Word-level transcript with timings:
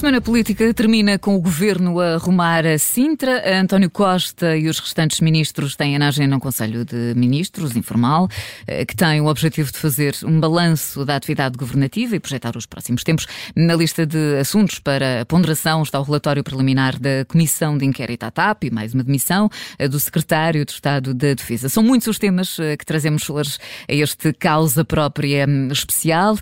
semana 0.00 0.22
política 0.22 0.72
termina 0.72 1.18
com 1.18 1.34
o 1.34 1.40
governo 1.42 2.00
a 2.00 2.14
arrumar 2.14 2.64
a 2.64 2.78
Sintra. 2.78 3.60
António 3.60 3.90
Costa 3.90 4.56
e 4.56 4.66
os 4.66 4.78
restantes 4.78 5.20
ministros 5.20 5.76
têm 5.76 5.94
a 5.94 6.08
agenda 6.08 6.36
um 6.36 6.40
Conselho 6.40 6.86
de 6.86 7.12
Ministros 7.14 7.76
informal, 7.76 8.26
eh, 8.66 8.86
que 8.86 8.96
tem 8.96 9.20
o 9.20 9.26
objetivo 9.26 9.70
de 9.70 9.76
fazer 9.76 10.16
um 10.24 10.40
balanço 10.40 11.04
da 11.04 11.16
atividade 11.16 11.58
governativa 11.58 12.16
e 12.16 12.18
projetar 12.18 12.56
os 12.56 12.64
próximos 12.64 13.04
tempos. 13.04 13.26
Na 13.54 13.74
lista 13.74 14.06
de 14.06 14.38
assuntos 14.38 14.78
para 14.78 15.26
ponderação 15.26 15.82
está 15.82 16.00
o 16.00 16.02
relatório 16.02 16.42
preliminar 16.42 16.98
da 16.98 17.26
Comissão 17.28 17.76
de 17.76 17.84
Inquérito 17.84 18.24
à 18.24 18.30
TAP 18.30 18.64
e 18.64 18.70
mais 18.70 18.94
uma 18.94 19.04
demissão 19.04 19.50
eh, 19.78 19.86
do 19.86 20.00
Secretário 20.00 20.64
de 20.64 20.72
Estado 20.72 21.12
da 21.12 21.34
Defesa. 21.34 21.68
São 21.68 21.82
muitos 21.82 22.08
os 22.08 22.18
temas 22.18 22.58
eh, 22.58 22.74
que 22.74 22.86
trazemos 22.86 23.28
hoje 23.28 23.58
a 23.86 23.92
este 23.92 24.32
causa 24.32 24.82
própria 24.82 25.44
hum, 25.46 25.68
especial 25.70 26.38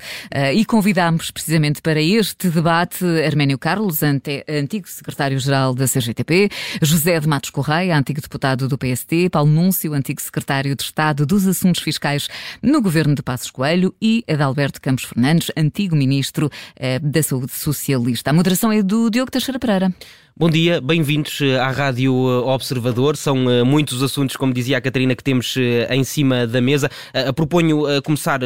e 0.55 0.65
convidamos 0.65 1.33
precisamente 1.33 1.83
para 1.83 2.01
este 2.01 2.49
debate 2.51 3.05
Arménio 3.49 3.59
Carlos, 3.59 4.01
antigo 4.03 4.87
secretário-geral 4.87 5.75
da 5.75 5.87
CGTP, 5.87 6.51
José 6.83 7.19
de 7.19 7.27
Matos 7.27 7.49
Correia, 7.49 7.97
antigo 7.97 8.21
deputado 8.21 8.69
do 8.69 8.77
PST, 8.77 9.31
Paulo 9.31 9.51
Núncio, 9.51 9.95
antigo 9.95 10.21
secretário 10.21 10.77
de 10.77 10.83
Estado 10.83 11.25
dos 11.25 11.47
Assuntos 11.47 11.81
Fiscais 11.81 12.29
no 12.63 12.83
governo 12.83 13.15
de 13.15 13.23
Passos 13.23 13.51
Coelho 13.51 13.95
e 14.03 14.23
Adalberto 14.29 14.83
Campos 14.83 15.05
Fernandes, 15.05 15.51
antigo 15.57 15.97
ministro 15.97 16.51
eh, 16.77 16.99
da 16.99 17.23
Saúde 17.23 17.53
Socialista. 17.53 18.31
A 18.31 18.35
moderação 18.35 18.71
é 18.71 18.83
do 18.83 19.09
Diogo 19.09 19.31
Teixeira 19.31 19.59
Pereira. 19.59 19.95
Bom 20.41 20.49
dia, 20.49 20.81
bem-vindos 20.81 21.41
eh, 21.41 21.59
à 21.59 21.69
Rádio 21.69 22.15
eh, 22.15 22.55
Observador. 22.55 23.17
São 23.17 23.47
uh, 23.47 23.67
muitos 23.67 24.05
assuntos, 24.05 24.37
como 24.37 24.55
dizia 24.55 24.79
a 24.79 24.81
Catarina, 24.81 25.17
que 25.17 25.25
temos 25.25 25.57
em 25.91 26.05
cima 26.05 26.47
da 26.47 26.61
mesa. 26.61 26.89
Proponho 27.35 27.83
começar 28.05 28.39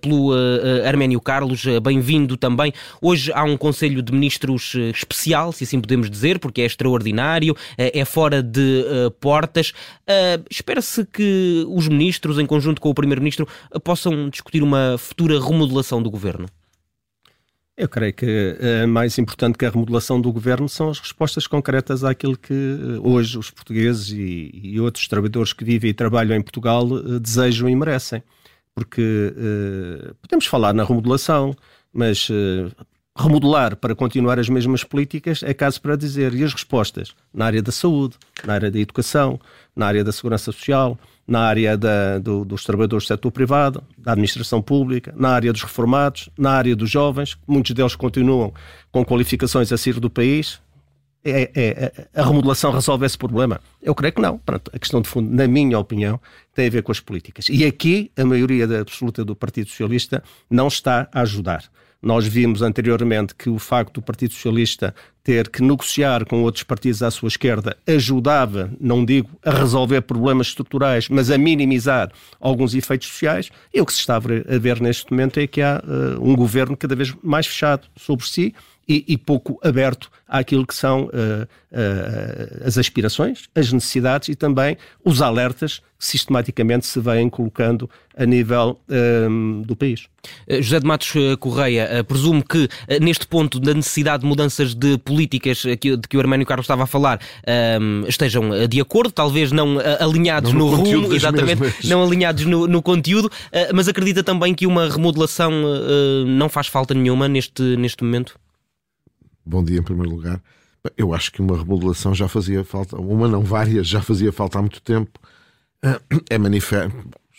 pelo 0.00 0.32
Arménio 0.84 1.20
Carlos, 1.20 1.64
bem-vindo 1.80 2.36
também. 2.36 2.72
Hoje 3.00 3.30
há 3.32 3.44
um 3.44 3.56
Conselho 3.56 4.02
de 4.02 4.12
Ministros 4.12 4.74
especial, 4.92 5.52
se 5.52 5.62
assim 5.62 5.80
podemos 5.80 6.10
dizer, 6.10 6.40
porque 6.40 6.62
é 6.62 6.64
extraordinário, 6.64 7.54
é 7.76 8.04
fora 8.04 8.42
de 8.42 8.84
portas. 9.20 9.72
Espera-se 10.50 11.04
que 11.04 11.64
os 11.68 11.86
ministros, 11.86 12.38
em 12.38 12.46
conjunto 12.46 12.80
com 12.80 12.90
o 12.90 12.94
Primeiro-Ministro, 12.94 13.46
possam 13.84 14.28
discutir 14.28 14.62
uma 14.62 14.96
futura 14.98 15.38
remodelação 15.40 16.02
do 16.02 16.10
governo. 16.10 16.48
Eu 17.78 17.88
creio 17.88 18.12
que 18.12 18.26
uh, 18.26 18.88
mais 18.88 19.16
importante 19.18 19.56
que 19.56 19.64
a 19.64 19.70
remodelação 19.70 20.20
do 20.20 20.32
governo 20.32 20.68
são 20.68 20.90
as 20.90 20.98
respostas 20.98 21.46
concretas 21.46 22.02
àquilo 22.02 22.36
que 22.36 22.52
uh, 22.52 23.08
hoje 23.08 23.38
os 23.38 23.52
portugueses 23.52 24.10
e, 24.10 24.50
e, 24.52 24.80
outros 24.80 25.06
trabalhadores 25.06 25.52
que 25.52 25.62
vivem 25.64 25.90
e 25.90 25.94
trabalham 25.94 26.36
em 26.36 26.42
Portugal 26.42 26.84
uh, 26.84 27.20
desejam 27.20 27.68
e 27.68 27.76
merecem. 27.76 28.20
Porque 28.74 29.32
podemos 30.22 30.46
falar 30.46 30.72
na 30.72 30.84
remodelação, 30.84 31.52
mas 31.92 32.28
remodelar 33.16 33.74
para 33.74 33.92
continuar 33.92 34.38
as 34.38 34.48
mesmas 34.48 34.84
políticas 34.84 35.42
é 35.42 35.52
caso 35.52 35.82
para 35.82 35.96
dizer. 35.96 36.32
E 36.32 36.44
as 36.44 36.52
respostas 36.52 37.12
na 37.34 37.46
área 37.46 37.60
da 37.60 37.72
saúde, 37.72 38.14
na 38.44 38.54
área 38.54 38.70
da 38.70 38.78
educação, 38.78 39.40
na 39.74 39.84
área 39.84 40.04
da 40.04 40.12
segurança 40.12 40.52
social, 40.52 40.96
na 41.28 41.40
área 41.40 41.76
da, 41.76 42.18
do, 42.18 42.42
dos 42.42 42.64
trabalhadores 42.64 43.04
do 43.04 43.08
setor 43.08 43.30
privado, 43.30 43.84
da 43.98 44.12
administração 44.12 44.62
pública, 44.62 45.12
na 45.14 45.28
área 45.28 45.52
dos 45.52 45.62
reformados, 45.62 46.30
na 46.38 46.52
área 46.52 46.74
dos 46.74 46.90
jovens, 46.90 47.36
muitos 47.46 47.72
deles 47.72 47.94
continuam 47.94 48.54
com 48.90 49.04
qualificações 49.04 49.70
a 49.70 49.76
sair 49.76 50.00
do 50.00 50.08
país. 50.08 50.58
É, 51.22 51.42
é, 51.42 51.50
é, 51.54 52.08
a 52.14 52.24
remodelação 52.24 52.72
resolve 52.72 53.04
esse 53.04 53.18
problema? 53.18 53.60
Eu 53.82 53.94
creio 53.94 54.14
que 54.14 54.22
não. 54.22 54.38
Pronto, 54.38 54.70
a 54.72 54.78
questão 54.78 55.02
de 55.02 55.08
fundo, 55.08 55.30
na 55.30 55.46
minha 55.46 55.78
opinião, 55.78 56.18
tem 56.54 56.68
a 56.68 56.70
ver 56.70 56.82
com 56.82 56.92
as 56.92 57.00
políticas. 57.00 57.48
E 57.50 57.66
aqui 57.66 58.10
a 58.16 58.24
maioria 58.24 58.64
absoluta 58.80 59.22
do 59.22 59.36
Partido 59.36 59.68
Socialista 59.68 60.22
não 60.48 60.68
está 60.68 61.08
a 61.12 61.20
ajudar. 61.20 61.64
Nós 62.00 62.26
vimos 62.26 62.62
anteriormente 62.62 63.34
que 63.34 63.50
o 63.50 63.58
facto 63.58 63.94
do 63.94 64.02
Partido 64.02 64.32
Socialista 64.32 64.94
ter 65.24 65.48
que 65.48 65.60
negociar 65.60 66.24
com 66.24 66.42
outros 66.42 66.62
partidos 66.62 67.02
à 67.02 67.10
sua 67.10 67.26
esquerda 67.26 67.76
ajudava, 67.86 68.70
não 68.80 69.04
digo 69.04 69.28
a 69.44 69.50
resolver 69.50 70.00
problemas 70.02 70.46
estruturais, 70.46 71.08
mas 71.08 71.28
a 71.30 71.36
minimizar 71.36 72.10
alguns 72.40 72.74
efeitos 72.74 73.08
sociais. 73.08 73.50
E 73.74 73.80
o 73.80 73.84
que 73.84 73.92
se 73.92 73.98
está 73.98 74.16
a 74.16 74.58
ver 74.58 74.80
neste 74.80 75.10
momento 75.10 75.40
é 75.40 75.46
que 75.46 75.60
há 75.60 75.82
uh, 75.84 76.22
um 76.22 76.36
governo 76.36 76.76
cada 76.76 76.94
vez 76.94 77.14
mais 77.22 77.46
fechado 77.46 77.88
sobre 77.96 78.26
si 78.26 78.54
e, 78.88 79.04
e 79.06 79.18
pouco 79.18 79.58
aberto 79.62 80.10
àquilo 80.26 80.66
que 80.66 80.74
são 80.74 81.04
uh, 81.04 81.08
uh, 81.10 82.66
as 82.66 82.78
aspirações, 82.78 83.48
as 83.54 83.72
necessidades 83.72 84.28
e 84.28 84.34
também 84.34 84.76
os 85.04 85.20
alertas 85.20 85.80
que 85.98 86.06
sistematicamente 86.06 86.86
se 86.86 87.00
vêm 87.00 87.28
colocando 87.28 87.90
a 88.16 88.24
nível 88.24 88.78
um, 89.28 89.62
do 89.62 89.74
país. 89.74 90.06
José 90.60 90.78
de 90.78 90.86
Matos 90.86 91.12
Correia, 91.40 92.04
presumo 92.04 92.44
que 92.44 92.68
neste 93.00 93.26
ponto 93.26 93.58
da 93.58 93.74
necessidade 93.74 94.22
de 94.22 94.28
mudanças 94.28 94.74
de 94.74 94.96
políticas 94.98 95.58
de 95.58 95.76
que 95.76 96.16
o 96.16 96.20
Arménio 96.20 96.46
Carlos 96.46 96.64
estava 96.64 96.84
a 96.84 96.86
falar 96.86 97.20
um, 97.80 98.04
estejam 98.06 98.68
de 98.68 98.80
acordo, 98.80 99.10
talvez 99.10 99.50
não 99.50 99.78
alinhados 99.98 100.52
não 100.52 100.60
no, 100.60 100.70
no 100.70 100.76
rumo, 100.76 101.12
exatamente, 101.12 101.60
mesmas. 101.60 101.84
não 101.84 102.04
alinhados 102.04 102.44
no, 102.44 102.68
no 102.68 102.80
conteúdo, 102.80 103.28
mas 103.74 103.88
acredita 103.88 104.22
também 104.22 104.54
que 104.54 104.68
uma 104.68 104.88
remodelação 104.88 105.50
não 106.26 106.48
faz 106.48 106.68
falta 106.68 106.94
nenhuma 106.94 107.26
neste, 107.26 107.62
neste 107.76 108.04
momento? 108.04 108.38
Bom 109.48 109.64
dia, 109.64 109.78
em 109.78 109.82
primeiro 109.82 110.10
lugar. 110.10 110.42
Eu 110.94 111.14
acho 111.14 111.32
que 111.32 111.40
uma 111.40 111.56
remodelação 111.56 112.14
já 112.14 112.28
fazia 112.28 112.62
falta, 112.62 113.00
uma 113.00 113.26
não, 113.26 113.42
várias, 113.42 113.88
já 113.88 114.02
fazia 114.02 114.30
falta 114.30 114.58
há 114.58 114.60
muito 114.60 114.82
tempo. 114.82 115.18
É 116.28 116.36
manifesto, 116.36 116.94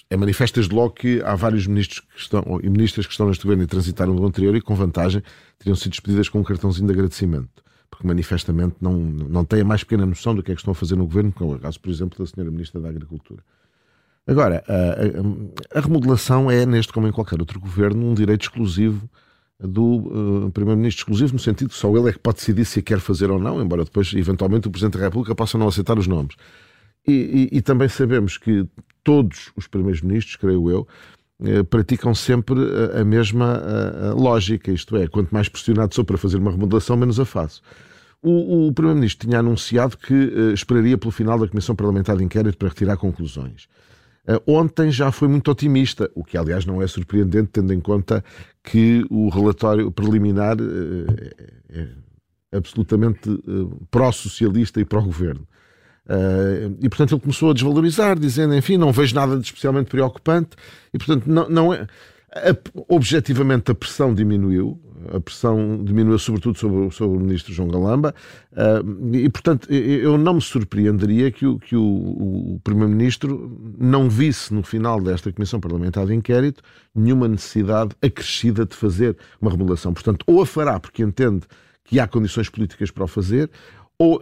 é 0.10 0.18
manifesto 0.18 0.56
desde 0.56 0.74
logo 0.74 0.96
que 0.96 1.22
há 1.22 1.36
vários 1.36 1.68
ministros 1.68 2.00
que 2.00 2.20
estão, 2.20 2.60
e 2.64 2.68
ministras 2.68 3.06
que 3.06 3.12
estão 3.12 3.28
neste 3.28 3.44
governo 3.44 3.62
e 3.62 3.68
transitaram 3.68 4.16
do 4.16 4.26
anterior 4.26 4.56
e 4.56 4.62
com 4.62 4.74
vantagem 4.74 5.22
teriam 5.60 5.76
sido 5.76 5.92
despedidas 5.92 6.28
com 6.28 6.40
um 6.40 6.44
cartãozinho 6.44 6.88
de 6.88 6.94
agradecimento. 6.94 7.64
Porque 7.92 8.08
manifestamente 8.08 8.78
não, 8.82 8.94
não 8.94 9.46
têm 9.46 9.62
a 9.62 9.66
mais 9.66 9.84
pequena 9.84 10.04
noção 10.04 10.34
do 10.34 10.42
que 10.42 10.52
é 10.52 10.56
que 10.56 10.62
estão 10.62 10.72
a 10.72 10.76
fazer 10.76 10.96
no 10.96 11.06
governo, 11.06 11.32
como 11.32 11.54
é 11.54 11.58
o 11.58 11.60
caso, 11.60 11.80
por 11.80 11.92
exemplo, 11.92 12.18
da 12.18 12.26
senhora 12.26 12.50
Ministra 12.50 12.82
da 12.82 12.90
Agricultura. 12.90 13.44
Agora, 14.26 14.64
a, 14.68 15.76
a, 15.76 15.78
a 15.78 15.82
remodelação 15.82 16.50
é, 16.50 16.66
neste 16.66 16.92
como 16.92 17.08
em 17.08 17.12
qualquer 17.12 17.40
outro 17.40 17.60
governo, 17.60 18.10
um 18.10 18.16
direito 18.16 18.42
exclusivo 18.42 19.08
do 19.60 20.46
uh, 20.48 20.52
Primeiro-Ministro 20.52 21.02
exclusivo, 21.02 21.34
no 21.34 21.40
sentido 21.40 21.70
que 21.70 21.76
só 21.76 21.90
ele 21.96 22.10
é 22.10 22.14
que 22.14 22.20
pode 22.20 22.38
decidir 22.38 22.66
se 22.66 22.82
quer 22.82 23.00
fazer 23.00 23.30
ou 23.30 23.40
não, 23.40 23.62
embora 23.62 23.84
depois, 23.84 24.14
eventualmente, 24.14 24.68
o 24.68 24.72
Presidente 24.72 24.98
da 24.98 25.06
República 25.06 25.36
possa 25.36 25.58
não 25.58 25.68
aceitar 25.68 25.98
os 26.00 26.08
nomes. 26.08 26.36
E, 27.06 27.50
e, 27.52 27.58
e 27.58 27.62
também 27.62 27.90
sabemos 27.90 28.38
que 28.38 28.66
todos 29.04 29.52
os 29.56 29.68
Primeiros-Ministros, 29.68 30.36
creio 30.38 30.70
eu, 30.70 30.88
eh, 31.44 31.64
praticam 31.64 32.14
sempre 32.14 32.60
a, 32.94 33.02
a 33.02 33.06
mesma 33.06 33.46
a, 33.46 34.10
a 34.10 34.14
lógica, 34.14 34.72
isto 34.72 34.96
é, 34.98 35.08
quanto 35.08 35.34
mais 35.34 35.48
pressionado 35.48 35.96
sou 35.96 36.04
para 36.04 36.18
fazer 36.18 36.38
uma 36.38 36.52
remodelação, 36.52 36.98
menos 36.98 37.20
a 37.20 37.26
faço. 37.26 37.62
O, 38.22 38.68
o 38.68 38.74
Primeiro-Ministro 38.74 39.28
tinha 39.28 39.40
anunciado 39.40 39.98
que 39.98 40.14
uh, 40.14 40.54
esperaria 40.54 40.98
pelo 40.98 41.12
final 41.12 41.40
da 41.40 41.48
Comissão 41.48 41.76
Parlamentar 41.76 42.18
de 42.18 42.24
Inquérito 42.24 42.58
para 42.58 42.68
retirar 42.68 42.98
conclusões. 42.98 43.68
Uh, 44.28 44.42
ontem 44.46 44.92
já 44.92 45.12
foi 45.12 45.28
muito 45.28 45.50
otimista, 45.50 46.10
o 46.14 46.24
que 46.24 46.38
aliás 46.38 46.66
não 46.66 46.82
é 46.82 46.88
surpreendente, 46.88 47.50
tendo 47.54 47.74
em 47.74 47.80
conta 47.80 48.24
que 48.64 49.06
o 49.10 49.30
relatório 49.30 49.92
preliminar 49.92 50.58
uh, 50.60 51.06
é 52.52 52.58
absolutamente 52.58 53.30
pró-socialista 53.92 54.82
e 54.82 54.86
pró-governo. 54.86 55.48
e 56.82 56.90
portanto 56.90 57.14
ele 57.14 57.22
começou 57.22 57.52
a 57.52 57.54
desvalorizar, 57.54 58.18
dizendo, 58.18 58.56
enfim, 58.56 58.76
não 58.76 58.92
vejo 58.92 59.14
nada 59.14 59.38
de 59.38 59.46
especialmente 59.46 59.88
preocupante, 59.88 60.58
e 60.92 60.98
portanto 60.98 61.28
não, 61.28 61.48
não 61.48 61.74
é. 61.74 61.86
Objetivamente 62.88 63.72
a 63.72 63.76
pressão 63.76 64.14
diminuiu, 64.14 64.80
a 65.12 65.20
pressão 65.20 65.84
diminuiu 65.84 66.20
sobretudo 66.20 66.58
sobre, 66.60 66.92
sobre 66.92 67.18
o 67.18 67.20
ministro 67.20 67.52
João 67.52 67.70
Galamba, 67.70 68.14
uh, 68.52 69.16
e 69.16 69.28
portanto 69.30 69.72
eu 69.74 70.18
não 70.18 70.36
me 70.36 70.42
surpreenderia 70.42 71.32
que 71.32 71.48
o, 71.48 71.58
que 71.58 71.76
o, 71.76 71.82
o 71.82 72.62
primeiro-ministro 72.64 73.76
não 73.80 74.10
visse 74.10 74.54
no 74.54 74.62
final 74.62 75.02
desta 75.02 75.32
comissão 75.32 75.60
parlamentar 75.60 76.06
de 76.06 76.14
inquérito 76.14 76.62
nenhuma 76.94 77.28
necessidade 77.28 77.96
acrescida 78.02 78.66
de 78.66 78.76
fazer 78.76 79.18
uma 79.42 79.50
remodelação. 79.50 79.94
Portanto, 79.94 80.24
ou 80.28 80.42
a 80.42 80.46
fará 80.46 80.80
porque 80.80 81.02
entende 81.02 81.48
que 81.84 82.00
há 82.00 82.08
condições 82.08 82.50
políticas 82.50 82.92
para 82.92 83.06
o 83.06 83.08
fazer, 83.08 83.50
ou 83.98 84.22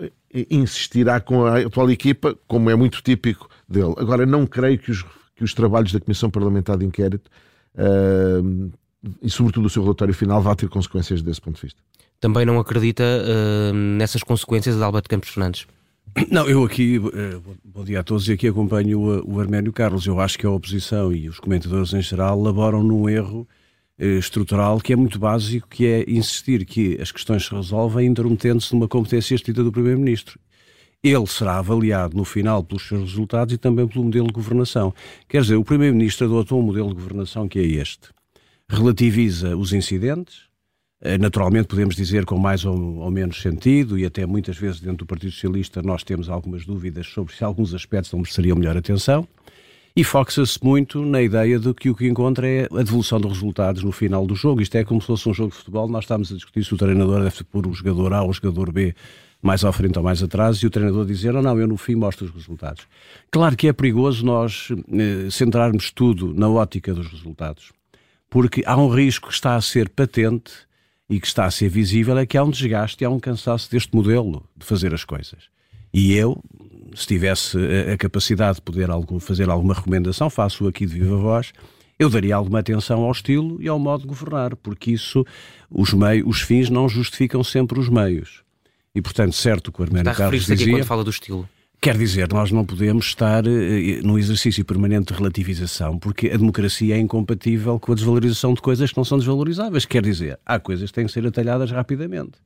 insistirá 0.50 1.20
com 1.20 1.46
a 1.46 1.60
atual 1.60 1.92
equipa, 1.92 2.38
como 2.48 2.70
é 2.70 2.76
muito 2.76 3.02
típico 3.02 3.50
dele. 3.68 3.94
Agora, 3.98 4.26
não 4.26 4.48
creio 4.48 4.80
que 4.80 4.92
os, 4.92 5.04
que 5.36 5.44
os 5.44 5.54
trabalhos 5.54 5.92
da 5.92 6.00
Comissão 6.00 6.30
Parlamentar 6.30 6.78
de 6.78 6.86
Inquérito 6.86 7.30
uh, 7.78 8.72
e, 9.22 9.30
sobretudo, 9.30 9.66
o 9.66 9.70
seu 9.70 9.84
relatório 9.84 10.14
final 10.14 10.42
vai 10.42 10.56
ter 10.56 10.68
consequências 10.70 11.22
desse 11.22 11.42
ponto 11.42 11.56
de 11.56 11.62
vista. 11.62 11.82
Também 12.20 12.46
não 12.46 12.60
acredita 12.60 13.04
uh, 13.04 13.74
nessas 13.74 14.24
consequências 14.24 14.76
de 14.76 14.84
Alberto 14.84 15.10
Campos 15.10 15.30
Fernandes? 15.30 15.68
Não, 16.32 16.48
eu 16.50 16.64
aqui, 16.64 16.98
uh, 16.98 17.12
bom 17.64 17.84
dia 17.84 18.00
a 18.00 18.04
todos, 18.04 18.28
e 18.28 18.34
aqui 18.34 18.48
acompanho 18.48 19.00
o, 19.00 19.36
o 19.36 19.40
Arménio 19.40 19.72
Carlos. 19.72 20.08
Eu 20.08 20.20
acho 20.20 20.38
que 20.38 20.46
a 20.46 20.50
oposição 20.50 21.14
e 21.14 21.30
os 21.30 21.40
comentadores 21.40 21.94
em 21.94 22.02
geral 22.02 22.42
laboram 22.42 22.82
num 22.82 23.08
erro 23.08 23.48
uh, 24.00 24.04
estrutural 24.04 24.80
que 24.80 24.94
é 24.94 24.96
muito 24.96 25.20
básico, 25.20 25.68
que 25.68 25.86
é 25.86 26.10
insistir 26.10 26.66
que 26.66 27.00
as 27.00 27.12
questões 27.12 27.46
se 27.46 27.54
resolvem 27.54 28.08
interrompendo-se 28.08 28.74
numa 28.74 28.88
competência 28.88 29.36
extinta 29.36 29.64
do 29.64 29.72
Primeiro-Ministro. 29.72 30.40
Ele 31.08 31.28
será 31.28 31.58
avaliado 31.58 32.16
no 32.16 32.26
final 32.26 32.64
pelos 32.64 32.88
seus 32.88 33.02
resultados 33.02 33.54
e 33.54 33.58
também 33.58 33.88
pelo 33.88 34.06
modelo 34.06 34.28
de 34.28 34.34
governação. 34.34 34.94
Quer 35.28 35.42
dizer, 35.42 35.56
o 35.56 35.64
Primeiro-Ministro 35.64 36.28
adotou 36.28 36.60
um 36.60 36.64
modelo 36.64 36.90
de 36.90 36.96
governação 36.96 37.48
que 37.48 37.60
é 37.60 37.64
este 37.64 38.10
relativiza 38.70 39.56
os 39.56 39.72
incidentes, 39.72 40.48
Eh, 41.00 41.18
naturalmente, 41.18 41.68
podemos 41.68 41.96
dizer 41.96 42.26
com 42.26 42.38
mais 42.40 42.66
ou, 42.66 43.12
menos 43.12 43.40
sentido, 43.40 44.00
e 44.00 44.06
até 44.06 44.26
muitas 44.26 44.58
vezes 44.58 44.80
dentro 44.80 44.98
do 44.98 45.06
Partido 45.06 45.32
Socialista 45.32 45.82
nós 45.84 46.04
temos 46.04 46.28
algumas 46.28 46.66
dúvidas 46.66 47.08
sobre 47.08 47.36
se 47.36 47.44
alguns 47.44 47.74
aspectos 47.74 48.12
não 48.12 48.20
mereceriam 48.20 48.58
melhor 48.58 48.76
atenção. 48.76 49.28
E 49.96 50.04
foca-se 50.04 50.60
muito 50.64 51.04
na 51.04 51.22
ideia 51.22 51.60
de 51.60 51.74
que 51.74 51.90
o 51.90 51.96
que 51.96 52.08
encontra 52.08 52.48
é 52.48 52.68
a 52.72 52.84
devolução 52.84 53.20
dos 53.20 53.34
resultados 53.34 53.84
no 53.84 53.92
final 53.92 54.26
do 54.28 54.36
jogo. 54.36 54.62
Isto 54.62 54.76
é 54.76 54.84
como 54.84 55.02
se 55.02 55.08
fosse 55.08 55.28
um 55.30 55.34
jogo 55.34 55.52
de 55.52 55.58
futebol, 55.58 55.88
nós 55.88 56.04
estamos 56.04 56.32
a 56.32 56.36
discutir 56.36 56.64
se 56.64 56.74
o 56.74 56.78
treinador 56.78 57.24
deve 57.24 57.44
pôr 57.44 57.68
o 57.68 57.74
jogador 57.74 58.14
A 58.14 58.22
ou 58.24 58.30
o 58.30 58.34
jogador 58.34 58.72
B 58.72 58.96
mais 59.42 59.64
à 59.64 59.72
frente 59.72 59.98
ou 59.98 60.04
mais 60.04 60.22
atrás, 60.22 60.58
e 60.58 60.68
o 60.68 60.70
treinador 60.70 61.06
dizer, 61.06 61.36
oh, 61.36 61.42
não, 61.42 61.60
eu 61.60 61.68
no 61.68 61.78
fim 61.78 61.96
mostro 61.96 62.26
os 62.26 62.32
resultados. 62.32 62.88
Claro 63.32 63.56
que 63.56 63.68
é 63.68 63.74
perigoso 63.74 64.26
nós 64.26 64.70
eh, 64.92 65.30
centrarmos 65.30 65.92
tudo 65.92 66.34
na 66.34 66.50
ótica 66.50 66.94
dos 66.94 67.08
resultados, 67.08 67.72
porque 68.30 68.64
há 68.66 68.76
um 68.76 68.90
risco 68.90 69.28
que 69.28 69.34
está 69.34 69.56
a 69.56 69.62
ser 69.62 69.90
patente 69.90 70.52
e 71.10 71.20
que 71.20 71.28
está 71.28 71.46
a 71.46 71.52
ser 71.52 71.70
visível, 71.70 72.18
é 72.18 72.26
que 72.26 72.38
há 72.38 72.44
um 72.44 72.50
desgaste 72.50 73.04
e 73.04 73.06
há 73.06 73.10
um 73.10 73.20
cansaço 73.20 73.72
deste 73.72 73.96
modelo 73.96 74.44
de 74.56 74.66
fazer 74.66 74.94
as 74.94 75.06
coisas. 75.06 75.46
E 75.94 76.14
eu, 76.14 76.44
se 76.94 77.08
tivesse 77.08 77.58
a, 77.58 77.94
a 77.94 77.98
capacidade 77.98 78.56
de 78.56 78.62
poder 78.62 78.90
fazer 79.22 79.50
alguma 79.50 79.74
recomendação, 79.74 80.30
faço 80.30 80.68
aqui 80.68 80.86
de 80.86 80.94
viva 80.94 81.16
voz, 81.16 81.54
eu 82.00 82.10
daria 82.10 82.36
alguma 82.36 82.60
atenção 82.60 83.02
ao 83.04 83.12
estilo 83.12 83.62
e 83.62 83.68
ao 83.68 83.80
modo 83.80 84.02
de 84.02 84.08
governar, 84.08 84.56
porque 84.58 84.92
isso, 84.92 85.26
os, 85.70 85.94
meios, 85.94 86.28
os 86.28 86.42
fins 86.42 86.70
não 86.70 86.88
justificam 86.88 87.44
sempre 87.44 87.80
os 87.80 87.90
meios. 87.90 88.44
E, 88.98 89.02
portanto, 89.02 89.34
certo 89.34 89.72
que 89.72 89.80
o 89.80 89.84
Arménio 89.84 90.10
Está 90.10 90.24
Carlos 90.24 90.44
dizia... 90.44 90.74
quando 90.74 90.86
fala 90.86 91.04
do 91.04 91.12
estilo. 91.12 91.48
Quer 91.80 91.96
dizer, 91.96 92.28
nós 92.34 92.52
não 92.52 92.66
podemos 92.66 93.06
estar 93.06 93.46
uh, 93.46 93.50
num 94.02 94.18
exercício 94.18 94.66
permanente 94.66 95.14
de 95.14 95.20
relativização, 95.20 96.00
porque 96.00 96.30
a 96.30 96.36
democracia 96.36 96.96
é 96.96 97.00
incompatível 97.00 97.80
com 97.80 97.92
a 97.92 97.96
desvalorização 97.96 98.56
de 98.56 98.62
coisas 98.62 98.90
que 98.90 98.98
não 98.98 99.06
são 99.06 99.20
desvalorizáveis. 99.20 99.86
Quer 99.86 100.02
dizer, 100.02 100.40
há 100.44 100.60
coisas 100.60 100.90
que 100.90 100.96
têm 100.96 101.06
que 101.06 101.12
ser 101.12 101.28
atalhadas 101.28 101.70
rapidamente. 101.70 102.40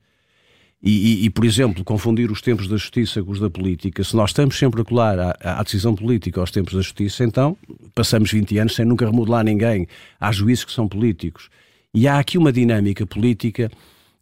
E, 0.82 0.90
e, 0.90 1.24
e, 1.24 1.30
por 1.30 1.46
exemplo, 1.46 1.82
confundir 1.82 2.30
os 2.30 2.42
tempos 2.42 2.68
da 2.68 2.76
justiça 2.76 3.22
com 3.22 3.30
os 3.30 3.40
da 3.40 3.48
política, 3.48 4.04
se 4.04 4.14
nós 4.14 4.28
estamos 4.28 4.58
sempre 4.58 4.82
a 4.82 4.84
colar 4.84 5.18
à, 5.18 5.36
à, 5.40 5.62
decisão 5.62 5.94
política 5.94 6.38
aos 6.38 6.50
tempos 6.50 6.74
da 6.74 6.82
justiça, 6.82 7.24
então 7.24 7.56
passamos 7.94 8.30
20 8.30 8.58
anos 8.58 8.74
sem 8.74 8.84
nunca 8.84 9.06
remodelar 9.06 9.42
ninguém. 9.42 9.88
Há 10.20 10.30
juízes 10.30 10.66
que 10.66 10.72
são 10.72 10.86
políticos. 10.86 11.48
E 11.94 12.06
há 12.06 12.18
aqui 12.18 12.36
uma 12.36 12.52
dinâmica 12.52 13.06
política 13.06 13.70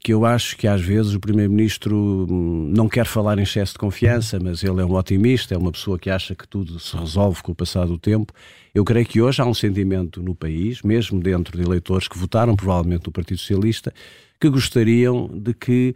que 0.02 0.14
eu 0.14 0.24
acho 0.24 0.56
que 0.56 0.66
às 0.66 0.80
vezes 0.80 1.14
o 1.14 1.20
Primeiro-Ministro 1.20 2.26
hum, 2.28 2.72
não 2.74 2.88
quer 2.88 3.04
falar 3.04 3.38
em 3.38 3.42
excesso 3.42 3.74
de 3.74 3.78
confiança, 3.78 4.40
mas 4.40 4.64
ele 4.64 4.80
é 4.80 4.84
um 4.84 4.94
otimista, 4.94 5.54
é 5.54 5.58
uma 5.58 5.70
pessoa 5.70 5.98
que 5.98 6.08
acha 6.08 6.34
que 6.34 6.48
tudo 6.48 6.80
se 6.80 6.96
resolve 6.96 7.42
com 7.42 7.52
o 7.52 7.54
passar 7.54 7.86
do 7.86 7.98
tempo. 7.98 8.32
Eu 8.74 8.82
creio 8.82 9.04
que 9.04 9.20
hoje 9.20 9.42
há 9.42 9.44
um 9.44 9.52
sentimento 9.52 10.22
no 10.22 10.34
país, 10.34 10.80
mesmo 10.82 11.20
dentro 11.20 11.56
de 11.56 11.62
eleitores 11.62 12.08
que 12.08 12.16
votaram 12.16 12.56
provavelmente 12.56 13.04
no 13.06 13.12
Partido 13.12 13.38
Socialista, 13.38 13.92
que 14.40 14.48
gostariam 14.48 15.28
de 15.28 15.52
que, 15.52 15.94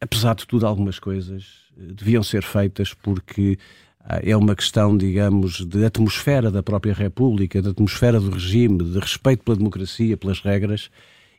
apesar 0.00 0.36
de 0.36 0.46
tudo, 0.46 0.64
algumas 0.64 1.00
coisas 1.00 1.44
eh, 1.76 1.92
deviam 1.94 2.22
ser 2.22 2.44
feitas 2.44 2.94
porque 2.94 3.58
ah, 4.04 4.20
é 4.22 4.36
uma 4.36 4.54
questão, 4.54 4.96
digamos, 4.96 5.64
de 5.66 5.84
atmosfera 5.84 6.48
da 6.48 6.62
própria 6.62 6.94
República, 6.94 7.60
de 7.60 7.70
atmosfera 7.70 8.20
do 8.20 8.30
regime, 8.30 8.84
de 8.84 9.00
respeito 9.00 9.42
pela 9.42 9.56
democracia, 9.56 10.16
pelas 10.16 10.40
regras 10.40 10.90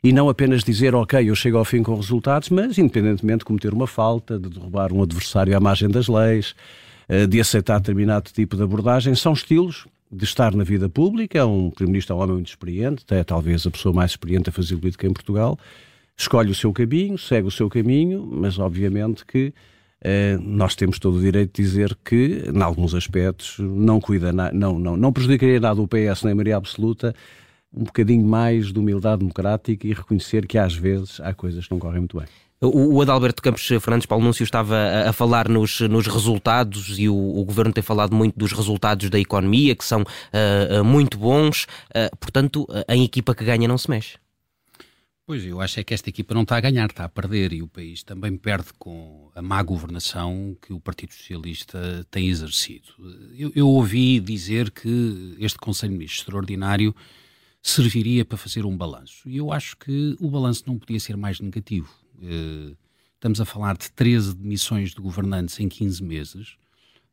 e 0.04 0.12
não 0.12 0.28
apenas 0.28 0.62
dizer, 0.62 0.94
ok, 0.94 1.30
eu 1.30 1.34
chego 1.34 1.56
ao 1.56 1.64
fim 1.64 1.82
com 1.82 1.94
resultados, 1.94 2.50
mas 2.50 2.76
independentemente 2.76 3.38
de 3.38 3.44
cometer 3.46 3.72
uma 3.72 3.86
falta, 3.86 4.38
de 4.38 4.50
derrubar 4.50 4.92
um 4.92 5.02
adversário 5.02 5.56
à 5.56 5.60
margem 5.60 5.88
das 5.88 6.08
leis, 6.08 6.54
eh, 7.08 7.26
de 7.26 7.40
aceitar 7.40 7.78
determinado 7.78 8.30
tipo 8.30 8.54
de 8.54 8.62
abordagem, 8.62 9.14
são 9.14 9.32
estilos 9.32 9.86
de 10.12 10.24
estar 10.24 10.54
na 10.54 10.62
vida 10.62 10.90
pública. 10.90 11.38
É 11.38 11.44
um 11.44 11.70
Primeiro-Ministro 11.70 12.12
é 12.12 12.18
um 12.18 12.20
homem 12.20 12.34
muito 12.34 12.48
experiente, 12.48 13.02
é 13.08 13.24
talvez 13.24 13.66
a 13.66 13.70
pessoa 13.70 13.94
mais 13.94 14.10
experiente 14.10 14.50
a 14.50 14.52
fazer 14.52 14.76
política 14.76 15.06
em 15.06 15.12
Portugal. 15.12 15.58
Escolhe 16.14 16.50
o 16.50 16.54
seu 16.54 16.70
caminho, 16.70 17.16
segue 17.16 17.48
o 17.48 17.50
seu 17.50 17.70
caminho, 17.70 18.28
mas 18.30 18.58
obviamente 18.58 19.24
que 19.24 19.54
eh, 20.02 20.36
nós 20.38 20.74
temos 20.74 20.98
todo 20.98 21.16
o 21.16 21.20
direito 21.22 21.56
de 21.56 21.62
dizer 21.62 21.96
que, 22.04 22.44
em 22.54 22.62
alguns 22.62 22.94
aspectos, 22.94 23.56
não 23.58 23.98
cuida, 24.02 24.34
não, 24.34 24.78
não, 24.78 24.98
não 24.98 25.12
prejudicaria 25.14 25.58
nada 25.58 25.80
o 25.80 25.88
PS 25.88 26.24
nem 26.24 26.32
a 26.32 26.34
maioria 26.34 26.58
absoluta 26.58 27.14
um 27.76 27.84
bocadinho 27.84 28.24
mais 28.24 28.72
de 28.72 28.78
humildade 28.78 29.20
democrática 29.20 29.86
e 29.86 29.92
reconhecer 29.92 30.46
que 30.46 30.58
às 30.58 30.74
vezes 30.74 31.20
há 31.20 31.34
coisas 31.34 31.66
que 31.66 31.72
não 31.72 31.78
correm 31.78 32.00
muito 32.00 32.18
bem. 32.18 32.26
O, 32.60 33.02
Adalberto 33.02 33.42
Campos 33.42 33.66
Fernandes 33.66 34.06
Paulo 34.06 34.24
Núncio 34.24 34.42
estava 34.42 34.76
a, 35.06 35.12
falar 35.12 35.48
nos, 35.48 35.80
nos 35.80 36.06
resultados 36.06 36.98
e 36.98 37.08
o, 37.08 37.14
o, 37.14 37.44
Governo 37.44 37.72
tem 37.72 37.82
falado 37.82 38.14
muito 38.14 38.38
dos 38.38 38.52
resultados 38.52 39.10
da 39.10 39.18
economia, 39.18 39.74
que 39.74 39.84
são 39.84 40.02
uh, 40.02 40.84
muito 40.84 41.18
bons. 41.18 41.64
Uh, 41.90 42.16
portanto, 42.18 42.66
em 42.88 43.04
equipa 43.04 43.34
que 43.34 43.44
ganha 43.44 43.68
não 43.68 43.76
se 43.76 43.90
mexe. 43.90 44.16
Pois, 45.26 45.42
eu 45.44 45.58
acho 45.58 45.80
é 45.80 45.84
que 45.84 45.94
esta 45.94 46.10
equipa 46.10 46.34
não 46.34 46.42
está 46.42 46.58
a 46.58 46.60
ganhar, 46.60 46.86
está 46.86 47.04
a 47.04 47.08
perder 47.08 47.54
e 47.54 47.62
o 47.62 47.66
país 47.66 48.02
também 48.02 48.36
perde 48.36 48.68
com 48.78 49.30
a 49.34 49.40
má 49.40 49.62
governação 49.62 50.54
que 50.60 50.72
o 50.72 50.78
Partido 50.78 51.14
Socialista 51.14 52.06
tem 52.10 52.28
exercido. 52.28 52.88
Eu, 53.34 53.50
eu 53.54 53.66
ouvi 53.66 54.20
dizer 54.20 54.70
que 54.70 55.34
este 55.38 55.58
Conselho 55.58 55.92
de 55.92 55.98
Ministros 55.98 56.20
Extraordinário 56.20 56.94
serviria 57.64 58.26
para 58.26 58.36
fazer 58.36 58.66
um 58.66 58.76
balanço. 58.76 59.26
E 59.26 59.38
eu 59.38 59.50
acho 59.50 59.74
que 59.78 60.14
o 60.20 60.30
balanço 60.30 60.64
não 60.66 60.78
podia 60.78 61.00
ser 61.00 61.16
mais 61.16 61.40
negativo. 61.40 61.90
Uh, 62.18 62.76
estamos 63.14 63.40
a 63.40 63.46
falar 63.46 63.76
de 63.78 63.90
13 63.90 64.36
demissões 64.36 64.90
de 64.90 65.00
governantes 65.00 65.58
em 65.58 65.66
15 65.66 66.02
meses, 66.04 66.56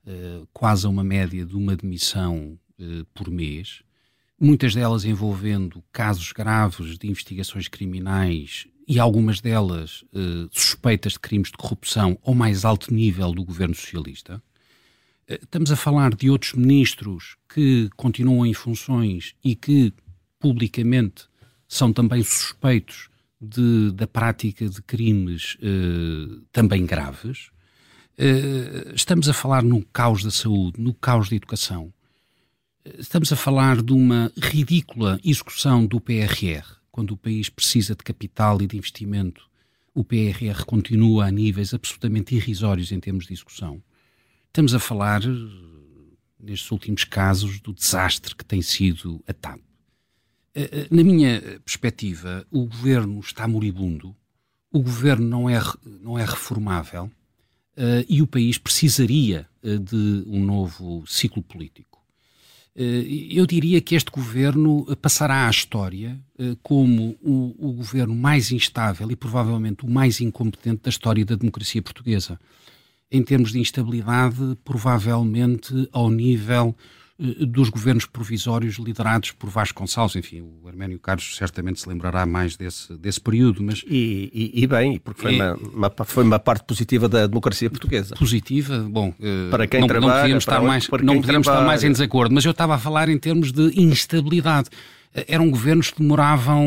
uh, 0.06 0.46
quase 0.52 0.86
a 0.86 0.90
uma 0.90 1.06
média 1.06 1.46
de 1.46 1.56
uma 1.56 1.74
demissão 1.74 2.60
uh, 2.78 3.06
por 3.14 3.32
mês, 3.32 3.82
muitas 4.38 4.76
delas 4.76 5.06
envolvendo 5.06 5.82
casos 5.90 6.34
graves 6.34 6.98
de 6.98 7.08
investigações 7.08 7.70
criminais 7.70 8.68
e 8.86 9.00
algumas 9.00 9.40
delas 9.40 10.04
suspeitas 10.52 11.14
de 11.14 11.20
crimes 11.20 11.50
de 11.50 11.58
corrupção 11.58 12.18
ao 12.24 12.34
mais 12.34 12.66
alto 12.66 12.94
nível 12.94 13.32
do 13.32 13.46
governo 13.46 13.76
socialista. 13.76 14.44
Estamos 15.30 15.72
a 15.72 15.78
falar 15.78 16.14
de 16.14 16.30
outros 16.30 16.54
ministros 16.54 17.38
que 17.48 17.90
continuam 17.96 18.46
em 18.46 18.54
funções 18.54 19.34
e 19.44 19.56
que 19.56 19.94
publicamente 20.42 21.30
são 21.68 21.94
também 21.94 22.22
suspeitos 22.24 23.10
de, 23.40 23.92
da 23.94 24.06
prática 24.06 24.68
de 24.68 24.82
crimes 24.82 25.56
uh, 25.56 26.42
também 26.52 26.86
graves. 26.86 27.50
Uh, 28.18 28.94
estamos 28.94 29.30
a 29.30 29.34
falar 29.34 29.64
no 29.64 29.84
caos 29.86 30.24
da 30.24 30.30
saúde, 30.30 30.82
no 30.82 30.94
caos 30.94 31.30
da 31.30 31.36
educação. 31.36 31.94
Uh, 32.86 33.00
estamos 33.00 33.32
a 33.32 33.36
falar 33.36 33.82
de 33.82 33.94
uma 33.94 34.32
ridícula 34.38 35.20
execução 35.24 35.86
do 35.86 36.02
PRR. 36.02 36.66
Quando 36.92 37.12
o 37.12 37.18
país 37.18 37.50
precisa 37.50 37.96
de 37.96 38.04
capital 38.04 38.62
e 38.62 38.68
de 38.68 38.78
investimento, 38.78 39.50
o 39.94 40.04
PRR 40.04 40.66
continua 40.66 41.26
a 41.26 41.32
níveis 41.32 41.74
absolutamente 41.74 42.36
irrisórios 42.36 42.92
em 42.92 43.00
termos 43.00 43.26
de 43.26 43.34
execução. 43.34 43.82
Estamos 44.48 44.74
a 44.74 44.80
falar, 44.80 45.22
nestes 46.38 46.70
últimos 46.70 47.06
casos, 47.06 47.62
do 47.62 47.74
desastre 47.74 48.36
que 48.36 48.44
tem 48.44 48.62
sido 48.62 49.24
a 49.26 49.34
TAP. 49.34 49.62
Eh, 50.54 50.70
eh, 50.72 50.88
na 50.92 51.04
minha 51.04 51.42
perspectiva, 51.64 52.46
o 52.52 52.66
governo 52.66 53.20
está 53.20 53.48
moribundo, 53.48 54.16
o 54.72 54.82
governo 54.82 55.28
não 55.28 55.50
é, 55.50 55.60
não 56.02 56.18
é 56.18 56.26
reformável 56.26 57.06
uh, 57.06 58.06
e 58.08 58.22
o 58.22 58.28
país 58.28 58.58
precisaria 58.58 59.48
uh, 59.64 59.80
de 59.80 60.24
um 60.28 60.44
novo 60.44 61.04
ciclo 61.08 61.44
político. 61.44 62.00
Uh, 62.76 63.04
eu 63.30 63.46
diria 63.46 63.82
que 63.82 63.96
este 63.96 64.10
governo 64.10 64.86
passará 65.02 65.48
à 65.48 65.50
história 65.50 66.20
como 66.64 67.18
o, 67.22 67.70
o, 67.70 67.74
governo 67.74 68.16
mais 68.16 68.52
instável 68.52 69.12
e 69.12 69.16
provavelmente 69.16 69.86
o 69.86 69.90
mais 69.90 70.22
incompetente 70.22 70.84
da 70.84 70.90
história 70.90 71.26
da 71.26 71.36
democracia 71.36 71.82
portuguesa. 71.82 72.40
Em 73.12 73.22
termos 73.22 73.52
de 73.52 73.60
instabilidade, 73.60 74.58
provavelmente 74.64 75.88
ao 75.92 76.10
nível 76.10 76.76
dos 77.22 77.70
governos 77.70 78.08
provisórios 78.08 78.78
liderados 78.78 79.32
por 79.32 79.48
Vasco 79.48 79.80
Gonçalves. 79.80 80.16
Enfim, 80.16 80.42
o 80.42 80.68
Arménio 80.68 80.98
Carlos 81.00 81.36
certamente 81.36 81.80
se 81.80 81.88
lembrará 81.88 82.26
mais 82.26 82.58
desse, 82.58 82.98
desse 82.98 83.22
período. 83.22 83.62
Mas... 83.62 83.84
E, 83.88 84.32
e, 84.34 84.64
e 84.64 84.68
bem, 84.68 84.98
porque 84.98 85.22
foi, 85.22 85.36
uma, 85.36 85.54
uma, 85.54 86.06
foi 86.06 86.24
uma 86.24 86.40
parte 86.40 86.66
positiva 86.66 87.08
da 87.08 87.28
democracia 87.28 87.70
portuguesa. 87.70 88.16
Positiva, 88.16 88.80
bom, 88.90 89.14
eh, 89.22 89.50
para 89.52 89.68
quem 89.68 89.82
não, 89.82 89.88
trabalha, 89.88 90.14
não 90.14 90.22
podíamos, 90.22 90.42
estar, 90.42 90.62
mais, 90.62 90.88
não 91.04 91.22
podíamos 91.22 91.48
estar 91.48 91.62
mais 91.62 91.84
em 91.84 91.92
desacordo, 91.92 92.34
mas 92.34 92.44
eu 92.44 92.52
estava 92.52 92.74
a 92.74 92.80
falar 92.80 93.08
em 93.08 93.20
termos 93.20 93.52
de 93.52 93.80
instabilidade. 93.80 94.70
Eh, 95.14 95.26
eram 95.28 95.52
governos 95.52 95.92
que 95.92 96.02
demoravam, 96.02 96.66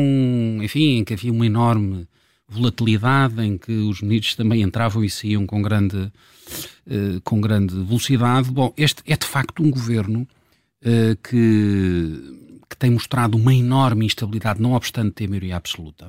enfim, 0.61 0.99
em 0.99 1.03
que 1.03 1.13
havia 1.13 1.33
uma 1.33 1.45
enorme 1.45 2.07
volatilidade, 2.47 3.41
em 3.41 3.57
que 3.57 3.73
os 3.73 4.01
ministros 4.01 4.35
também 4.35 4.61
entravam 4.61 5.03
e 5.03 5.09
saíam 5.09 5.45
com 5.45 5.61
grande, 5.61 6.11
com 7.23 7.41
grande 7.41 7.73
velocidade. 7.73 8.51
Bom, 8.51 8.71
este 8.77 9.01
é 9.07 9.17
de 9.17 9.25
facto 9.25 9.63
um 9.63 9.71
governo 9.71 10.27
uh, 10.85 11.15
que, 11.17 12.61
que 12.69 12.77
tem 12.77 12.91
mostrado 12.91 13.37
uma 13.37 13.53
enorme 13.53 14.05
instabilidade, 14.05 14.61
não 14.61 14.73
obstante 14.73 15.11
ter 15.11 15.27
maioria 15.27 15.57
absoluta. 15.57 16.07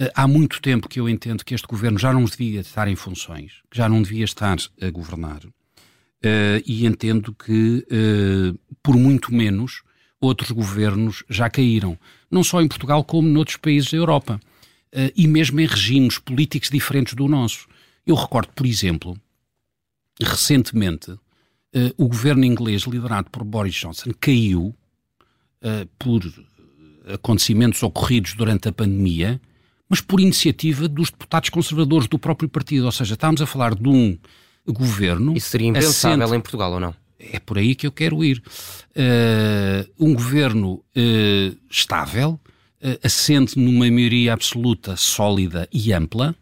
Uh, 0.00 0.08
há 0.14 0.28
muito 0.28 0.62
tempo 0.62 0.88
que 0.88 1.00
eu 1.00 1.08
entendo 1.08 1.44
que 1.44 1.54
este 1.54 1.66
governo 1.66 1.98
já 1.98 2.12
não 2.12 2.24
devia 2.24 2.60
estar 2.60 2.86
em 2.88 2.96
funções, 2.96 3.54
que 3.70 3.76
já 3.76 3.88
não 3.88 4.00
devia 4.00 4.24
estar 4.24 4.56
a 4.80 4.90
governar. 4.90 5.44
Uh, 5.44 6.62
e 6.66 6.86
entendo 6.86 7.32
que, 7.32 7.86
por 8.82 8.96
muito 8.96 9.32
menos, 9.32 9.82
outros 10.20 10.50
governos 10.50 11.22
já 11.28 11.48
caíram. 11.48 11.98
Não 12.30 12.42
só 12.42 12.60
em 12.60 12.68
Portugal, 12.68 13.04
como 13.04 13.28
noutros 13.28 13.56
países 13.56 13.90
da 13.90 13.96
Europa. 13.96 14.40
e 15.14 15.28
mesmo 15.28 15.60
em 15.60 15.66
regimes 15.66 16.18
políticos 16.18 16.70
diferentes 16.70 17.14
do 17.14 17.28
nosso. 17.28 17.68
Eu 18.04 18.16
recordo, 18.16 18.48
por 18.54 18.66
exemplo, 18.66 19.16
recentemente, 20.20 21.16
o 21.96 22.08
governo 22.08 22.44
inglês 22.44 22.82
liderado 22.82 23.30
por 23.30 23.44
Boris 23.44 23.74
Johnson 23.74 24.10
caiu 24.20 24.74
por 25.98 26.22
acontecimentos 27.12 27.82
ocorridos 27.82 28.34
durante 28.34 28.68
a 28.68 28.72
pandemia, 28.72 29.40
mas 29.88 30.00
por 30.00 30.20
iniciativa 30.20 30.86
dos 30.86 31.10
deputados 31.10 31.48
conservadores 31.50 32.06
do 32.06 32.18
próprio 32.18 32.48
partido. 32.48 32.86
Ou 32.86 32.92
seja, 32.92 33.14
estamos 33.14 33.40
a 33.40 33.46
falar 33.46 33.74
de 33.74 33.88
um 33.88 34.18
governo. 34.66 35.36
Isso 35.36 35.48
seria 35.48 35.68
impensável 35.68 36.24
assente... 36.24 36.36
em 36.36 36.40
Portugal 36.40 36.72
ou 36.72 36.80
não? 36.80 36.94
É 37.18 37.40
por 37.40 37.58
aí 37.58 37.74
que 37.74 37.86
eu 37.86 37.92
quero 37.92 38.22
ir. 38.22 38.42
Uh, 38.90 39.90
um 39.98 40.14
governo 40.14 40.74
uh, 40.74 41.56
estável, 41.70 42.38
uh, 42.82 42.98
assente 43.02 43.58
numa 43.58 43.90
maioria 43.90 44.32
absoluta, 44.32 44.94
sólida 44.96 45.68
e 45.72 45.92
ampla, 45.92 46.36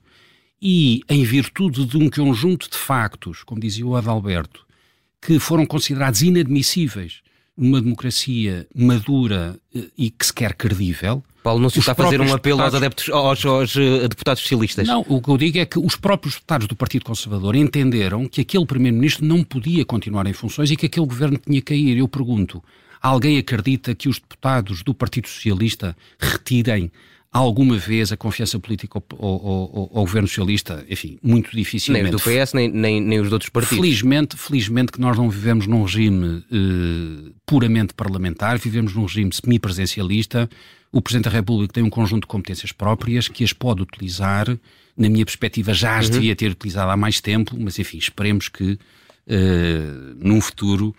e 0.61 1.01
em 1.09 1.25
virtude 1.25 1.87
de 1.87 1.97
um 1.97 2.11
conjunto 2.11 2.69
de 2.69 2.77
factos, 2.77 3.43
como 3.43 3.61
dizia 3.61 3.87
o 3.87 3.97
Adalberto, 3.97 4.66
que 5.21 5.39
foram 5.39 5.67
considerados 5.67 6.23
inadmissíveis 6.23 7.21
numa 7.57 7.81
democracia 7.81 8.67
madura 8.75 9.59
e 9.97 10.11
que 10.11 10.27
se 10.27 10.33
quer 10.33 10.55
credível, 10.55 11.25
Paulo 11.47 11.61
não 11.61 11.71
se 11.71 11.79
está 11.79 11.93
a 11.93 11.95
fazer 11.95 12.21
um 12.21 12.35
apelo 12.35 12.61
aos, 12.61 12.75
adeptos, 12.75 13.09
aos, 13.09 13.47
aos, 13.47 13.77
uh, 13.77 14.09
deputados 14.09 14.43
socialistas. 14.43 14.89
Não, 14.89 15.07
o 15.09 15.23
que 15.23 15.29
eu 15.29 15.39
digo 15.39 15.59
é 15.59 15.65
que 15.65 15.79
os 15.79 15.95
próprios 15.95 16.35
deputados 16.35 16.67
do 16.67 16.75
Partido 16.75 17.05
Conservador 17.05 17.55
entenderam 17.55 18.27
que 18.27 18.41
aquele 18.41 18.67
Primeiro-Ministro 18.67 19.25
não 19.25 19.45
podia 19.45 19.85
continuar 19.85 20.27
em 20.27 20.33
funções 20.33 20.73
e 20.73 20.77
que 20.77 20.87
aquele 20.87 21.07
governo 21.07 21.39
tinha 21.39 21.61
que 21.61 21.69
cair. 21.69 21.97
Eu 21.97 22.09
pergunto, 22.09 22.61
alguém 23.01 23.39
acredita 23.39 23.95
que 23.95 24.09
os 24.09 24.19
deputados 24.19 24.83
do 24.83 24.93
Partido 24.93 25.29
Socialista 25.29 25.97
retirem 26.19 26.91
alguma 27.39 27.77
vez 27.77 28.13
a 28.13 28.17
confiança 28.17 28.59
política 28.59 28.99
ao, 28.99 29.05
ao, 29.19 29.29
ao, 29.29 29.91
ao, 29.95 30.05
governo 30.05 30.29
socialista, 30.29 30.85
enfim, 30.89 31.19
muito 31.23 31.51
dificilmente. 31.55 32.05
Nem 32.05 32.13
do 32.13 32.19
PS, 32.19 32.53
nem, 32.53 32.69
nem, 32.69 33.01
nem 33.01 33.21
os 33.21 33.33
outros 33.33 33.51
partidos. 33.51 33.77
Felizmente, 33.77 34.37
felizmente 34.37 34.93
que 34.93 35.01
nós 35.01 35.17
não 35.17 35.29
vivemos 35.29 35.67
num 35.67 35.83
regime 35.83 36.45
eh, 36.51 37.33
puramente 37.45 37.95
parlamentar, 37.95 38.59
vivemos 38.59 38.95
num 38.95 39.05
regime 39.05 39.31
semipresencialista. 39.33 40.49
O 40.93 41.03
Presidente 41.03 41.25
da 41.25 41.31
República 41.31 41.75
tem 41.75 41.83
um 41.83 41.91
conjunto 41.91 42.23
de 42.23 42.29
competências 42.29 42.73
próprias 42.73 43.29
que 43.29 43.45
as 43.45 43.53
pode 43.53 43.83
utilizar. 43.83 44.47
Na 44.97 45.11
minha 45.11 45.25
perspectiva, 45.25 45.75
já 45.75 45.99
as 45.99 46.07
uhum. 46.07 46.13
devia 46.13 46.35
ter 46.35 46.51
utilizado 46.53 46.91
há 46.91 46.97
mais 46.97 47.21
tempo, 47.21 47.55
mas 47.59 47.79
enfim, 47.79 47.99
esperemos 47.99 48.49
que 48.49 48.79
eh, 49.27 49.83
num 50.17 50.41
futuro 50.41 50.95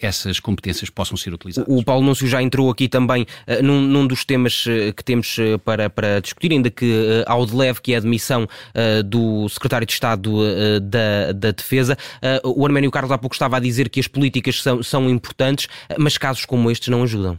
essas 0.00 0.40
competências 0.40 0.90
possam 0.90 1.16
ser 1.16 1.32
utilizadas. 1.32 1.72
O 1.72 1.84
Paulo 1.84 2.04
Núncio 2.04 2.26
já 2.26 2.42
entrou 2.42 2.70
aqui 2.70 2.88
também 2.88 3.22
uh, 3.22 3.62
num, 3.62 3.80
num, 3.80 4.06
dos 4.06 4.24
temas 4.24 4.64
uh, 4.66 4.92
que 4.94 5.04
temos 5.04 5.36
para, 5.64 5.90
para 5.90 6.20
discutir, 6.20 6.52
ainda 6.52 6.70
que 6.70 7.24
ao 7.26 7.44
de 7.44 7.54
leve, 7.54 7.80
que 7.80 7.92
é 7.92 7.96
a 7.96 7.98
admissão 7.98 8.48
do 9.04 9.48
Secretário 9.48 9.86
de 9.86 9.92
Estado 9.92 10.80
da, 10.80 11.32
da 11.32 11.50
Defesa. 11.50 11.96
o 12.44 12.64
Arménio 12.64 12.90
Carlos 12.90 13.10
há 13.12 13.18
pouco 13.18 13.34
estava 13.34 13.56
a 13.56 13.60
dizer 13.60 13.88
que 13.88 14.00
as 14.00 14.06
políticas 14.06 14.62
são, 14.62 14.82
são 14.82 15.08
importantes, 15.08 15.68
mas 15.98 16.16
casos 16.16 16.44
como 16.44 16.70
estes 16.70 16.88
não 16.88 17.02
ajudam. 17.02 17.38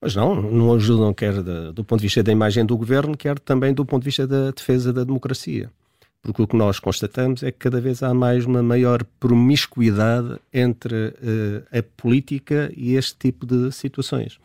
Mas 0.00 0.14
não, 0.14 0.34
não 0.34 0.74
ajudam 0.74 1.12
quer 1.12 1.32
do 1.72 1.84
ponto 1.84 2.00
de 2.00 2.06
vista 2.06 2.22
da 2.22 2.32
imagem 2.32 2.64
do 2.64 2.76
governo, 2.76 3.16
quer 3.16 3.38
também 3.38 3.72
do 3.72 3.84
ponto 3.84 4.02
de 4.02 4.06
vista 4.06 4.26
da 4.26 4.50
defesa 4.50 4.92
da 4.92 5.04
democracia 5.04 5.70
porque 6.22 6.42
o 6.42 6.46
que 6.46 6.56
nós 6.56 6.78
constatamos 6.78 7.42
é 7.42 7.52
que 7.52 7.58
cada 7.58 7.80
vez 7.80 8.02
há 8.02 8.12
mais 8.12 8.44
uma 8.44 8.62
maior 8.62 9.04
promiscuidade 9.20 10.38
entre 10.52 10.94
uh, 10.94 11.78
a 11.78 11.82
política 11.96 12.72
e 12.76 12.94
este 12.94 13.16
tipo 13.16 13.46
de 13.46 13.70
situações. 13.72 14.38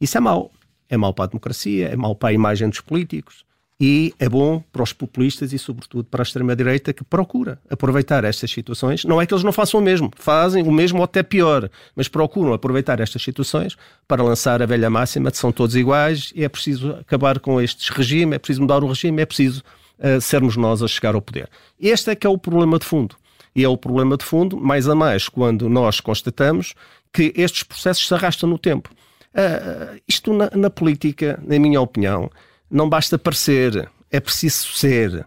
Isso 0.00 0.16
é 0.16 0.20
mau. 0.20 0.50
É 0.88 0.96
mau 0.96 1.12
para 1.12 1.26
a 1.26 1.28
democracia, 1.28 1.88
é 1.88 1.96
mau 1.96 2.14
para 2.14 2.30
a 2.30 2.32
imagem 2.32 2.68
dos 2.68 2.80
políticos 2.80 3.44
e 3.80 4.12
é 4.18 4.28
bom 4.28 4.62
para 4.72 4.82
os 4.82 4.92
populistas 4.92 5.52
e, 5.52 5.58
sobretudo, 5.58 6.04
para 6.04 6.22
a 6.22 6.24
extrema-direita 6.24 6.92
que 6.92 7.04
procura 7.04 7.60
aproveitar 7.70 8.24
estas 8.24 8.50
situações. 8.50 9.04
Não 9.04 9.20
é 9.20 9.26
que 9.26 9.32
eles 9.32 9.44
não 9.44 9.52
façam 9.52 9.78
o 9.78 9.82
mesmo, 9.82 10.10
fazem 10.16 10.64
o 10.64 10.72
mesmo 10.72 10.98
ou 10.98 11.04
até 11.04 11.22
pior, 11.22 11.70
mas 11.94 12.08
procuram 12.08 12.52
aproveitar 12.52 12.98
estas 12.98 13.22
situações 13.22 13.76
para 14.08 14.22
lançar 14.22 14.60
a 14.60 14.66
velha 14.66 14.90
máxima 14.90 15.30
de 15.30 15.36
são 15.36 15.52
todos 15.52 15.76
iguais 15.76 16.32
e 16.34 16.42
é 16.42 16.48
preciso 16.48 16.90
acabar 16.92 17.38
com 17.38 17.60
este 17.60 17.92
regime, 17.92 18.34
é 18.34 18.38
preciso 18.38 18.62
mudar 18.62 18.82
o 18.82 18.88
regime, 18.88 19.22
é 19.22 19.26
preciso 19.26 19.62
uh, 19.98 20.20
sermos 20.20 20.56
nós 20.56 20.82
a 20.82 20.88
chegar 20.88 21.14
ao 21.14 21.22
poder. 21.22 21.48
Este 21.78 22.10
é 22.10 22.14
que 22.14 22.26
é 22.26 22.30
o 22.30 22.38
problema 22.38 22.78
de 22.78 22.84
fundo. 22.84 23.16
E 23.54 23.64
é 23.64 23.68
o 23.68 23.76
problema 23.76 24.16
de 24.16 24.24
fundo, 24.24 24.56
mais 24.56 24.88
a 24.88 24.94
mais, 24.94 25.28
quando 25.28 25.68
nós 25.68 26.00
constatamos 26.00 26.74
que 27.12 27.32
estes 27.36 27.62
processos 27.62 28.06
se 28.06 28.14
arrastam 28.14 28.48
no 28.48 28.58
tempo. 28.58 28.90
Uh, 29.34 30.00
isto 30.06 30.32
na, 30.32 30.50
na, 30.54 30.70
política, 30.70 31.42
na 31.44 31.58
minha 31.58 31.80
opinião, 31.80 32.30
não 32.70 32.88
basta 32.88 33.18
parecer, 33.18 33.88
é 34.10 34.20
preciso 34.20 34.66
ser. 34.72 35.26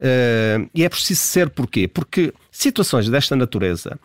Uh, 0.00 0.68
e 0.74 0.84
é 0.84 0.88
preciso 0.88 1.20
ser 1.20 1.50
porquê? 1.50 1.86
Porque 1.86 2.32
situações 2.50 3.08
desta 3.08 3.36
natureza 3.36 3.98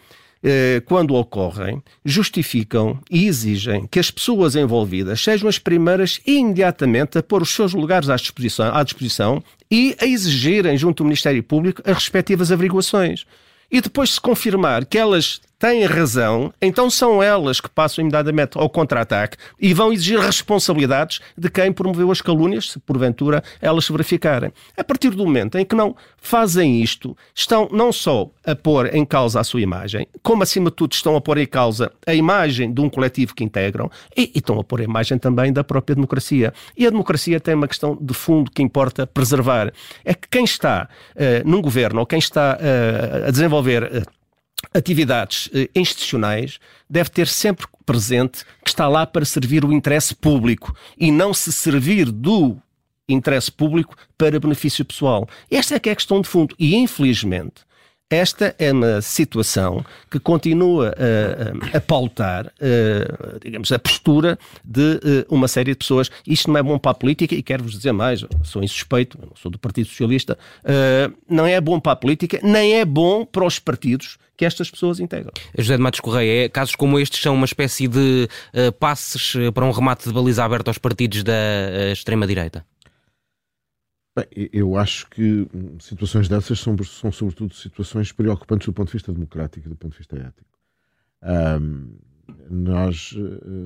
quando 0.86 1.16
ocorrem, 1.16 1.82
justificam 2.06 3.00
e 3.10 3.28
exigem 3.28 3.88
que 3.88 4.00
as 4.00 4.12
pessoas 4.12 4.56
envolvidas 4.56 5.22
sejam 5.22 5.50
as 5.50 5.60
primeiras 5.60 6.20
imediatamente 6.26 7.18
a 7.18 7.24
pôr 7.24 7.42
os 7.42 7.50
seus 7.50 7.74
lugares 7.74 8.10
à 8.10 8.16
disposição, 8.16 8.74
à 8.74 8.84
disposição 8.84 9.44
e 9.70 9.96
a 10.00 10.06
exigirem 10.06 10.78
junto 10.78 11.04
ao 11.04 11.08
Ministério 11.08 11.44
Público 11.44 11.82
as 11.86 11.96
respectivas 11.96 12.52
averiguações. 12.52 13.26
E 13.70 13.82
depois 13.82 14.12
se 14.12 14.22
confirmar 14.22 14.86
que 14.86 14.98
elas 14.98 15.42
têm 15.60 15.86
razão, 15.86 16.54
então 16.62 16.90
são 16.90 17.22
elas 17.22 17.60
que 17.60 17.70
passam 17.70 18.04
imediatamente 18.04 18.58
ao 18.58 18.70
contra-ataque 18.70 19.38
e 19.60 19.74
vão 19.74 19.92
exigir 19.92 20.20
responsabilidades 20.20 21.20
de 21.38 21.50
quem 21.50 21.72
promoveu 21.72 22.12
as 22.12 22.22
calúnias, 22.22 22.72
se 22.72 22.80
porventura 22.80 23.44
elas 23.62 23.86
se 23.86 23.92
verificarem. 23.92 24.52
A 24.78 24.84
partir 24.84 25.10
do 25.10 25.26
momento 25.26 25.58
em 25.58 25.66
que 25.66 25.76
não 25.76 25.96
fazem 26.18 26.82
isto, 26.82 27.18
estão 27.34 27.68
não 27.72 27.92
só 27.92 28.30
a 28.46 28.56
pôr 28.56 28.94
em 28.94 29.06
causa 29.06 29.40
a 29.40 29.44
sua 29.44 29.62
imagem, 29.62 30.08
como 30.22 30.44
acima 30.44 30.70
de 30.70 30.76
tudo 30.76 30.94
estão 30.94 31.16
a 31.16 31.22
pôr 31.22 31.38
em 31.38 31.48
causa 31.48 31.92
a 32.06 32.14
imagem 32.14 32.72
de 32.72 32.82
um 32.82 32.90
coletivo 32.90 33.34
que 33.34 33.44
integram 33.44 33.90
e, 34.16 34.32
e 34.36 34.38
estão 34.40 34.60
a 34.60 34.64
pôr 34.64 34.82
a 34.82 34.84
imagem 34.84 35.18
também 35.18 35.52
da 35.52 35.64
própria 35.64 35.96
democracia. 35.96 36.54
E 36.78 36.86
a 36.86 36.90
democracia 36.90 37.40
tem 37.40 37.56
uma 37.56 37.68
questão 37.68 37.98
de 38.00 38.14
fundo 38.14 38.52
que 38.52 38.62
importa 38.62 39.08
preservar. 39.08 39.72
É 40.06 40.14
que 40.14 40.28
quem 40.30 40.44
está 40.44 40.88
uh, 41.16 41.50
num 41.50 41.62
governo 41.62 42.00
ou 42.00 42.06
quem 42.06 42.20
está 42.20 42.58
uh, 42.58 43.28
a 43.28 43.32
desenvolver 43.32 43.84
uh, 43.84 44.17
atividades 44.78 45.50
eh, 45.54 45.70
institucionais 45.76 46.60
deve 46.90 47.10
ter 47.10 47.28
sempre 47.28 47.66
presente 47.86 48.46
que 48.64 48.70
está 48.70 48.88
lá 48.88 49.06
para 49.06 49.26
servir 49.26 49.66
o 49.66 49.74
interesse 49.74 50.14
público 50.14 50.76
e 50.98 51.12
não 51.12 51.34
se 51.34 51.52
servir 51.52 52.12
do 52.12 52.58
interesse 53.10 53.52
público 53.52 53.96
para 54.18 54.40
benefício 54.40 54.84
pessoal. 54.84 55.28
Esta 55.50 55.76
é 55.76 55.80
que 55.80 55.90
é 55.90 55.94
a 55.94 55.96
questão 55.96 56.22
de 56.22 56.28
fundo. 56.28 56.54
E, 56.60 56.76
infelizmente, 56.76 57.66
esta 58.10 58.56
é 58.58 58.72
uma 58.72 59.02
situação 59.02 59.84
que 60.10 60.18
continua 60.18 60.94
a, 61.74 61.82
pautar, 61.82 62.48
a, 62.48 63.38
digamos, 63.40 63.70
a 63.72 63.78
postura 63.78 64.40
de 64.64 64.94
eh, 65.04 65.26
uma 65.30 65.48
série 65.48 65.72
de 65.72 65.78
pessoas. 65.78 66.10
Isto 66.26 66.50
não 66.50 66.58
é 66.58 66.64
bom 66.64 66.78
para 66.80 66.92
a 66.92 66.94
política 66.94 67.36
e 67.36 67.44
quero-vos 67.44 67.74
dizer 67.74 67.92
mais, 67.92 68.24
sou 68.44 68.64
insuspeito, 68.64 69.20
sou 69.36 69.52
do 69.52 69.60
Partido 69.60 69.90
Socialista, 69.90 70.38
eh, 70.64 71.12
não 71.30 71.46
é 71.46 71.60
bom 71.60 71.82
para 71.82 71.92
a 71.92 71.96
política, 71.98 72.40
nem 72.42 72.76
é 72.76 72.86
bom 72.86 73.26
para 73.26 73.46
os 73.46 73.60
partidos 73.60 74.18
que 74.38 74.46
estas 74.46 74.70
pessoas 74.70 75.00
integram. 75.00 75.32
José 75.58 75.76
de 75.76 75.82
Matos 75.82 76.00
Correia, 76.00 76.46
é, 76.46 76.50
casos 76.50 76.76
como 76.76 77.00
estes 77.00 77.20
são 77.20 77.34
uma 77.34 77.46
espécie 77.46 77.88
de 77.88 78.30
uh, 78.54 78.72
passes 78.74 79.34
para 79.54 79.66
um 79.66 79.72
remate 79.72 80.08
de 80.08 80.14
baliza 80.14 80.46
aberta 80.46 80.70
aos 80.70 80.78
partidos 80.78 81.24
da 81.24 81.34
uh, 81.34 81.92
extrema-direita? 81.92 82.64
Bem, 84.16 84.50
eu 84.54 84.78
acho 84.78 85.10
que 85.10 85.48
situações 85.80 86.28
dessas 86.28 86.60
são, 86.60 86.76
são 86.84 87.12
sobretudo 87.12 87.54
situações 87.54 88.12
preocupantes 88.12 88.68
do 88.68 88.74
ponto 88.74 88.88
de 88.88 88.94
vista 88.94 89.12
democrático 89.12 89.68
e 89.68 89.70
do 89.70 89.76
ponto 89.76 89.92
de 89.92 89.98
vista 89.98 90.16
ético. 90.16 90.46
Um, 91.60 91.98
nós 92.50 93.14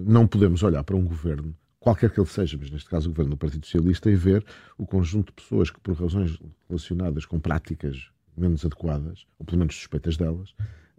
não 0.05 0.27
podemos 0.27 0.61
olhar 0.61 0.83
para 0.83 0.95
um 0.95 1.05
governo, 1.05 1.55
qualquer 1.79 2.09
que 2.09 2.19
ele 2.19 2.27
seja, 2.27 2.57
mas 2.59 2.69
neste 2.69 2.89
caso 2.89 3.07
o 3.07 3.11
governo 3.11 3.31
do 3.31 3.37
Partido 3.37 3.65
Socialista, 3.65 4.11
e 4.11 4.15
ver 4.15 4.45
o 4.77 4.85
conjunto 4.85 5.27
de 5.27 5.41
pessoas 5.41 5.69
que, 5.69 5.79
por 5.79 5.95
razões 5.95 6.37
relacionadas 6.67 7.25
com 7.25 7.39
práticas 7.39 8.11
menos 8.38 8.65
adequadas, 8.65 9.25
ou 9.39 9.45
pelo 9.45 9.59
menos 9.59 9.75
suspeitas 9.75 10.17
delas, 10.17 10.50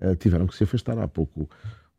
uh, 0.00 0.14
tiveram 0.16 0.46
que 0.46 0.54
se 0.54 0.64
afastar. 0.64 0.98
Há 0.98 1.08
pouco 1.08 1.48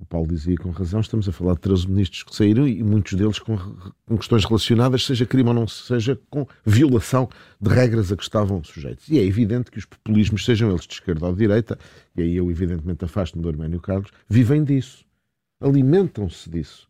o 0.04 0.06
Paulo 0.06 0.28
dizia 0.28 0.58
com 0.58 0.70
razão, 0.70 1.00
estamos 1.00 1.30
a 1.30 1.32
falar 1.32 1.54
de 1.54 1.62
13 1.62 1.88
ministros 1.88 2.24
que 2.24 2.36
saíram 2.36 2.68
e 2.68 2.84
muitos 2.84 3.14
deles 3.14 3.40
com, 3.40 3.58
com, 4.06 4.18
questões 4.18 4.44
relacionadas, 4.44 5.06
seja 5.06 5.26
crime 5.26 5.48
ou 5.48 5.56
não 5.56 5.68
seja, 5.68 6.20
com 6.30 6.46
violação 6.66 7.30
de 7.60 7.70
regras 7.70 8.12
a 8.12 8.18
que 8.18 8.24
estavam 8.24 8.62
sujeitos. 8.64 9.08
E 9.08 9.18
é 9.18 9.24
evidente 9.24 9.72
que 9.72 9.80
os 9.80 9.86
populismos, 9.86 10.44
sejam 10.44 10.70
eles 10.70 10.86
de 10.86 10.96
esquerda 10.96 11.26
ou 11.26 11.32
de 11.32 11.40
direita, 11.40 11.80
e 12.16 12.22
aí 12.22 12.36
eu 12.36 12.52
evidentemente 12.52 13.06
afasto-me 13.06 13.42
do 13.42 13.50
Arménio 13.50 13.80
Carlos, 13.80 14.12
vivem 14.28 14.64
disso. 14.64 15.06
Alimentam-se 15.62 16.50
disso. 16.50 16.88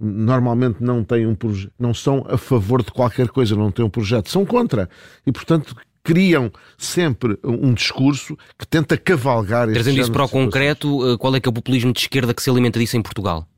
Normalmente 0.00 0.82
não 0.82 1.04
têm 1.04 1.26
um 1.26 1.36
não 1.78 1.92
são 1.92 2.24
a 2.28 2.38
favor 2.38 2.82
de 2.82 2.90
qualquer 2.90 3.28
coisa, 3.28 3.54
não 3.54 3.70
têm 3.70 3.84
um 3.84 3.90
projeto, 3.90 4.30
são 4.30 4.46
contra. 4.46 4.88
E 5.26 5.30
portanto 5.30 5.76
criam 6.04 6.52
sempre 6.76 7.38
um 7.42 7.72
discurso 7.72 8.36
que 8.58 8.66
tenta 8.66 8.96
cavalgar 8.96 9.68
Trazendo 9.70 10.00
isso 10.00 10.12
para 10.12 10.24
o 10.24 10.28
concreto, 10.28 11.14
eh, 11.14 11.16
qual 11.16 11.34
é 11.34 11.40
que 11.40 11.48
é 11.48 11.50
o 11.50 11.52
populismo 11.52 11.92
de 11.92 12.00
esquerda 12.00 12.34
que 12.34 12.42
se 12.42 12.50
alimenta 12.50 12.78
disso 12.78 12.96
em 12.96 13.02
Portugal? 13.02 13.48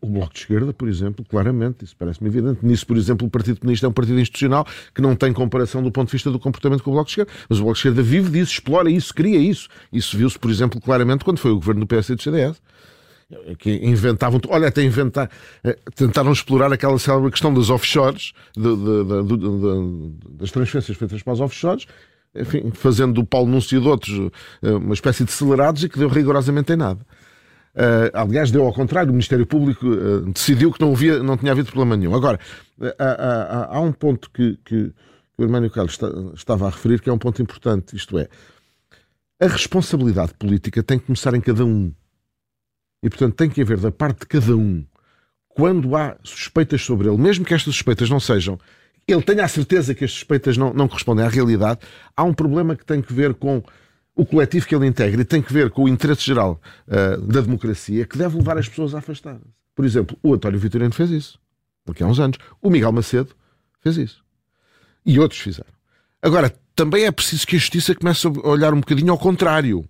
O 0.00 0.06
Bloco 0.06 0.32
de 0.32 0.40
Esquerda, 0.40 0.72
por 0.72 0.88
exemplo, 0.88 1.22
claramente, 1.28 1.84
isso 1.84 1.94
parece-me 1.98 2.30
evidente. 2.30 2.64
Nisso, 2.64 2.86
por 2.86 2.96
exemplo, 2.96 3.26
o 3.26 3.30
Partido 3.30 3.60
Comunista 3.60 3.84
é 3.84 3.88
um 3.90 3.92
partido 3.92 4.18
institucional 4.18 4.66
que 4.94 5.02
não 5.02 5.14
tem 5.14 5.30
comparação 5.30 5.82
do 5.82 5.92
ponto 5.92 6.06
de 6.06 6.12
vista 6.12 6.30
do 6.30 6.38
comportamento 6.38 6.82
com 6.82 6.90
o 6.90 6.94
Bloco 6.94 7.06
de 7.06 7.12
Esquerda. 7.12 7.30
Mas 7.50 7.58
o 7.58 7.62
Bloco 7.62 7.74
de 7.74 7.80
Esquerda 7.80 8.02
vive 8.02 8.30
disso, 8.30 8.52
explora 8.52 8.90
isso, 8.90 9.12
cria 9.12 9.38
isso. 9.38 9.68
Isso 9.92 10.16
viu-se, 10.16 10.38
por 10.38 10.50
exemplo, 10.50 10.80
claramente 10.80 11.22
quando 11.22 11.36
foi 11.38 11.50
o 11.50 11.56
governo 11.56 11.84
do 11.84 11.86
PS 11.86 12.08
e 12.08 12.14
do 12.14 12.22
CDS. 12.22 12.62
Que 13.58 13.70
inventavam, 13.84 14.40
olha, 14.48 14.68
até 14.68 14.82
inventar, 14.82 15.30
eh, 15.64 15.78
tentaram 15.94 16.30
explorar 16.30 16.72
aquela 16.72 16.98
célebre 16.98 17.30
questão 17.30 17.52
das 17.52 17.70
offshores, 17.70 18.32
de, 18.54 18.76
de, 18.76 19.04
de, 19.04 20.38
das 20.38 20.50
transferências 20.50 20.96
feitas 20.96 21.22
para 21.22 21.32
as 21.32 21.40
offshores, 21.40 21.86
enfim, 22.34 22.70
fazendo 22.72 23.14
do 23.14 23.24
Paulo 23.24 23.50
Núncio 23.50 23.78
e 23.78 23.80
de 23.80 23.88
outros 23.88 24.30
eh, 24.62 24.70
uma 24.72 24.94
espécie 24.94 25.24
de 25.24 25.30
acelerados 25.30 25.84
e 25.84 25.88
que 25.88 25.98
deu 25.98 26.08
rigorosamente 26.08 26.72
em 26.72 26.76
nada. 26.76 27.00
Uh, 27.74 28.06
aliás, 28.12 28.52
deu 28.52 28.64
ao 28.64 28.72
contrário, 28.72 29.10
o 29.10 29.12
Ministério 29.12 29.44
Público 29.44 29.84
uh, 29.84 30.20
decidiu 30.32 30.70
que 30.70 30.80
não, 30.80 30.92
havia, 30.92 31.20
não 31.20 31.36
tinha 31.36 31.50
havido 31.50 31.72
problema 31.72 31.96
nenhum. 31.96 32.14
Agora, 32.14 32.38
uh, 32.78 32.86
há, 32.96 33.76
há, 33.76 33.80
um 33.80 33.90
ponto 33.90 34.30
que, 34.30 34.56
que, 34.64 34.90
que 34.90 34.94
o 35.36 35.42
Hermânio 35.42 35.68
Carlos 35.70 35.94
está, 35.94 36.06
estava 36.36 36.68
a 36.68 36.70
referir 36.70 37.00
que 37.00 37.10
é 37.10 37.12
um 37.12 37.18
ponto 37.18 37.42
importante, 37.42 37.96
isto 37.96 38.16
é, 38.16 38.28
a 39.40 39.48
responsabilidade 39.48 40.34
política 40.34 40.84
tem 40.84 41.00
que 41.00 41.06
começar 41.06 41.34
em 41.34 41.40
cada 41.40 41.64
um. 41.64 41.92
E, 43.04 43.10
portanto, 43.10 43.34
tem 43.34 43.50
que 43.50 43.60
haver 43.60 43.76
da 43.78 43.92
parte 43.92 44.20
de 44.20 44.26
cada 44.26 44.56
um, 44.56 44.82
quando 45.46 45.94
há 45.94 46.16
suspeitas 46.24 46.80
sobre 46.80 47.06
ele, 47.06 47.18
mesmo 47.18 47.44
que 47.44 47.52
estas 47.52 47.74
suspeitas 47.74 48.08
não 48.08 48.18
sejam, 48.18 48.58
ele 49.06 49.20
tenha 49.20 49.44
a 49.44 49.48
certeza 49.48 49.94
que 49.94 50.06
as 50.06 50.10
suspeitas 50.10 50.56
não, 50.56 50.72
não 50.72 50.88
correspondem 50.88 51.22
à 51.22 51.28
realidade, 51.28 51.80
há 52.16 52.24
um 52.24 52.32
problema 52.32 52.74
que 52.74 52.82
tem 52.82 53.02
que 53.02 53.12
ver 53.12 53.34
com 53.34 53.62
o 54.16 54.24
coletivo 54.24 54.66
que 54.66 54.74
ele 54.74 54.86
integra 54.86 55.20
e 55.20 55.24
tem 55.24 55.42
que 55.42 55.52
ver 55.52 55.68
com 55.68 55.84
o 55.84 55.88
interesse 55.88 56.22
geral 56.22 56.58
uh, 56.88 57.20
da 57.20 57.42
democracia 57.42 58.06
que 58.06 58.16
deve 58.16 58.38
levar 58.38 58.56
as 58.56 58.70
pessoas 58.70 58.94
a 58.94 59.00
afastar-se. 59.00 59.44
Por 59.74 59.84
exemplo, 59.84 60.16
o 60.22 60.32
António 60.32 60.58
Vitorino 60.58 60.94
fez 60.94 61.10
isso, 61.10 61.38
porque 61.84 62.02
há 62.02 62.06
uns 62.06 62.18
anos. 62.18 62.38
O 62.62 62.70
Miguel 62.70 62.92
Macedo 62.92 63.34
fez 63.82 63.98
isso. 63.98 64.24
E 65.04 65.18
outros 65.18 65.40
fizeram. 65.40 65.70
Agora, 66.22 66.50
também 66.74 67.04
é 67.04 67.10
preciso 67.10 67.46
que 67.46 67.56
a 67.56 67.58
justiça 67.58 67.94
comece 67.94 68.26
a 68.26 68.48
olhar 68.48 68.72
um 68.72 68.80
bocadinho 68.80 69.12
ao 69.12 69.18
contrário. 69.18 69.86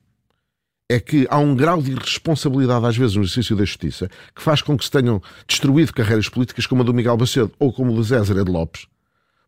É 0.88 1.00
que 1.00 1.26
há 1.30 1.38
um 1.38 1.54
grau 1.54 1.80
de 1.80 1.92
irresponsabilidade, 1.92 2.84
às 2.84 2.96
vezes, 2.96 3.16
no 3.16 3.22
exercício 3.22 3.56
da 3.56 3.64
justiça, 3.64 4.08
que 4.34 4.42
faz 4.42 4.60
com 4.60 4.76
que 4.76 4.84
se 4.84 4.90
tenham 4.90 5.20
destruído 5.46 5.94
carreiras 5.94 6.28
políticas 6.28 6.66
como 6.66 6.82
a 6.82 6.84
do 6.84 6.92
Miguel 6.92 7.16
Macedo 7.16 7.50
ou 7.58 7.72
como 7.72 7.92
a 7.92 7.94
do 7.94 8.04
César 8.04 8.44
de 8.44 8.50
Lopes, 8.50 8.86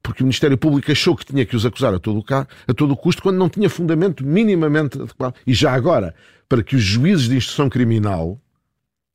porque 0.02 0.22
o 0.22 0.26
Ministério 0.26 0.56
Público 0.56 0.90
achou 0.90 1.16
que 1.16 1.26
tinha 1.26 1.44
que 1.44 1.56
os 1.56 1.66
acusar 1.66 1.92
a 1.92 1.98
todo, 1.98 2.20
o, 2.20 2.24
a 2.32 2.74
todo 2.74 2.92
o 2.92 2.96
custo, 2.96 3.22
quando 3.22 3.36
não 3.36 3.48
tinha 3.48 3.68
fundamento 3.68 4.24
minimamente 4.24 5.00
adequado. 5.00 5.34
E 5.46 5.52
já 5.52 5.72
agora, 5.74 6.14
para 6.48 6.62
que 6.62 6.76
os 6.76 6.82
juízes 6.82 7.28
de 7.28 7.36
instrução 7.36 7.68
criminal, 7.68 8.40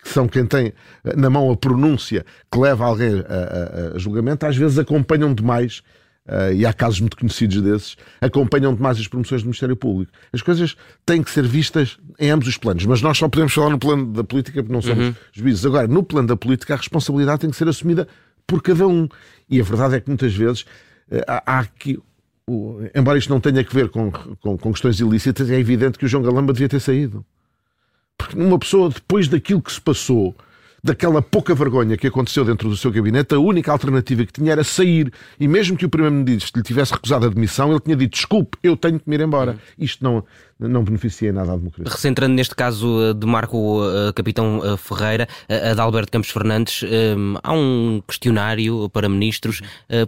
que 0.04 0.10
são 0.10 0.28
quem 0.28 0.46
tem 0.46 0.74
eh, 1.04 1.16
na 1.16 1.30
mão 1.30 1.50
a 1.50 1.56
pronúncia 1.56 2.26
que 2.52 2.60
leva 2.60 2.86
alguém 2.86 3.24
a, 3.28 3.94
a, 3.94 3.96
a 3.96 4.00
julgamento, 4.00 4.46
às 4.46 4.58
vezes 4.58 4.78
acompanham 4.78 5.34
demais, 5.34 5.82
uh, 6.28 6.54
e 6.54 6.66
há 6.66 6.74
casos 6.74 7.00
muito 7.00 7.18
conhecidos 7.18 7.62
desses, 7.62 7.98
acompanham 8.20 8.74
demais 8.74 9.00
as 9.00 9.08
promoções 9.08 9.42
do 9.42 9.46
Ministério 9.46 9.76
Público. 9.76 10.12
As 10.32 10.42
coisas 10.42 10.76
têm 11.06 11.24
que 11.24 11.32
ser 11.32 11.46
vistas 11.46 11.98
em 12.20 12.30
ambos 12.30 12.48
os 12.48 12.58
planos, 12.58 12.86
mas 12.86 13.02
nós 13.02 13.18
só 13.18 13.28
podemos 13.28 13.54
falar 13.54 13.70
no 13.70 13.80
plano 13.80 14.12
da 14.14 14.24
política 14.24 14.62
porque 14.62 14.74
não 14.74 14.82
somos 14.82 15.08
uhum. 15.08 15.16
juízes. 15.32 15.66
Agora, 15.66 15.88
no 15.88 16.04
plano 16.04 16.28
da 16.28 16.36
política, 16.36 16.74
a 16.74 16.78
responsabilidade 16.78 17.42
tem 17.42 17.50
que 17.50 17.56
ser 17.56 17.68
assumida 17.68 18.08
por 18.46 18.62
cada 18.62 18.88
um. 18.88 19.08
E 19.50 19.60
a 19.60 19.64
verdade 19.64 19.96
é 19.96 20.00
que 20.02 20.10
muitas 20.10 20.34
vezes 20.34 20.66
eh, 21.10 21.24
há 21.28 21.60
aqui. 21.60 22.00
Embora 22.94 23.18
isto 23.18 23.30
não 23.30 23.40
tenha 23.40 23.64
que 23.64 23.74
ver 23.74 23.90
com, 23.90 24.12
com, 24.12 24.58
com 24.58 24.72
questões 24.74 25.00
ilícitas, 25.00 25.50
é 25.50 25.58
evidente 25.58 25.98
que 25.98 26.06
o 26.06 26.08
João 26.08 26.24
Galamba 26.24 26.52
devia 26.52 26.68
ter 26.68 26.82
saído. 26.82 27.26
Porque 28.18 28.38
uma 28.38 28.60
pessoa, 28.60 28.90
depois 28.90 29.28
daquilo 29.28 29.62
que 29.62 29.72
se 29.72 29.80
passou, 29.80 30.36
daquela 30.84 31.22
pouca 31.22 31.54
vergonha 31.54 31.96
que 31.96 32.08
aconteceu 32.08 32.44
dentro 32.44 32.70
do 32.70 32.76
seu 32.76 32.92
gabinete, 32.92 33.36
a 33.36 33.40
única 33.40 33.72
alternativa 33.72 34.26
que 34.26 34.34
tinha 34.34 34.52
era 34.52 34.64
sair. 34.64 35.12
E 35.40 35.48
mesmo 35.48 35.78
que 35.78 35.86
o 35.86 35.90
Primeiro-Ministro 35.90 36.60
lhe 36.60 36.64
tivesse 36.64 36.94
recusado 36.94 37.26
a 37.26 37.30
admissão, 37.30 37.72
ele 37.72 37.80
tinha 37.80 37.96
dito: 37.96 38.12
desculpe, 38.12 38.58
eu 38.64 38.76
tenho 38.76 39.00
que 39.00 39.10
me 39.10 39.16
ir 39.16 39.22
embora. 39.22 39.58
Isto 39.78 40.04
não, 40.04 40.24
não 40.60 40.84
beneficia 40.84 41.32
nada 41.32 41.54
à 41.54 41.58
democracia. 41.58 41.92
Recentrando 41.92 42.34
neste 42.34 42.56
caso 42.56 43.02
eh, 43.02 43.14
de 43.14 43.26
Marco 43.26 43.82
uh, 43.82 44.14
Capitão 44.14 44.60
uh, 44.60 44.78
Ferreira, 44.78 45.28
uh, 45.50 45.76
de 45.76 45.82
Alberto 45.82 46.12
Campos 46.12 46.30
Fernandes, 46.30 46.84
há 47.44 47.54
um 47.54 48.02
questionário 48.08 48.90
para 48.90 49.08
ministros, 49.08 49.62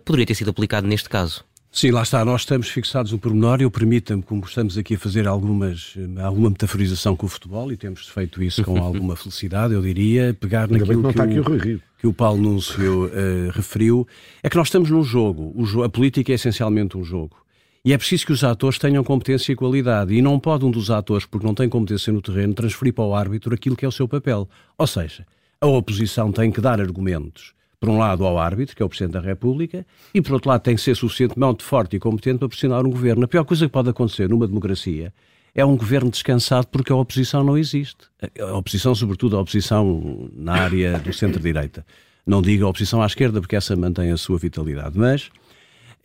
poderia 0.05 0.25
ter 0.25 0.35
sido 0.35 0.49
aplicado 0.49 0.87
neste 0.87 1.09
caso? 1.09 1.43
Sim, 1.75 1.89
lá 1.89 2.03
está. 2.03 2.23
Nós 2.23 2.41
estamos 2.41 2.69
fixados 2.69 3.11
no 3.11 3.17
pormenor. 3.17 3.59
Eu 3.59 3.71
permita-me, 3.71 4.21
como 4.21 4.45
estamos 4.45 4.77
aqui 4.77 4.93
a 4.93 4.97
fazer 4.97 5.27
algumas, 5.27 5.95
alguma 6.21 6.51
metaforização 6.51 7.15
com 7.15 7.25
o 7.25 7.29
futebol, 7.29 7.71
e 7.71 7.75
temos 7.75 8.07
feito 8.07 8.43
isso 8.43 8.63
com 8.63 8.77
alguma 8.81 9.15
felicidade, 9.15 9.73
eu 9.73 9.81
diria, 9.81 10.37
pegar 10.39 10.71
Ainda 10.71 10.77
naquilo 10.77 11.11
que, 11.11 11.13
que, 11.13 11.39
o, 11.75 11.81
que 11.97 12.07
o 12.07 12.13
Paulo 12.13 12.39
Núncio 12.39 13.05
uh, 13.07 13.49
referiu, 13.53 14.07
é 14.43 14.49
que 14.51 14.55
nós 14.55 14.67
estamos 14.67 14.91
num 14.91 15.03
jogo. 15.03 15.51
O, 15.55 15.81
a 15.81 15.89
política 15.89 16.31
é 16.31 16.35
essencialmente 16.35 16.95
um 16.95 17.03
jogo. 17.03 17.35
E 17.83 17.91
é 17.91 17.97
preciso 17.97 18.27
que 18.27 18.31
os 18.31 18.43
atores 18.43 18.77
tenham 18.77 19.03
competência 19.03 19.51
e 19.51 19.55
qualidade. 19.55 20.13
E 20.13 20.21
não 20.21 20.39
pode 20.39 20.63
um 20.63 20.69
dos 20.69 20.91
atores, 20.91 21.25
porque 21.25 21.45
não 21.45 21.55
tem 21.55 21.67
competência 21.67 22.13
no 22.13 22.21
terreno, 22.21 22.53
transferir 22.53 22.93
para 22.93 23.03
o 23.03 23.15
árbitro 23.15 23.51
aquilo 23.51 23.75
que 23.75 23.83
é 23.83 23.87
o 23.87 23.91
seu 23.91 24.07
papel. 24.07 24.47
Ou 24.77 24.85
seja, 24.85 25.25
a 25.59 25.65
oposição 25.65 26.31
tem 26.31 26.51
que 26.51 26.61
dar 26.61 26.79
argumentos 26.79 27.51
por 27.83 27.89
um 27.89 27.97
lado, 27.97 28.25
ao 28.25 28.39
árbitro, 28.39 28.77
que 28.77 28.81
é 28.81 28.85
o 28.85 28.87
Presidente 28.87 29.11
da 29.11 29.19
República, 29.19 29.85
e 30.13 30.21
por 30.21 30.31
outro 30.35 30.49
lado, 30.49 30.61
tem 30.61 30.73
que 30.73 30.81
ser 30.81 30.95
suficientemente 30.95 31.65
forte 31.65 31.97
e 31.97 31.99
competente 31.99 32.39
para 32.39 32.47
pressionar 32.47 32.85
um 32.85 32.89
governo. 32.89 33.25
A 33.25 33.27
pior 33.27 33.43
coisa 33.43 33.65
que 33.65 33.73
pode 33.73 33.89
acontecer 33.89 34.29
numa 34.29 34.47
democracia 34.47 35.13
é 35.53 35.65
um 35.65 35.75
governo 35.75 36.09
descansado 36.09 36.67
porque 36.67 36.93
a 36.93 36.95
oposição 36.95 37.43
não 37.43 37.57
existe. 37.57 37.97
A 38.39 38.55
oposição, 38.55 38.95
sobretudo 38.95 39.35
a 39.35 39.41
oposição 39.41 40.29
na 40.33 40.53
área 40.53 40.97
do 40.97 41.11
centro-direita. 41.11 41.85
Não 42.25 42.41
digo 42.41 42.65
a 42.65 42.69
oposição 42.69 43.01
à 43.01 43.05
esquerda, 43.05 43.41
porque 43.41 43.57
essa 43.57 43.75
mantém 43.75 44.11
a 44.11 44.17
sua 44.17 44.37
vitalidade. 44.37 44.97
Mas 44.97 45.29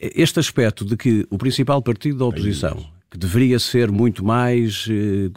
este 0.00 0.40
aspecto 0.40 0.84
de 0.84 0.96
que 0.96 1.28
o 1.30 1.38
principal 1.38 1.80
partido 1.80 2.18
da 2.18 2.24
oposição, 2.24 2.84
que 3.08 3.16
deveria 3.16 3.60
ser 3.60 3.92
muito 3.92 4.24
mais, 4.24 4.88
eh, 4.90 5.30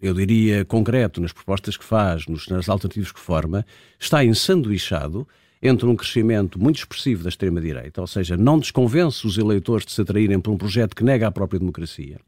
eu 0.00 0.14
diria, 0.14 0.64
concreto 0.64 1.20
nas 1.20 1.34
propostas 1.34 1.76
que 1.76 1.84
faz, 1.84 2.24
nas 2.48 2.70
alternativas 2.70 3.12
que 3.12 3.20
forma, 3.20 3.66
está 4.00 4.24
ensanduichado 4.24 5.28
entre 5.62 5.86
um 5.86 5.94
crescimento 5.94 6.58
muito 6.58 6.78
expressivo 6.78 7.22
da 7.22 7.28
extrema-direita, 7.28 8.00
ou 8.00 8.06
seja, 8.06 8.36
não 8.36 8.58
desconvence 8.58 9.26
os 9.26 9.38
eleitores 9.38 9.86
de 9.86 9.92
se 9.92 10.00
atraírem 10.00 10.40
por 10.40 10.50
um 10.50 10.58
projeto 10.58 10.96
que 10.96 11.04
nega 11.04 11.28
a 11.28 11.30
própria 11.30 11.60
democracia, 11.60 12.18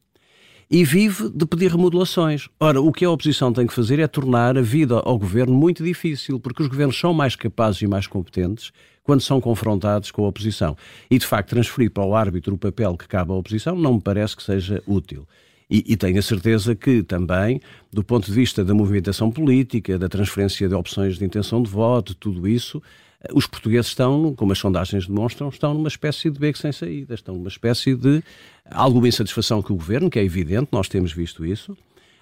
e 0.71 0.85
vive 0.85 1.29
de 1.29 1.45
pedir 1.45 1.71
remodelações. 1.71 2.49
Ora, 2.59 2.81
o 2.81 2.93
que 2.93 3.05
a 3.05 3.11
oposição 3.11 3.53
tem 3.53 3.67
que 3.67 3.75
fazer 3.75 3.99
é 3.99 4.07
tornar 4.07 4.57
a 4.57 4.63
vida 4.63 5.01
ao 5.05 5.19
governo 5.19 5.55
muito 5.55 5.83
difícil, 5.83 6.39
porque 6.41 6.63
os 6.63 6.69
governos 6.69 6.99
são 6.99 7.13
mais 7.13 7.37
capazes 7.37 7.83
e 7.83 7.87
mais 7.87 8.07
competentes 8.07 8.73
quando 9.03 9.21
são 9.21 9.41
confrontados 9.41 10.11
com 10.11 10.25
a 10.25 10.29
oposição. 10.29 10.77
E, 11.11 11.19
de 11.19 11.27
facto, 11.27 11.51
transferir 11.51 11.91
para 11.91 12.05
o 12.05 12.15
árbitro 12.15 12.55
o 12.55 12.59
papel 12.59 12.97
que 12.97 13.07
cabe 13.07 13.33
à 13.33 13.35
oposição 13.35 13.77
não 13.77 13.95
me 13.95 14.01
parece 14.01 14.35
que 14.35 14.43
seja 14.43 14.83
útil. 14.87 15.29
E, 15.69 15.85
e, 15.89 15.97
tenho 15.97 16.19
a 16.19 16.23
certeza 16.23 16.75
que 16.75 17.03
também, 17.03 17.61
do 17.93 18.05
ponto 18.05 18.27
de 18.27 18.33
vista 18.33 18.65
da 18.65 18.75
movimentação 18.75 19.31
política, 19.31 19.99
da 19.99 20.09
transferência 20.09 20.69
de 20.69 20.75
opções 20.75 21.19
de 21.19 21.25
intenção 21.25 21.63
de 21.63 21.71
voto, 21.71 22.15
tudo 22.15 22.47
isso, 22.47 22.83
os 23.33 23.47
portugueses 23.47 23.89
estão, 23.89 24.35
como 24.35 24.53
as 24.53 24.59
sondagens 24.59 25.07
demonstram, 25.07 25.49
estão 25.49 25.75
numa 25.75 25.89
espécie 25.89 26.31
de 26.31 26.39
beco 26.39 26.59
sem 26.59 26.73
saída, 26.73 27.15
estão 27.15 27.35
numa 27.35 27.49
espécie 27.49 27.95
de 27.95 28.23
alguma 28.71 29.09
insatisfação 29.09 29.63
com 29.63 29.73
o 29.73 29.77
governo, 29.77 30.11
que 30.11 30.19
é 30.19 30.25
evidente, 30.25 30.69
nós 30.73 30.89
temos 30.89 31.13
visto 31.13 31.45
isso, 31.45 31.77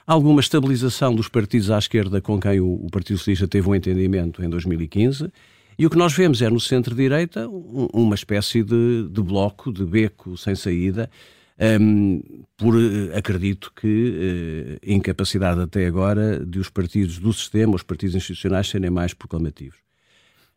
alguma 0.07 0.41
estabilização 0.41 1.15
dos 1.15 1.29
partidos 1.29 1.71
à 1.71 1.79
esquerda 1.79 2.21
com 2.21 2.39
quem 2.41 2.61
o, 2.61 2.75
o 2.85 2.91
Partido 2.91 3.19
Socialista 3.19 3.49
teve 3.49 3.69
um 3.69 3.75
entendimento 3.75 4.45
em 4.45 4.49
2015, 4.49 5.31
e 5.79 5.87
o 5.87 5.91
que 5.91 5.97
nós 5.97 6.13
vemos 6.13 6.43
é 6.43 6.51
no 6.51 6.61
centro-direita 6.61 7.49
uma 7.49 8.15
espécie 8.15 8.63
de, 8.63 9.09
de, 9.11 9.23
bloco, 9.23 9.73
de 9.73 9.85
beco 9.85 10.37
sem 10.37 10.55
saída, 10.55 11.11
um, 11.81 12.23
por 12.57 12.75
eh, 12.75 13.17
acredito 13.17 13.73
que 13.75 14.79
uh, 14.85 14.91
incapacidade 14.91 15.61
até 15.61 15.87
agora 15.87 16.45
de 16.45 16.59
os 16.59 16.69
partidos 16.69 17.19
do 17.19 17.33
sistema, 17.33 17.75
os 17.75 17.83
partidos 17.83 18.15
institucionais, 18.15 18.69
serem 18.69 18.91
mais 18.91 19.15
proclamativos. 19.15 19.79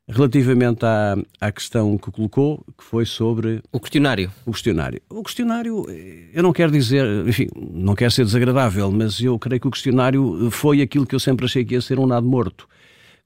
Relativamente 0.08 0.86
à, 0.86 1.18
à 1.42 1.52
questão 1.52 1.98
que 1.98 2.12
colocou, 2.12 2.64
que 2.78 2.84
foi 2.84 3.06
sobre. 3.08 3.62
O 3.72 3.80
questionário. 3.80 4.32
O 4.46 4.52
questionário. 4.52 5.02
O 5.10 5.24
questionário, 5.24 5.86
eu 6.32 6.44
não 6.44 6.54
quero 6.54 6.72
dizer, 6.72 7.04
enfim, 7.28 7.48
não 7.56 7.96
quero 7.96 8.12
ser 8.12 8.24
desagradável, 8.24 8.92
mas 8.92 9.20
eu 9.20 9.38
creio 9.40 9.60
que 9.60 9.68
o 9.68 9.72
questionário 9.72 10.52
foi 10.52 10.82
aquilo 10.82 11.08
que 11.08 11.16
eu 11.16 11.20
sempre 11.20 11.46
achei 11.46 11.66
que 11.66 11.74
ia 11.74 11.82
ser 11.82 11.98
um 12.00 12.06
nado 12.06 12.28
morto. 12.28 12.68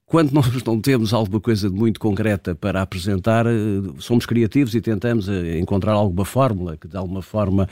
Quando 0.06 0.32
nós 0.34 0.62
não 0.64 0.80
temos 0.80 1.12
alguma 1.12 1.38
coisa 1.38 1.68
de 1.68 1.76
muito 1.76 2.00
concreta 2.00 2.54
para 2.54 2.80
apresentar, 2.80 3.44
eh, 3.46 3.50
somos 3.98 4.24
criativos 4.24 4.74
e 4.74 4.80
tentamos 4.80 5.28
eh, 5.28 5.58
encontrar 5.58 5.92
alguma 5.92 6.24
fórmula 6.24 6.78
que 6.78 6.88
de 6.88 6.96
alguma 6.96 7.20
forma 7.20 7.68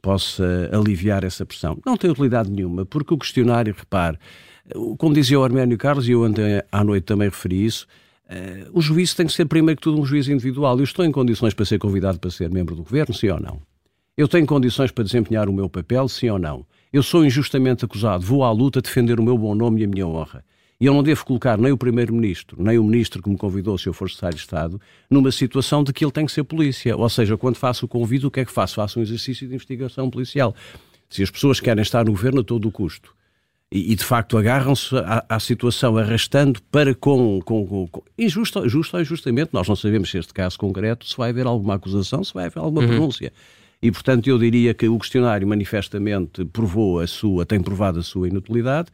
possa 0.00 0.70
aliviar 0.72 1.22
essa 1.22 1.44
pressão. 1.44 1.78
Não 1.84 1.98
tem 1.98 2.10
utilidade 2.10 2.50
nenhuma, 2.50 2.86
porque 2.86 3.12
o 3.12 3.18
questionário, 3.18 3.74
repare, 3.76 4.18
como 4.96 5.14
dizia 5.14 5.38
o 5.38 5.44
Arménio 5.44 5.76
Carlos, 5.76 6.08
e 6.08 6.12
eu 6.12 6.24
ontem 6.24 6.62
à 6.72 6.82
noite 6.82 7.04
também 7.04 7.28
referi 7.28 7.64
isso, 7.64 7.86
Uh, 8.28 8.68
o 8.74 8.82
juízo 8.82 9.16
tem 9.16 9.26
que 9.26 9.32
ser, 9.32 9.46
primeiro 9.46 9.76
que 9.76 9.82
tudo, 9.82 9.98
um 9.98 10.04
juízo 10.04 10.30
individual. 10.30 10.76
Eu 10.76 10.84
estou 10.84 11.04
em 11.04 11.10
condições 11.10 11.54
para 11.54 11.64
ser 11.64 11.78
convidado 11.78 12.18
para 12.18 12.30
ser 12.30 12.50
membro 12.50 12.76
do 12.76 12.82
governo, 12.82 13.14
sim 13.14 13.28
ou 13.28 13.40
não? 13.40 13.60
Eu 14.16 14.28
tenho 14.28 14.46
condições 14.46 14.90
para 14.90 15.04
desempenhar 15.04 15.48
o 15.48 15.52
meu 15.52 15.68
papel, 15.68 16.08
sim 16.08 16.28
ou 16.28 16.38
não? 16.38 16.66
Eu 16.92 17.02
sou 17.02 17.24
injustamente 17.24 17.84
acusado, 17.84 18.24
vou 18.24 18.44
à 18.44 18.50
luta 18.50 18.82
defender 18.82 19.18
o 19.18 19.22
meu 19.22 19.38
bom 19.38 19.54
nome 19.54 19.80
e 19.80 19.84
a 19.84 19.88
minha 19.88 20.06
honra. 20.06 20.44
E 20.80 20.86
eu 20.86 20.94
não 20.94 21.02
devo 21.02 21.24
colocar 21.24 21.58
nem 21.58 21.72
o 21.72 21.78
Primeiro-Ministro, 21.78 22.62
nem 22.62 22.78
o 22.78 22.84
Ministro 22.84 23.22
que 23.22 23.28
me 23.28 23.36
convidou, 23.36 23.76
se 23.78 23.88
eu 23.88 23.92
for 23.92 24.08
secretário 24.08 24.36
de 24.36 24.42
Estado, 24.42 24.80
numa 25.10 25.32
situação 25.32 25.82
de 25.82 25.92
que 25.92 26.04
ele 26.04 26.12
tem 26.12 26.24
que 26.24 26.32
ser 26.32 26.44
polícia. 26.44 26.96
Ou 26.96 27.08
seja, 27.08 27.36
quando 27.36 27.56
faço 27.56 27.86
o 27.86 27.88
convite, 27.88 28.26
o 28.26 28.30
que 28.30 28.40
é 28.40 28.44
que 28.44 28.52
faço? 28.52 28.76
Faço 28.76 29.00
um 29.00 29.02
exercício 29.02 29.48
de 29.48 29.54
investigação 29.54 30.08
policial. 30.08 30.54
Se 31.08 31.22
as 31.22 31.30
pessoas 31.30 31.58
querem 31.58 31.82
estar 31.82 32.04
no 32.04 32.12
governo 32.12 32.40
a 32.42 32.44
todo 32.44 32.68
o 32.68 32.70
custo 32.70 33.17
e, 33.70 33.92
e 33.92 33.96
de 33.96 34.04
facto 34.04 34.36
agarram-se 34.38 34.96
à, 34.96 35.24
à, 35.28 35.40
situação 35.40 35.96
arrastando 35.96 36.60
para 36.70 36.94
com, 36.94 37.40
com, 37.44 37.66
com, 37.66 37.86
com 37.88 38.02
injusto, 38.18 38.68
justo 38.68 38.96
ou 38.96 39.02
injustamente, 39.02 39.50
nós 39.52 39.68
não 39.68 39.76
sabemos 39.76 40.10
se 40.10 40.18
este 40.18 40.32
caso 40.32 40.58
concreto 40.58 41.06
se 41.06 41.16
vai 41.16 41.30
haver 41.30 41.46
alguma 41.46 41.74
acusação, 41.74 42.24
se 42.24 42.32
vai 42.32 42.46
haver 42.46 42.60
alguma 42.60 42.82
uhum. 42.82 42.88
pronúncia. 42.88 43.32
E, 43.80 43.92
portanto, 43.92 44.26
eu 44.26 44.38
diria 44.38 44.74
que 44.74 44.88
o 44.88 44.98
questionário 44.98 45.46
manifestamente 45.46 46.44
provou 46.46 46.98
a 46.98 47.06
sua, 47.06 47.46
tem 47.46 47.60
provado 47.60 48.00
a 48.00 48.02
sua 48.02 48.26
inutilidade. 48.26 48.88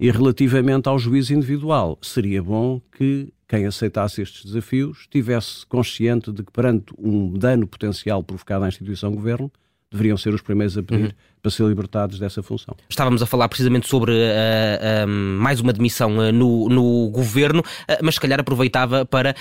E 0.00 0.10
relativamente 0.10 0.88
ao 0.88 0.98
juízo 0.98 1.34
individual, 1.34 1.98
seria 2.00 2.42
bom 2.42 2.80
que 2.96 3.28
quem 3.46 3.66
aceitasse 3.66 4.22
estes 4.22 4.44
desafios 4.46 5.00
estivesse 5.00 5.66
consciente 5.66 6.32
de 6.32 6.42
que, 6.42 6.50
perante 6.50 6.94
um 6.98 7.34
dano 7.34 7.66
potencial 7.66 8.22
provocado 8.24 8.64
à 8.64 8.68
instituição 8.68 9.12
governo, 9.12 9.52
deveriam 9.92 10.16
ser 10.16 10.34
os 10.34 10.40
primeiros 10.40 10.76
a 10.76 10.82
pedir 10.82 11.04
uhum. 11.04 11.12
para 11.40 11.50
ser 11.50 11.64
libertados 11.66 12.18
dessa 12.18 12.42
função. 12.42 12.74
Estávamos 12.88 13.22
a 13.22 13.26
falar 13.26 13.48
precisamente 13.48 13.86
sobre 13.86 14.12
uh, 14.12 15.04
uh, 15.04 15.08
mais 15.08 15.60
uma 15.60 15.72
demissão 15.72 16.18
uh, 16.18 16.32
no, 16.32 16.68
no, 16.68 17.10
governo, 17.10 17.62
mas 18.02 18.14
se 18.14 18.20
calhar 18.20 18.40
aproveitava 18.40 19.04
para 19.04 19.34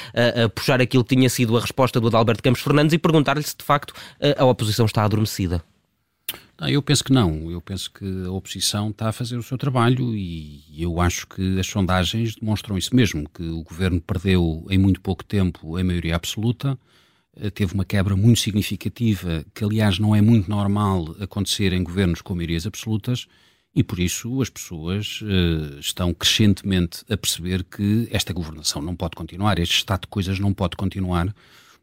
puxar 0.54 0.82
aquilo 0.82 1.04
que 1.04 1.16
tinha 1.16 1.30
sido 1.30 1.58
a 1.58 1.62
resposta 1.62 2.00
do 2.00 2.08
Adalberto 2.08 2.44
Campos 2.44 2.62
Fernandes 2.62 2.94
e 2.94 2.98
perguntar-lhe 2.98 3.44
se 3.44 3.56
de 3.56 3.64
facto 3.64 3.94
a 4.38 4.46
oposição 4.46 4.86
está 4.86 5.04
adormecida. 5.04 5.64
Não, 6.60 6.70
eu 6.70 6.82
penso 6.82 7.04
que 7.04 7.12
não. 7.12 7.50
Eu 7.50 7.60
penso 7.60 7.92
que 7.92 8.06
a 8.26 8.32
oposição 8.32 8.90
está 8.90 9.10
a 9.10 9.12
fazer 9.12 9.36
o 9.36 9.44
seu 9.44 9.58
trabalho 9.58 10.16
e 10.16 10.64
eu 10.78 11.02
acho 11.02 11.26
que 11.28 11.60
as 11.60 11.66
sondagens 11.66 12.36
demonstram 12.36 12.78
isso 12.78 12.96
mesmo, 12.96 13.28
que 13.34 13.44
o 13.44 13.64
governo 13.64 14.00
perdeu 14.00 14.66
em 14.70 14.78
muito 14.78 15.02
pouco 15.02 15.24
tempo 15.24 15.76
a 15.76 15.84
maioria 15.84 16.16
absoluta, 16.16 16.78
teve 17.54 17.74
uma 17.74 17.86
quebra 17.86 18.16
muito 18.16 18.40
significativa, 18.40 19.46
que 19.54 19.64
aliás 19.64 20.00
não 20.00 20.16
é 20.16 20.22
muito 20.22 20.50
normal 20.50 21.16
acontecer 21.20 21.74
em 21.74 21.84
governos 21.84 22.22
com 22.22 22.36
maiorias 22.36 22.68
absolutas, 22.68 23.28
e 23.74 23.84
por 23.84 24.00
isso 24.00 24.42
as 24.42 24.50
pessoas 24.50 25.22
uh, 25.22 25.80
estão 25.80 26.14
crescentemente 26.14 27.06
a 27.10 27.16
perceber 27.16 27.64
que 27.64 28.08
esta 28.12 28.34
governação 28.34 28.82
não 28.82 28.96
pode 28.96 29.16
continuar, 29.16 29.60
este 29.60 29.76
estado 29.76 30.02
de 30.02 30.08
coisas 30.08 30.40
não 30.40 30.54
pode 30.54 30.76
continuar. 30.76 31.34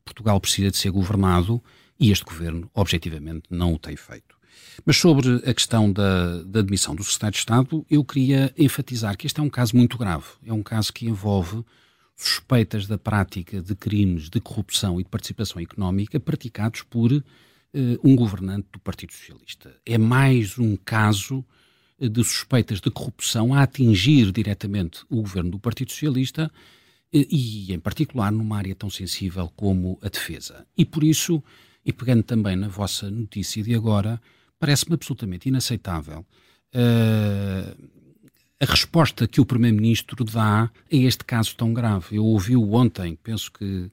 Portugal 0.05 0.39
precisa 0.41 0.71
de 0.71 0.77
ser 0.77 0.91
governado 0.91 1.63
e 1.99 2.11
este 2.11 2.25
governo, 2.25 2.71
objetivamente, 2.75 3.45
não 3.51 3.75
o 3.75 3.79
tem 3.79 3.97
feito. 3.97 4.37
Mas 4.85 4.97
sobre 4.97 5.37
a 5.49 5.55
questão 5.55 5.91
da, 5.91 6.43
da 6.43 6.61
admissão 6.61 6.95
do 6.95 7.03
secretário 7.03 7.33
de 7.33 7.39
Estado, 7.39 7.87
eu 7.91 8.05
queria 8.05 8.53
enfatizar 8.57 9.17
que 9.17 9.27
este 9.27 9.41
é 9.41 9.43
um 9.43 9.51
caso 9.51 9.77
muito 9.77 9.99
grave. 9.99 10.25
É 10.47 10.53
um 10.53 10.63
caso 10.63 10.93
que 10.93 11.07
envolve 11.07 11.65
suspeitas 12.19 12.89
da 12.89 12.99
prática 12.99 13.63
de 13.63 13.77
crimes 13.77 14.29
de 14.29 14.41
corrupção 14.41 15.01
e 15.01 15.05
de 15.05 15.09
participação 15.09 15.63
económica 15.63 16.19
praticados 16.19 16.83
por 16.83 17.13
uh, 17.13 17.23
um 18.03 18.17
governante 18.17 18.67
do 18.73 18.81
Partido 18.81 19.13
Socialista. 19.13 19.73
É 19.87 19.97
mais 19.97 20.59
um 20.59 20.77
caso 20.77 21.45
uh, 21.97 22.09
de 22.09 22.25
suspeitas 22.25 22.81
de 22.81 22.91
corrupção 22.91 23.55
a 23.55 23.63
atingir 23.63 24.33
diretamente 24.33 25.05
o 25.09 25.23
governo 25.23 25.53
do 25.53 25.61
Partido 25.61 25.93
Socialista 25.93 26.51
uh, 26.51 27.27
e, 27.31 27.73
em 27.73 27.79
particular, 27.79 28.33
numa 28.33 28.59
área 28.59 28.75
tão 28.75 28.91
sensível 28.91 29.49
como 29.55 29.97
a 30.03 30.09
defesa. 30.09 30.67
E 30.77 30.85
por 30.85 31.05
isso, 31.05 31.41
e 31.87 31.93
pegando 31.93 32.25
também 32.25 32.57
na 32.57 32.67
vossa 32.67 33.09
notícia 33.09 33.63
de 33.63 33.77
agora, 33.77 34.21
parece-me 34.59 34.95
absolutamente 34.95 35.49
inaceitável 35.49 36.27
a 38.61 38.65
resposta 38.65 39.29
que 39.29 39.41
o 39.41 39.47
Primeiro-Ministro 39.47 40.25
dá 40.25 40.65
a 40.65 40.71
este 40.91 41.25
caso 41.25 41.55
tão 41.57 41.73
grave. 41.73 42.17
Eu 42.17 42.25
ouvi-o 42.25 42.75
ontem, 42.75 43.17
penso 43.23 43.53
que 43.53 43.91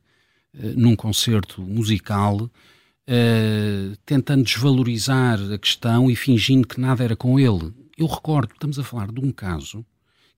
eh, 0.57 0.73
num 0.75 0.95
concerto 0.95 1.61
musical, 1.61 2.41
uh, 2.41 3.97
tentando 4.05 4.43
desvalorizar 4.43 5.39
a 5.53 5.57
questão 5.57 6.09
e 6.09 6.15
fingindo 6.15 6.67
que 6.67 6.79
nada 6.79 7.03
era 7.03 7.15
com 7.15 7.39
ele. 7.39 7.73
Eu 7.97 8.07
recordo, 8.07 8.53
estamos 8.53 8.79
a 8.79 8.83
falar 8.83 9.11
de 9.11 9.19
um 9.19 9.31
caso 9.31 9.85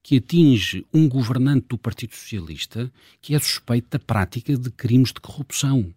que 0.02 0.16
atinge 0.16 0.86
um 0.92 1.08
governante 1.08 1.66
do 1.68 1.78
Partido 1.78 2.14
Socialista 2.14 2.90
que 3.20 3.34
é 3.34 3.38
suspeito 3.38 3.88
da 3.90 3.98
prática 3.98 4.56
de 4.56 4.70
crimes 4.70 5.12
de 5.12 5.20
corrupção. 5.20 5.94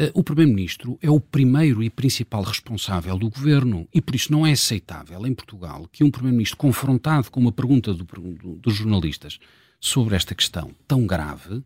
Eh, 0.00 0.10
o 0.14 0.24
Primeiro-Ministro 0.24 0.98
é 1.02 1.10
o 1.10 1.20
primeiro 1.20 1.82
e 1.82 1.90
principal 1.90 2.42
responsável 2.42 3.18
do 3.18 3.28
governo 3.28 3.86
e 3.92 4.00
por 4.00 4.14
isso 4.14 4.32
não 4.32 4.46
é 4.46 4.52
aceitável 4.52 5.26
em 5.26 5.34
Portugal 5.34 5.86
que 5.92 6.02
um 6.02 6.10
Primeiro-Ministro 6.10 6.56
confrontado 6.56 7.30
com 7.30 7.38
uma 7.38 7.52
pergunta 7.52 7.92
do, 7.92 8.04
do, 8.04 8.56
dos 8.56 8.74
jornalistas 8.76 9.38
sobre 9.78 10.16
esta 10.16 10.34
questão 10.34 10.70
tão 10.88 11.06
grave 11.06 11.62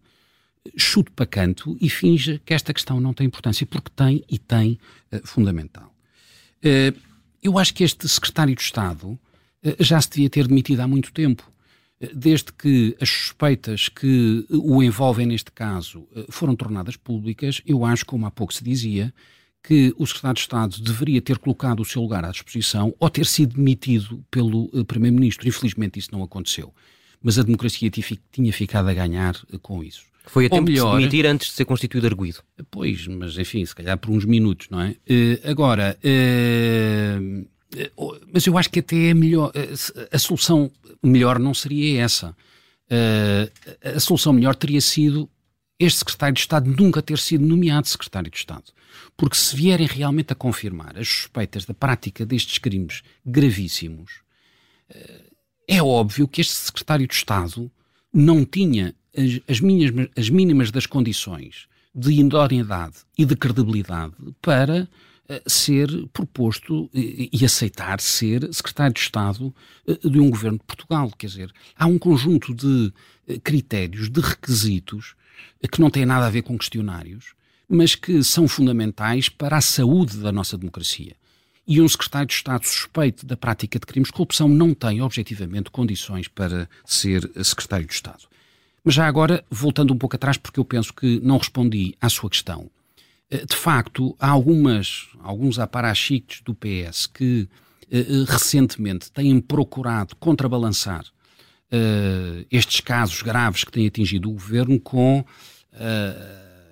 chute 0.77 1.13
para 1.13 1.27
canto 1.27 1.77
e 1.81 1.89
finja 1.89 2.41
que 2.45 2.53
esta 2.53 2.75
questão 2.75 2.99
não 2.99 3.15
tem 3.15 3.29
importância, 3.29 3.65
porque 3.67 3.91
tem 3.95 4.25
e 4.29 4.37
tem 4.37 4.81
uh, 5.13 5.25
fundamental. 5.25 5.95
Eu 7.43 7.59
acho 7.59 7.75
que 7.75 7.85
este 7.85 8.09
secretário 8.09 8.55
de 8.55 8.63
Estado 8.63 9.19
já 9.79 10.01
se 10.01 10.09
devia 10.09 10.31
ter 10.31 10.49
demitido 10.49 10.81
há 10.81 10.89
muito 10.89 11.13
tempo 11.13 11.47
desde 12.15 12.53
que 12.53 12.97
as 13.01 13.09
suspeitas 13.09 13.89
que 13.89 14.47
o 14.51 14.83
envolvem 14.83 15.27
neste 15.27 15.51
caso 15.53 16.07
eh, 16.15 16.27
foram 16.29 16.57
tornadas 16.57 16.97
públicas, 16.97 17.63
eu 17.67 17.85
acho, 17.85 18.05
como 18.05 18.27
há 18.27 18.31
pouco 18.31 18.53
se 18.53 18.65
dizia, 18.65 19.13
que 19.63 19.95
o 19.97 20.07
secretário 20.07 20.35
de 20.35 20.41
Estado 20.41 20.81
deveria 20.83 21.23
ter 21.23 21.39
colocado 21.39 21.81
o 21.81 21.85
seu 21.85 22.03
lugar 22.03 22.25
à 22.25 22.31
disposição 22.31 22.95
ou 23.01 23.09
ter 23.09 23.25
sido 23.25 23.55
demitido 23.55 24.23
pelo 24.31 24.71
eh, 24.75 24.85
Primeiro-Ministro. 24.85 25.49
Infelizmente 25.49 25.99
isso 25.99 26.11
não 26.13 26.23
aconteceu. 26.23 26.75
Mas 27.23 27.39
a 27.39 27.43
democracia 27.43 27.91
tinha 28.31 28.53
ficado 28.53 28.89
a 28.89 28.95
ganhar 28.95 29.35
eh, 29.53 29.59
com 29.61 29.83
isso. 29.83 30.05
Foi 30.27 30.47
a 30.47 30.51
tempo 30.51 30.71
melhor, 30.71 30.91
de 30.91 30.91
se 30.91 30.99
demitir 30.99 31.27
antes 31.27 31.49
de 31.49 31.55
ser 31.55 31.65
constituído 31.65 32.07
arguído. 32.07 32.41
Pois, 32.71 33.07
mas 33.07 33.37
enfim, 33.39 33.65
se 33.65 33.75
calhar 33.75 33.99
por 33.99 34.11
uns 34.11 34.25
minutos, 34.25 34.69
não 34.71 34.81
é? 34.81 34.97
Uh, 35.09 35.51
agora, 35.51 35.99
uh, 35.99 36.03
eh, 36.03 37.45
mas 38.33 38.47
eu 38.47 38.57
acho 38.57 38.71
que 38.71 38.81
até 38.81 39.11
é 39.11 39.15
melhor. 39.15 39.53
Eh, 39.55 40.09
a 40.13 40.19
solução 40.19 40.71
melhor 41.03 41.39
não 41.39 41.55
seria 41.55 42.03
essa. 42.03 42.37
Eh, 42.89 43.51
a 43.97 44.01
solução 44.01 44.33
melhor 44.33 44.55
teria 44.55 44.81
sido 44.81 45.29
este 45.79 45.99
secretário 45.99 46.35
de 46.35 46.41
Estado 46.41 46.71
nunca 46.71 47.03
ter 47.03 47.19
sido 47.19 47.45
nomeado 47.45 47.89
secretário 47.89 48.31
de 48.31 48.37
Estado. 48.37 48.65
Porque 49.17 49.37
se 49.37 49.57
vierem 49.57 49.87
realmente 49.87 50.33
a 50.33 50.37
confirmar 50.37 50.97
as 50.97 51.09
suspeitas 51.09 51.65
da 51.65 51.75
prática 51.75 52.25
destes 52.25 52.59
crimes 52.59 53.03
gravíssimos, 53.27 54.23
é 55.67 55.83
óbvio 55.83 56.29
que 56.29 56.41
este 56.41 56.55
secretário 56.55 57.07
de 57.07 57.15
Estado 57.15 57.71
não 58.13 58.45
tinha 58.45 58.95
as, 59.17 59.41
as, 59.49 59.61
minhas, 59.61 59.93
as 60.17 60.29
mínimas 60.29 60.71
das 60.71 60.87
condições 60.87 61.67
de 61.95 62.13
idoneidade 62.13 62.97
e 63.17 63.25
de 63.25 63.37
credibilidade 63.37 64.15
para 64.43 64.89
ser 65.47 65.89
proposto 66.13 66.91
e 66.93 67.45
aceitar 67.45 68.01
ser 68.01 68.49
secretário 68.53 68.93
de 68.93 69.01
Estado 69.01 69.55
eh, 69.87 70.09
de 70.09 70.21
um 70.21 70.31
governo 70.31 70.59
de 70.59 70.65
Portugal. 70.65 71.11
Quer 71.17 71.27
dizer, 71.29 71.53
há 71.77 71.87
um 71.87 71.99
conjunto 71.99 72.55
de 72.55 72.93
eh, 73.27 73.39
critérios, 73.43 74.11
de 74.11 74.21
requisitos, 74.21 75.15
eh, 75.63 75.69
que 75.69 75.81
não 75.81 75.91
têm 75.91 76.05
nada 76.05 76.27
a 76.27 76.31
ver 76.31 76.43
com 76.43 76.59
questionários, 76.59 77.35
mas 77.69 77.95
que 77.95 78.23
são 78.23 78.47
fundamentais 78.47 79.29
para 79.29 79.57
a 79.57 79.63
saúde 79.63 80.19
da 80.19 80.31
nossa 80.31 80.59
democracia. 80.59 81.17
E 81.67 81.81
um 81.81 81.89
secretário 81.89 82.29
de 82.29 82.35
Estado 82.35 82.65
suspeito 82.67 83.25
da 83.25 83.37
prática 83.37 83.79
de 83.79 83.87
crimes 83.87 84.09
de 84.09 84.13
corrupção 84.13 84.47
não 84.47 84.75
tem, 84.75 85.01
objetivamente, 85.01 85.71
condições 85.71 86.29
para 86.29 86.69
ser 86.85 87.31
secretário 87.43 87.87
de 87.87 87.95
Estado. 87.95 88.25
Mas 88.85 88.95
já 88.95 89.07
agora, 89.07 89.43
voltando 89.51 89.95
um 89.95 89.97
pouco 89.97 90.15
atrás, 90.17 90.37
porque 90.37 90.61
eu 90.61 90.65
penso 90.65 90.93
que 90.93 91.19
não 91.21 91.39
respondi 91.39 91.95
à 91.99 92.11
sua 92.11 92.29
questão. 92.29 92.71
Eh, 93.35 93.45
de 93.45 93.57
facto, 93.57 94.15
há 94.21 94.29
algumas, 94.29 95.09
alguns 95.21 95.59
aparachitos 95.59 96.41
do 96.43 96.55
PS 96.55 97.09
que 97.09 97.49
uh, 97.91 98.25
recentemente 98.29 99.11
têm 99.11 99.41
procurado 99.41 100.15
contrabalançar 100.17 101.05
estes 102.53 102.81
casos 102.81 103.21
graves 103.21 103.65
que 103.65 103.73
têm 103.73 103.89
atingido 103.89 104.31
o 104.31 104.35
governo 104.35 104.79
com, 104.79 105.25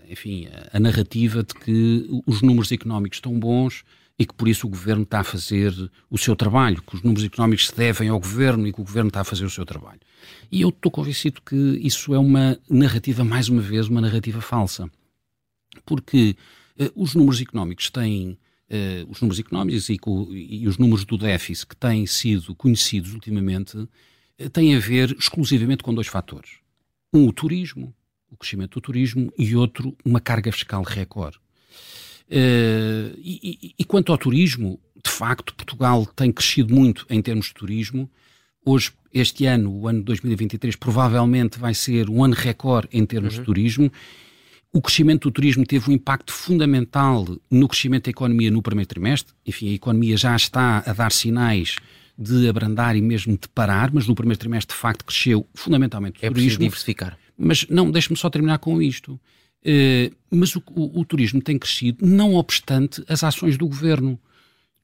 enfim, 0.09 0.47
a 0.73 0.79
narrativa 0.79 1.43
de 1.43 1.55
que 1.55 2.07
os 2.25 2.41
números 2.41 2.71
económicos 2.71 3.17
estão 3.17 3.37
bons 3.37 3.83
e 4.17 4.25
que 4.25 4.33
por 4.33 4.47
isso 4.47 4.65
o 4.65 4.71
governo 4.71 5.03
está 5.03 5.19
a 5.21 5.25
fazer 5.25 5.75
o 6.09 6.17
seu 6.17 6.37
trabalho, 6.37 6.81
que 6.83 6.95
os 6.95 7.03
números 7.03 7.25
económicos 7.25 7.67
se 7.67 7.77
devem 7.77 8.11
ao 8.11 8.21
governo 8.21 8.65
e 8.65 8.73
que 8.73 8.81
o 8.81 8.85
governo 8.85 9.09
está 9.09 9.23
a 9.23 9.25
fazer 9.25 9.45
o 9.45 9.51
seu 9.51 9.67
trabalho. 9.67 9.99
E 10.53 10.61
eu 10.61 10.69
estou 10.69 10.93
convencido 10.93 11.41
que 11.45 11.81
isso 11.83 12.15
é 12.15 12.19
uma 12.19 12.57
narrativa, 12.71 13.25
mais 13.25 13.49
uma 13.49 13.63
vez, 13.63 13.89
uma 13.89 14.01
narrativa 14.01 14.41
falsa 14.41 14.89
porque 15.85 16.37
uh, 16.79 17.03
os 17.03 17.15
números 17.15 17.41
económicos 17.41 17.91
têm. 17.91 18.39
Uh, 18.71 19.05
os 19.11 19.21
números 19.21 19.39
económicos 19.39 19.91
e, 19.91 19.99
e, 20.31 20.67
os 20.67 20.79
números 20.79 21.05
do 21.05 21.19
déficit 21.19 21.67
que 21.67 21.77
têm 21.77 22.07
sido 22.07 22.55
conhecidos 22.55 23.13
ultimamente 23.13 23.77
uh, 23.77 24.51
têm 24.51 24.75
a 24.75 24.79
ver 24.79 25.15
exclusivamente 25.19 25.83
com 25.83 25.93
dois 25.93 26.07
fatores. 26.07 26.53
Um, 27.13 27.27
o 27.27 27.33
turismo, 27.35 27.95
o 28.31 28.37
crescimento 28.37 28.75
do 28.75 28.81
turismo, 28.81 29.31
e 29.37 29.55
outro, 29.55 29.95
uma 30.03 30.21
carga 30.21 30.51
fiscal 30.51 30.83
recorde. 30.85 31.37
Uh, 32.31 33.13
e, 33.19 33.75
e, 33.79 33.85
quanto 33.85 34.11
ao 34.11 34.17
turismo, 34.17 34.81
de 35.05 35.11
facto, 35.11 35.55
Portugal 35.55 36.07
tem 36.07 36.33
crescido 36.33 36.75
muito 36.75 37.05
em 37.11 37.21
termos 37.21 37.49
de 37.49 37.55
turismo, 37.55 38.11
Hoje, 38.65 38.93
este 39.13 39.45
ano, 39.47 39.73
o 39.73 39.89
ano 39.89 40.03
2023, 40.05 40.77
provavelmente 40.77 41.59
vai 41.59 41.75
ser 41.75 42.09
um 42.09 42.23
ano 42.23 42.35
recorde 42.35 42.89
em 42.93 43.05
termos 43.05 43.35
uhum. 43.35 43.41
de 43.41 43.45
turismo. 43.45 43.93
O 44.73 44.81
crescimento 44.81 45.29
do 45.29 45.33
turismo 45.33 45.67
teve 45.67 45.91
um 45.91 45.93
impacto 45.93 46.33
fundamental 46.33 47.27
no 47.51 47.69
crescimento 47.69 48.05
da 48.05 48.11
economia 48.11 48.51
no 48.51 48.63
primeiro 48.63 48.89
trimestre. 48.89 49.35
Enfim, 49.47 49.69
a 49.69 49.75
economia 49.75 50.17
já 50.17 50.35
está 50.35 50.83
a 50.87 50.93
dar 50.95 51.13
sinais 51.13 51.77
de 52.17 52.49
abrandar 52.49 52.97
e 52.97 53.03
mesmo 53.03 53.37
de 53.37 53.49
parar, 53.49 53.93
mas 53.93 54.07
no 54.07 54.15
primeiro 54.15 54.39
trimestre, 54.39 54.75
de 54.75 54.81
facto, 54.81 55.05
cresceu 55.05 55.47
fundamentalmente 55.55 56.23
o 56.23 56.27
é 56.27 56.31
turismo. 56.31 56.63
É 56.63 56.65
diversificar. 56.65 57.19
Mas 57.37 57.67
não, 57.69 57.91
deixe-me 57.91 58.17
só 58.17 58.31
terminar 58.31 58.59
com 58.59 58.81
isto. 58.81 59.21
Uh, 59.65 60.15
mas 60.31 60.57
o, 60.57 60.63
o, 60.71 61.01
o, 61.01 61.05
turismo 61.05 61.41
tem 61.41 61.59
crescido, 61.59 62.05
não 62.05 62.35
obstante 62.35 63.05
as 63.09 63.23
ações 63.23 63.59
do 63.59 63.67
governo. 63.69 64.19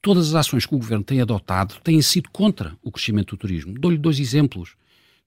Todas 0.03 0.29
as 0.29 0.35
ações 0.35 0.67
que 0.67 0.75
o 0.75 0.79
governo 0.79 1.03
tem 1.03 1.21
adotado 1.21 1.77
têm 1.83 2.01
sido 2.03 2.29
contra 2.31 2.77
o 2.83 2.93
crescimento 2.93 3.35
do 3.35 3.39
turismo. 3.39 3.75
Dou-lhe 3.79 3.99
dois 3.99 4.21
exemplos. 4.21 4.77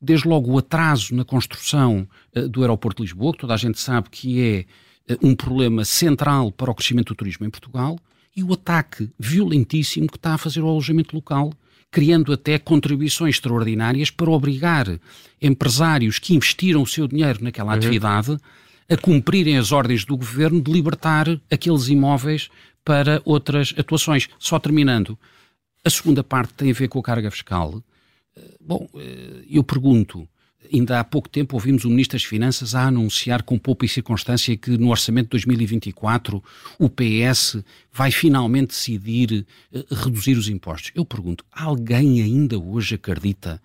Desde 0.02 0.28
logo 0.28 0.52
o 0.52 0.58
atraso 0.58 1.14
na 1.16 1.24
construção 1.24 2.08
uh, 2.36 2.50
do 2.50 2.62
aeroporto 2.62 3.04
de 3.04 3.10
Lisboa, 3.10 3.34
que 3.34 3.40
toda 3.40 3.54
a 3.54 3.58
gente 3.58 3.80
sabe 3.80 4.10
que 4.10 4.66
é 5.08 5.14
uh, 5.14 5.28
um 5.28 5.36
problema 5.36 5.86
central 5.86 6.52
para 6.52 6.72
o 6.72 6.76
crescimento 6.76 7.10
do 7.10 7.16
turismo 7.16 7.46
em 7.46 7.50
Portugal, 7.50 8.00
e 8.36 8.44
o 8.44 8.54
ataque 8.54 9.10
violentíssimo 9.20 10.08
que 10.08 10.18
está 10.18 10.34
a 10.34 10.38
fazer 10.38 10.62
o 10.62 10.68
alojamento 10.68 11.16
local 11.16 11.52
criando 11.92 12.32
até 12.32 12.58
contribuições 12.58 13.36
extraordinárias 13.36 14.10
para 14.10 14.32
obrigar 14.32 14.88
empresários 15.42 16.18
que 16.18 16.34
investiram 16.34 16.82
o 16.82 16.88
seu 16.88 17.06
dinheiro 17.06 17.44
naquela 17.44 17.74
uhum. 17.74 17.78
atividade 17.78 18.38
a 18.90 18.98
cumprirem 18.98 19.58
as 19.58 19.72
ordens 19.72 20.06
do 20.06 20.18
governo 20.18 20.62
de 20.62 20.72
libertar 20.72 21.28
aqueles 21.52 21.90
imóveis 21.90 22.50
para 22.84 23.22
outras 23.26 23.74
atuações. 23.78 24.28
Só 24.40 24.58
terminando, 24.58 25.18
a 25.84 25.90
segunda 25.90 26.24
parte 26.24 26.54
tem 26.54 26.72
a 26.72 26.74
ver 26.74 26.88
com 26.88 27.00
a 27.00 27.04
carga 27.04 27.30
fiscal. 27.30 27.84
Eh, 28.36 28.56
bom, 28.60 28.88
eh, 28.96 29.44
eu 29.50 29.64
pergunto, 29.64 30.28
ainda 30.72 31.00
há 31.00 31.04
pouco 31.04 31.30
tempo 31.30 31.56
ouvimos 31.56 31.84
o 31.86 31.90
Ministro 31.90 32.18
das 32.18 32.24
Finanças 32.24 32.76
a 32.76 32.88
anunciar 32.88 33.44
com 33.44 33.58
pouca 33.58 33.88
circunstância 33.88 34.56
que 34.56 34.78
no 34.78 34.90
orçamento 34.90 35.26
de 35.26 35.46
2024 35.46 36.44
o 36.80 36.90
PS 36.90 37.58
vai 37.92 38.12
finalmente 38.12 38.70
decidir 38.70 39.46
uh, 39.74 39.96
reduzir 39.96 40.38
os 40.38 40.50
impostos. 40.50 40.92
Eu 40.96 41.06
pergunto, 41.06 41.46
alguém 41.52 42.22
ainda 42.22 42.60
hoje 42.60 42.96
acredita 42.96 43.62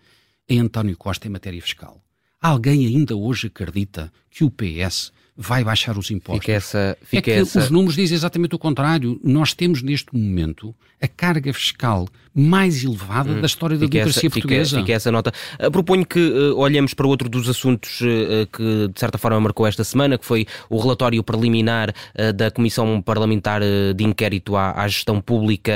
em 0.48 0.60
António 0.60 0.96
Costa 0.96 1.26
em 1.26 1.30
matéria 1.30 1.60
fiscal? 1.60 2.02
Alguém 2.40 2.86
ainda 2.86 3.16
hoje 3.16 3.48
acredita 3.48 4.12
que 4.30 4.44
o 4.44 4.50
PS 4.50 5.12
vai 5.36 5.62
baixar 5.62 5.98
os 5.98 6.10
impostos. 6.10 6.40
Fica 6.44 6.52
essa, 6.52 6.98
fica 7.02 7.30
é 7.30 7.34
que 7.34 7.40
essa... 7.40 7.58
os 7.58 7.70
números 7.70 7.94
dizem 7.94 8.14
exatamente 8.14 8.54
o 8.54 8.58
contrário. 8.58 9.20
Nós 9.22 9.52
temos 9.52 9.82
neste 9.82 10.16
momento 10.16 10.74
a 11.00 11.06
carga 11.06 11.52
fiscal 11.52 12.08
mais 12.34 12.82
elevada 12.82 13.30
hum, 13.30 13.40
da 13.40 13.46
história 13.46 13.76
da 13.76 13.86
democracia 13.86 14.30
portuguesa. 14.30 14.70
Fica, 14.70 14.80
fica, 14.80 14.92
essa 14.92 15.10
nota. 15.10 15.32
Uh, 15.60 15.70
proponho 15.70 16.06
que 16.06 16.18
uh, 16.18 16.56
olhemos 16.56 16.94
para 16.94 17.06
outro 17.06 17.28
dos 17.28 17.48
assuntos 17.48 18.00
uh, 18.00 18.46
que 18.50 18.88
de 18.88 18.98
certa 18.98 19.18
forma 19.18 19.38
marcou 19.38 19.66
esta 19.66 19.84
semana, 19.84 20.16
que 20.16 20.24
foi 20.24 20.46
o 20.70 20.78
relatório 20.78 21.22
preliminar 21.22 21.90
uh, 21.90 22.32
da 22.32 22.50
Comissão 22.50 23.02
Parlamentar 23.02 23.60
de 23.94 24.04
Inquérito 24.04 24.56
à, 24.56 24.72
à 24.72 24.88
Gestão 24.88 25.20
Pública 25.20 25.72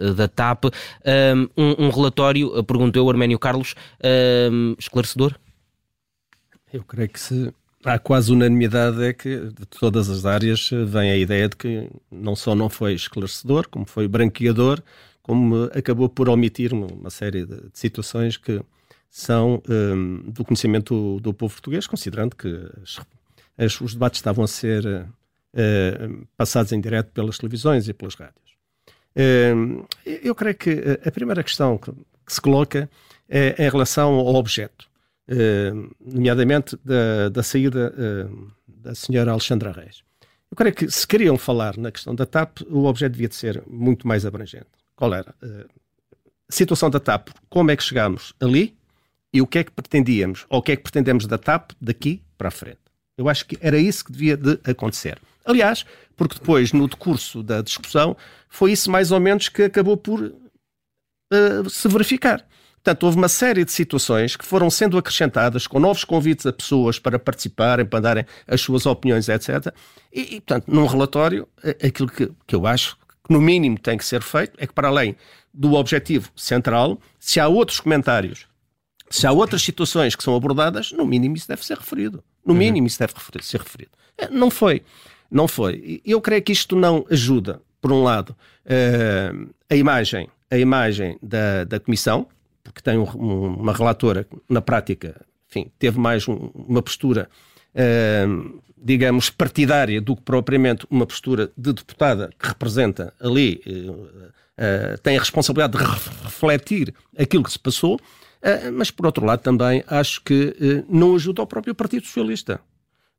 uh, 0.00 0.14
da 0.14 0.28
TAP. 0.28 0.64
Um, 1.56 1.86
um 1.86 1.90
relatório, 1.90 2.62
perguntou 2.64 3.02
eu, 3.02 3.10
Arménio 3.10 3.38
Carlos, 3.38 3.74
esclarecedor? 4.78 5.34
Eu 6.72 6.84
creio 6.84 7.08
que 7.08 7.18
se 7.18 7.52
há 7.88 7.98
quase 7.98 8.32
unanimidade 8.32 9.02
é 9.02 9.12
que 9.12 9.36
de 9.36 9.66
todas 9.66 10.08
as 10.08 10.26
áreas 10.26 10.70
vem 10.86 11.10
a 11.10 11.16
ideia 11.16 11.48
de 11.48 11.56
que 11.56 11.90
não 12.10 12.36
só 12.36 12.54
não 12.54 12.68
foi 12.68 12.94
esclarecedor, 12.94 13.68
como 13.68 13.86
foi 13.86 14.06
branqueador, 14.06 14.82
como 15.22 15.64
acabou 15.74 16.08
por 16.08 16.28
omitir 16.28 16.72
uma 16.72 17.10
série 17.10 17.44
de, 17.44 17.56
de 17.56 17.78
situações 17.78 18.36
que 18.36 18.60
são 19.10 19.62
um, 19.68 20.30
do 20.30 20.44
conhecimento 20.44 20.94
do, 20.94 21.20
do, 21.20 21.34
povo 21.34 21.54
português, 21.54 21.86
considerando 21.86 22.36
que 22.36 22.48
as, 22.82 23.00
as, 23.56 23.80
os 23.80 23.94
debates 23.94 24.18
estavam 24.18 24.44
a 24.44 24.48
ser 24.48 24.86
uh, 24.86 26.26
passados 26.36 26.72
em 26.72 26.80
direto 26.80 27.10
pelas 27.12 27.38
televisões 27.38 27.88
e 27.88 27.94
pelas 27.94 28.14
rádios. 28.14 28.36
Uh, 29.16 29.86
eu 30.04 30.34
creio 30.34 30.54
que 30.54 31.00
a 31.04 31.10
primeira 31.10 31.42
questão 31.42 31.76
que, 31.78 31.90
que 31.90 32.32
se 32.32 32.40
coloca 32.40 32.88
é 33.28 33.66
em 33.66 33.70
relação 33.70 34.14
ao 34.14 34.34
objeto. 34.34 34.86
Eh, 35.30 35.72
nomeadamente 36.00 36.74
da, 36.82 37.28
da 37.28 37.42
saída 37.42 37.92
uh, 37.94 38.50
da 38.66 38.94
senhora 38.94 39.32
Alexandra 39.32 39.72
Reis. 39.72 40.02
Eu 40.50 40.56
creio 40.56 40.74
que 40.74 40.90
se 40.90 41.06
queriam 41.06 41.36
falar 41.36 41.76
na 41.76 41.92
questão 41.92 42.14
da 42.14 42.24
TAP, 42.24 42.62
o 42.70 42.86
objeto 42.86 43.12
devia 43.12 43.28
de 43.28 43.34
ser 43.34 43.62
muito 43.66 44.08
mais 44.08 44.24
abrangente. 44.24 44.68
Qual 44.96 45.12
era? 45.12 45.34
Uh, 45.42 45.68
a 46.48 46.52
situação 46.52 46.88
da 46.88 46.98
TAP, 46.98 47.28
como 47.50 47.70
é 47.70 47.76
que 47.76 47.82
chegámos 47.82 48.32
ali 48.40 48.74
e 49.30 49.42
o 49.42 49.46
que 49.46 49.58
é 49.58 49.64
que 49.64 49.70
pretendíamos, 49.70 50.46
ou 50.48 50.60
o 50.60 50.62
que 50.62 50.72
é 50.72 50.76
que 50.76 50.82
pretendemos 50.82 51.26
da 51.26 51.36
TAP 51.36 51.72
daqui 51.78 52.22
para 52.38 52.48
a 52.48 52.50
frente. 52.50 52.80
Eu 53.18 53.28
acho 53.28 53.44
que 53.44 53.58
era 53.60 53.76
isso 53.76 54.06
que 54.06 54.12
devia 54.12 54.34
de 54.34 54.58
acontecer. 54.64 55.20
Aliás, 55.44 55.84
porque 56.16 56.38
depois, 56.38 56.72
no 56.72 56.88
decurso 56.88 57.42
da 57.42 57.60
discussão, 57.60 58.16
foi 58.48 58.72
isso 58.72 58.90
mais 58.90 59.12
ou 59.12 59.20
menos 59.20 59.50
que 59.50 59.64
acabou 59.64 59.98
por 59.98 60.22
uh, 60.22 61.68
se 61.68 61.86
verificar. 61.86 62.48
Portanto, 62.88 63.04
houve 63.04 63.18
uma 63.18 63.28
série 63.28 63.66
de 63.66 63.70
situações 63.70 64.34
que 64.34 64.46
foram 64.46 64.70
sendo 64.70 64.96
acrescentadas 64.96 65.66
com 65.66 65.78
novos 65.78 66.04
convites 66.04 66.46
a 66.46 66.52
pessoas 66.54 66.98
para 66.98 67.18
participarem, 67.18 67.84
para 67.84 68.00
darem 68.00 68.26
as 68.46 68.62
suas 68.62 68.86
opiniões, 68.86 69.28
etc. 69.28 69.74
E, 70.10 70.36
e 70.36 70.40
portanto, 70.40 70.68
num 70.68 70.86
relatório, 70.86 71.46
aquilo 71.84 72.08
que, 72.08 72.32
que 72.46 72.54
eu 72.54 72.66
acho 72.66 72.96
que 73.22 73.30
no 73.30 73.42
mínimo 73.42 73.78
tem 73.78 73.98
que 73.98 74.06
ser 74.06 74.22
feito 74.22 74.54
é 74.56 74.66
que, 74.66 74.72
para 74.72 74.88
além 74.88 75.14
do 75.52 75.74
objetivo 75.74 76.30
central, 76.34 76.98
se 77.20 77.38
há 77.38 77.46
outros 77.46 77.78
comentários, 77.78 78.46
se 79.10 79.26
há 79.26 79.32
outras 79.32 79.60
situações 79.60 80.16
que 80.16 80.22
são 80.24 80.34
abordadas, 80.34 80.90
no 80.90 81.04
mínimo 81.04 81.36
isso 81.36 81.46
deve 81.46 81.66
ser 81.66 81.76
referido. 81.76 82.24
No 82.42 82.54
uhum. 82.54 82.58
mínimo 82.58 82.86
isso 82.86 82.98
deve 82.98 83.12
ser 83.42 83.60
referido. 83.60 83.90
É, 84.16 84.30
não 84.30 84.50
foi. 84.50 84.82
Não 85.30 85.46
foi. 85.46 86.00
Eu 86.06 86.22
creio 86.22 86.40
que 86.42 86.52
isto 86.52 86.74
não 86.74 87.04
ajuda, 87.10 87.60
por 87.82 87.92
um 87.92 88.02
lado, 88.02 88.34
eh, 88.64 89.30
a 89.68 89.76
imagem, 89.76 90.26
a 90.50 90.56
imagem 90.56 91.18
da, 91.22 91.64
da 91.64 91.78
Comissão, 91.78 92.26
porque 92.68 92.82
tem 92.82 92.98
um, 92.98 93.04
uma 93.04 93.72
relatora 93.72 94.26
na 94.48 94.60
prática, 94.60 95.20
enfim, 95.48 95.70
teve 95.78 95.98
mais 95.98 96.28
um, 96.28 96.50
uma 96.54 96.82
postura, 96.82 97.28
uh, 97.74 98.62
digamos, 98.76 99.30
partidária 99.30 100.00
do 100.00 100.14
que 100.14 100.22
propriamente 100.22 100.86
uma 100.90 101.06
postura 101.06 101.50
de 101.56 101.72
deputada 101.72 102.30
que 102.38 102.46
representa 102.46 103.14
ali, 103.20 103.62
uh, 103.66 104.98
tem 105.02 105.16
a 105.16 105.20
responsabilidade 105.20 105.78
de 105.78 105.84
refletir 106.24 106.94
aquilo 107.16 107.44
que 107.44 107.52
se 107.52 107.58
passou, 107.58 107.98
mas 108.74 108.90
por 108.90 109.06
outro 109.06 109.24
lado 109.24 109.40
também 109.40 109.84
acho 109.86 110.20
que 110.22 110.84
não 110.88 111.14
ajuda 111.14 111.42
ao 111.42 111.46
próprio 111.46 111.74
Partido 111.74 112.06
Socialista. 112.06 112.60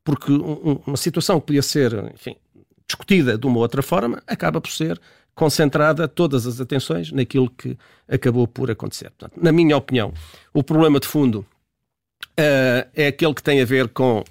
Porque 0.04 0.32
um, 0.32 0.82
uma 0.86 0.98
situação 0.98 1.40
que 1.40 1.48
podia 1.48 1.62
ser, 1.62 1.94
enfim, 2.14 2.36
discutida 2.90 3.38
de 3.38 3.46
uma 3.46 3.60
outra 3.60 3.84
forma, 3.84 4.22
acaba 4.26 4.60
por 4.60 4.72
ser 4.72 5.00
concentrada 5.36 6.08
todas 6.08 6.46
as 6.46 6.60
atenções 6.60 7.12
naquilo 7.12 7.50
que 7.50 7.78
acabou 8.08 8.48
por 8.48 8.70
acontecer. 8.70 9.12
Portanto, 9.12 9.42
na 9.42 9.52
minha 9.52 9.78
opinião, 9.78 10.12
o 10.54 10.64
problema 10.64 11.00
de 11.00 11.08
fundo 11.08 11.46
uh, 12.38 12.90
é 12.94 13.08
aquele 13.08 13.34
que 13.34 13.44
tem 13.44 13.62
a 13.62 13.66
ver 13.66 13.88
com 13.90 14.24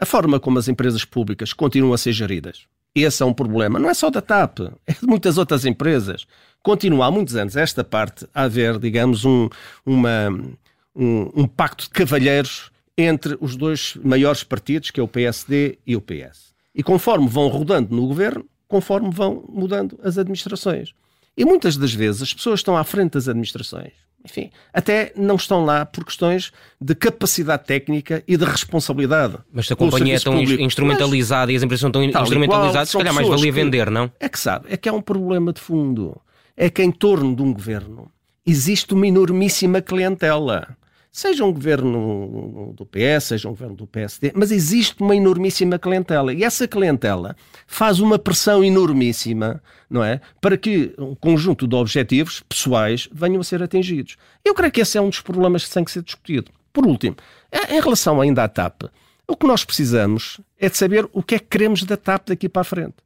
a 0.00 0.06
forma 0.06 0.38
como 0.38 0.58
as 0.58 0.68
empresas 0.68 1.04
públicas 1.04 1.52
continuam 1.52 1.92
a 1.92 1.98
ser 1.98 2.12
geridas. 2.12 2.64
Esse 2.94 3.22
é 3.22 3.26
um 3.26 3.34
problema. 3.34 3.78
Não 3.78 3.90
é 3.90 3.94
só 3.94 4.08
da 4.08 4.22
TAP, 4.22 4.60
é 4.86 4.92
de 4.92 5.06
muitas 5.06 5.36
outras 5.36 5.66
empresas. 5.66 6.26
Continua 6.62 7.06
há 7.06 7.10
muitos 7.10 7.36
anos 7.36 7.56
esta 7.56 7.84
parte 7.84 8.26
a 8.34 8.44
haver, 8.44 8.78
digamos, 8.78 9.24
um, 9.24 9.50
uma, 9.84 10.28
um, 10.94 11.30
um 11.34 11.46
pacto 11.46 11.84
de 11.84 11.90
cavalheiros 11.90 12.70
entre 12.96 13.36
os 13.40 13.56
dois 13.56 13.98
maiores 14.02 14.42
partidos, 14.42 14.90
que 14.90 14.98
é 14.98 15.02
o 15.02 15.08
PSD 15.08 15.78
e 15.86 15.94
o 15.94 16.00
PS. 16.00 16.55
E 16.76 16.82
conforme 16.82 17.26
vão 17.26 17.48
rodando 17.48 17.96
no 17.96 18.06
governo, 18.06 18.44
conforme 18.68 19.10
vão 19.10 19.42
mudando 19.48 19.98
as 20.02 20.18
administrações. 20.18 20.92
E 21.34 21.44
muitas 21.44 21.76
das 21.76 21.94
vezes 21.94 22.22
as 22.22 22.34
pessoas 22.34 22.60
estão 22.60 22.76
à 22.76 22.84
frente 22.84 23.12
das 23.12 23.28
administrações. 23.28 23.92
Enfim, 24.24 24.50
até 24.74 25.12
não 25.16 25.36
estão 25.36 25.64
lá 25.64 25.86
por 25.86 26.04
questões 26.04 26.52
de 26.80 26.94
capacidade 26.94 27.64
técnica 27.64 28.24
e 28.26 28.36
de 28.36 28.44
responsabilidade. 28.44 29.38
Mas 29.52 29.68
se 29.68 29.72
a 29.72 29.76
companhia 29.76 30.16
é 30.16 30.18
tão 30.18 30.34
público. 30.34 30.62
instrumentalizada 30.62 31.46
Mas, 31.46 31.54
e 31.54 31.56
as 31.56 31.62
empresas 31.62 31.80
são 31.80 31.92
tão 31.92 32.02
instrumentalizadas, 32.02 32.90
se 32.90 32.98
calhar 32.98 33.14
mais 33.14 33.28
valia 33.28 33.52
vender, 33.52 33.88
não? 33.88 34.10
É 34.18 34.28
que 34.28 34.38
sabe, 34.38 34.66
é 34.68 34.76
que 34.76 34.88
há 34.88 34.92
um 34.92 35.00
problema 35.00 35.52
de 35.52 35.60
fundo. 35.60 36.20
É 36.56 36.68
que 36.68 36.82
em 36.82 36.90
torno 36.90 37.36
de 37.36 37.42
um 37.42 37.52
governo 37.52 38.10
existe 38.44 38.94
uma 38.94 39.06
enormíssima 39.06 39.80
clientela 39.80 40.76
seja 41.16 41.46
um 41.46 41.52
governo 41.52 42.74
do 42.76 42.84
PS, 42.84 43.24
seja 43.24 43.48
um 43.48 43.52
governo 43.52 43.74
do 43.74 43.86
PSD, 43.86 44.32
mas 44.34 44.50
existe 44.52 45.00
uma 45.00 45.16
enormíssima 45.16 45.78
clientela. 45.78 46.30
E 46.30 46.44
essa 46.44 46.68
clientela 46.68 47.34
faz 47.66 48.00
uma 48.00 48.18
pressão 48.18 48.62
enormíssima, 48.62 49.62
não 49.88 50.04
é? 50.04 50.20
Para 50.42 50.58
que 50.58 50.94
um 50.98 51.14
conjunto 51.14 51.66
de 51.66 51.74
objetivos 51.74 52.40
pessoais 52.46 53.08
venham 53.10 53.40
a 53.40 53.44
ser 53.44 53.62
atingidos. 53.62 54.18
Eu 54.44 54.52
creio 54.52 54.70
que 54.70 54.82
esse 54.82 54.98
é 54.98 55.00
um 55.00 55.08
dos 55.08 55.22
problemas 55.22 55.64
que 55.64 55.72
tem 55.72 55.82
que 55.82 55.90
ser 55.90 56.02
discutido. 56.02 56.50
Por 56.70 56.86
último, 56.86 57.16
em 57.70 57.80
relação 57.80 58.20
ainda 58.20 58.44
à 58.44 58.48
TAP, 58.48 58.82
o 59.26 59.34
que 59.34 59.46
nós 59.46 59.64
precisamos 59.64 60.38
é 60.58 60.68
de 60.68 60.76
saber 60.76 61.08
o 61.14 61.22
que 61.22 61.36
é 61.36 61.38
que 61.38 61.46
queremos 61.46 61.82
da 61.84 61.96
TAP 61.96 62.28
daqui 62.28 62.46
para 62.46 62.60
a 62.60 62.64
frente. 62.64 62.96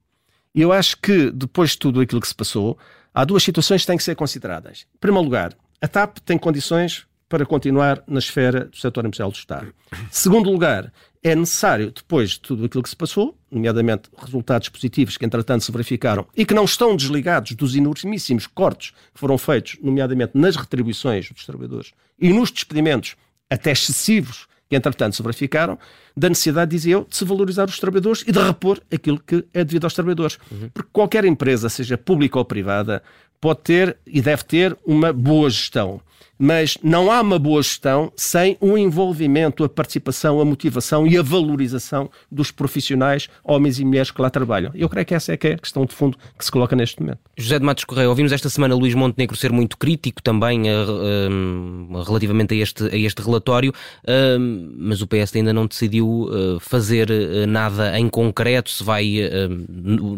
E 0.53 0.61
eu 0.61 0.73
acho 0.73 0.97
que, 0.97 1.31
depois 1.31 1.71
de 1.71 1.79
tudo 1.79 2.01
aquilo 2.01 2.21
que 2.21 2.27
se 2.27 2.35
passou, 2.35 2.77
há 3.15 3.25
duas 3.25 3.45
situações 3.45 3.83
que 3.83 3.87
têm 3.87 3.97
que 3.97 4.03
ser 4.03 4.17
consideradas. 4.17 4.85
Em 4.97 4.99
primeiro 4.99 5.25
lugar, 5.25 5.57
a 5.81 5.87
TAP 5.87 6.19
tem 6.19 6.37
condições 6.37 7.09
para 7.31 7.47
continuar 7.47 8.03
na 8.09 8.19
esfera 8.19 8.65
do 8.65 8.77
setor 8.77 9.07
empresarial 9.07 9.31
do 9.31 9.37
Estado. 9.37 9.73
Segundo 10.11 10.51
lugar, 10.51 10.93
é 11.23 11.33
necessário, 11.35 11.93
depois 11.93 12.31
de 12.31 12.41
tudo 12.41 12.65
aquilo 12.65 12.83
que 12.83 12.91
se 12.91 12.97
passou, 12.97 13.39
nomeadamente 13.49 14.11
resultados 14.19 14.69
positivos 14.69 15.17
que 15.17 15.25
entretanto 15.25 15.65
se 15.65 15.71
verificaram 15.71 16.27
e 16.37 16.45
que 16.45 16.53
não 16.53 16.65
estão 16.65 16.97
desligados 16.97 17.53
dos 17.53 17.77
enormíssimos 17.77 18.49
cortes 18.49 18.91
que 19.15 19.21
foram 19.21 19.39
feitos, 19.39 19.79
nomeadamente 19.81 20.33
nas 20.35 20.57
retribuições 20.57 21.31
dos 21.31 21.47
trabalhadores 21.47 21.93
e 22.19 22.33
nos 22.33 22.51
despedimentos 22.51 23.15
até 23.49 23.71
excessivos 23.71 24.49
que 24.69 24.77
entretanto 24.77 25.17
se 25.17 25.23
verificaram, 25.23 25.77
da 26.17 26.29
necessidade, 26.29 26.71
dizia 26.71 26.95
eu, 26.95 27.05
de 27.05 27.17
se 27.17 27.25
valorizar 27.25 27.69
os 27.69 27.79
trabalhadores 27.81 28.23
e 28.27 28.31
de 28.31 28.39
repor 28.39 28.81
aquilo 28.93 29.19
que 29.19 29.45
é 29.53 29.65
devido 29.65 29.83
aos 29.83 29.95
trabalhadores. 29.95 30.39
Uhum. 30.51 30.71
Porque 30.73 30.91
qualquer 30.93 31.25
empresa, 31.25 31.69
seja 31.69 31.99
pública 31.99 32.39
ou 32.39 32.45
privada, 32.45 33.03
pode 33.41 33.61
ter 33.61 33.97
e 34.07 34.21
deve 34.21 34.45
ter 34.45 34.77
uma 34.85 35.13
boa 35.13 35.49
gestão 35.49 36.01
mas 36.43 36.79
não 36.83 37.13
há 37.13 37.21
uma 37.21 37.39
boa 37.39 37.63
gestão 37.63 38.11
sem 38.17 38.57
o 38.63 38.79
envolvimento, 38.79 39.63
a 39.63 39.69
participação, 39.69 40.41
a 40.41 40.45
motivação 40.45 41.07
e 41.07 41.19
a 41.19 41.23
valorização 41.23 42.11
dos 42.33 42.51
profissionais, 42.51 43.29
homens 43.45 43.79
e 43.79 43.85
mulheres 43.85 44.11
que 44.11 44.23
lá 44.23 44.31
trabalham. 44.31 44.73
Eu 44.75 44.89
creio 44.89 45.05
que 45.05 45.15
essa 45.15 45.35
é, 45.35 45.39
é 45.39 45.53
a 45.53 45.59
questão 45.59 45.85
de 45.85 45.95
fundo 45.95 46.17
que 46.39 46.43
se 46.43 46.51
coloca 46.51 46.75
neste 46.75 46.99
momento. 47.03 47.19
José 47.37 47.59
de 47.59 47.65
Matos 47.67 47.85
Correia, 47.85 48.09
ouvimos 48.09 48.33
esta 48.33 48.49
semana 48.49 48.75
Luís 48.75 48.95
Montenegro 48.95 49.37
ser 49.37 49.53
muito 49.53 49.77
crítico 49.77 50.23
também 50.23 50.63
uh, 50.63 51.91
uh, 51.91 52.03
relativamente 52.05 52.55
a 52.55 52.57
este, 52.57 52.85
a 52.85 52.97
este 52.97 53.21
relatório, 53.21 53.71
uh, 53.71 54.41
mas 54.79 55.03
o 55.03 55.07
PS 55.07 55.37
ainda 55.37 55.53
não 55.53 55.67
decidiu 55.67 56.29
fazer 56.61 57.09
nada 57.47 57.99
em 57.99 58.09
concreto, 58.09 58.71
se 58.71 58.83
vai 58.83 59.17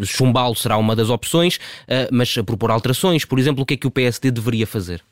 chumbá-lo 0.05 0.55
será 0.55 0.77
uma 0.77 0.95
das 0.95 1.11
opções, 1.11 1.59
mas 2.11 2.35
propor 2.47 2.71
alterações, 2.71 3.12
por 3.25 3.39
exemplo, 3.39 3.63
o 3.63 3.67
que 3.67 3.75
é 3.75 3.77
que 3.77 3.87
o 3.87 3.91
PSD 3.91 4.31
deveria 4.31 4.67
fazer? 4.67 5.03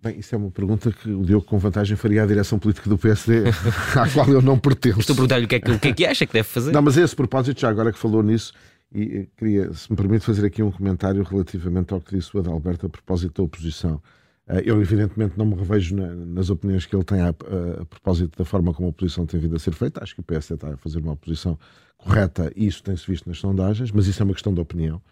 Bem, 0.00 0.20
isso 0.20 0.32
é 0.34 0.38
uma 0.38 0.50
pergunta 0.50 0.92
que 0.92 1.10
o 1.10 1.24
Diogo 1.24 1.44
com 1.44 1.58
vantagem 1.58 1.96
faria 1.96 2.22
à 2.22 2.26
direção 2.26 2.58
política 2.58 2.88
do 2.88 2.96
PSD, 2.96 3.44
à 3.98 4.08
qual 4.08 4.28
eu 4.28 4.40
não 4.40 4.56
pertenço. 4.58 5.00
Estou 5.00 5.14
a 5.14 5.16
perguntar-lhe 5.16 5.44
o, 5.44 5.48
que 5.48 5.56
é 5.56 5.60
que, 5.60 5.70
o 5.72 5.78
que 5.78 5.88
é 5.88 5.92
que 5.92 6.06
acha 6.06 6.24
que 6.24 6.32
deve 6.32 6.48
fazer. 6.48 6.70
Não, 6.70 6.82
mas 6.82 6.96
esse 6.96 7.16
propósito, 7.16 7.60
já 7.60 7.68
agora 7.68 7.92
que 7.92 7.98
falou 7.98 8.22
nisso, 8.22 8.52
e 8.94 9.28
queria, 9.36 9.72
se 9.74 9.90
me 9.90 9.96
permite, 9.96 10.24
fazer 10.24 10.46
aqui 10.46 10.62
um 10.62 10.70
comentário 10.70 11.22
relativamente 11.22 11.92
ao 11.92 12.00
que 12.00 12.16
disse 12.16 12.34
o 12.36 12.40
Adalberto 12.40 12.86
a 12.86 12.88
propósito 12.88 13.42
da 13.42 13.44
oposição. 13.44 14.00
Eh, 14.46 14.62
eu, 14.64 14.80
evidentemente, 14.80 15.36
não 15.36 15.44
me 15.44 15.54
revejo 15.54 15.94
nas 15.94 16.48
opiniões 16.48 16.86
que 16.86 16.96
ele 16.96 17.04
tem 17.04 17.20
a, 17.20 17.28
a, 17.28 17.82
a, 17.82 17.84
propósito 17.84 18.38
da 18.38 18.44
forma 18.44 18.72
como 18.72 18.86
a 18.86 18.90
oposição 18.90 19.26
tem 19.26 19.38
vindo 19.38 19.56
a 19.56 19.58
ser 19.58 19.74
feita. 19.74 20.02
Acho 20.02 20.14
que 20.14 20.20
o 20.20 20.24
PSD 20.24 20.54
está 20.54 20.72
a 20.72 20.76
fazer 20.76 21.00
uma 21.00 21.12
oposição 21.12 21.58
correta 21.98 22.50
e 22.56 22.66
isso 22.66 22.82
tem-se 22.82 23.06
visto 23.06 23.28
nas 23.28 23.38
sondagens, 23.38 23.90
mas 23.90 24.06
isso 24.06 24.22
é 24.22 24.24
uma 24.24 24.32
questão 24.32 24.54
de 24.54 24.60
opinião. 24.60 25.02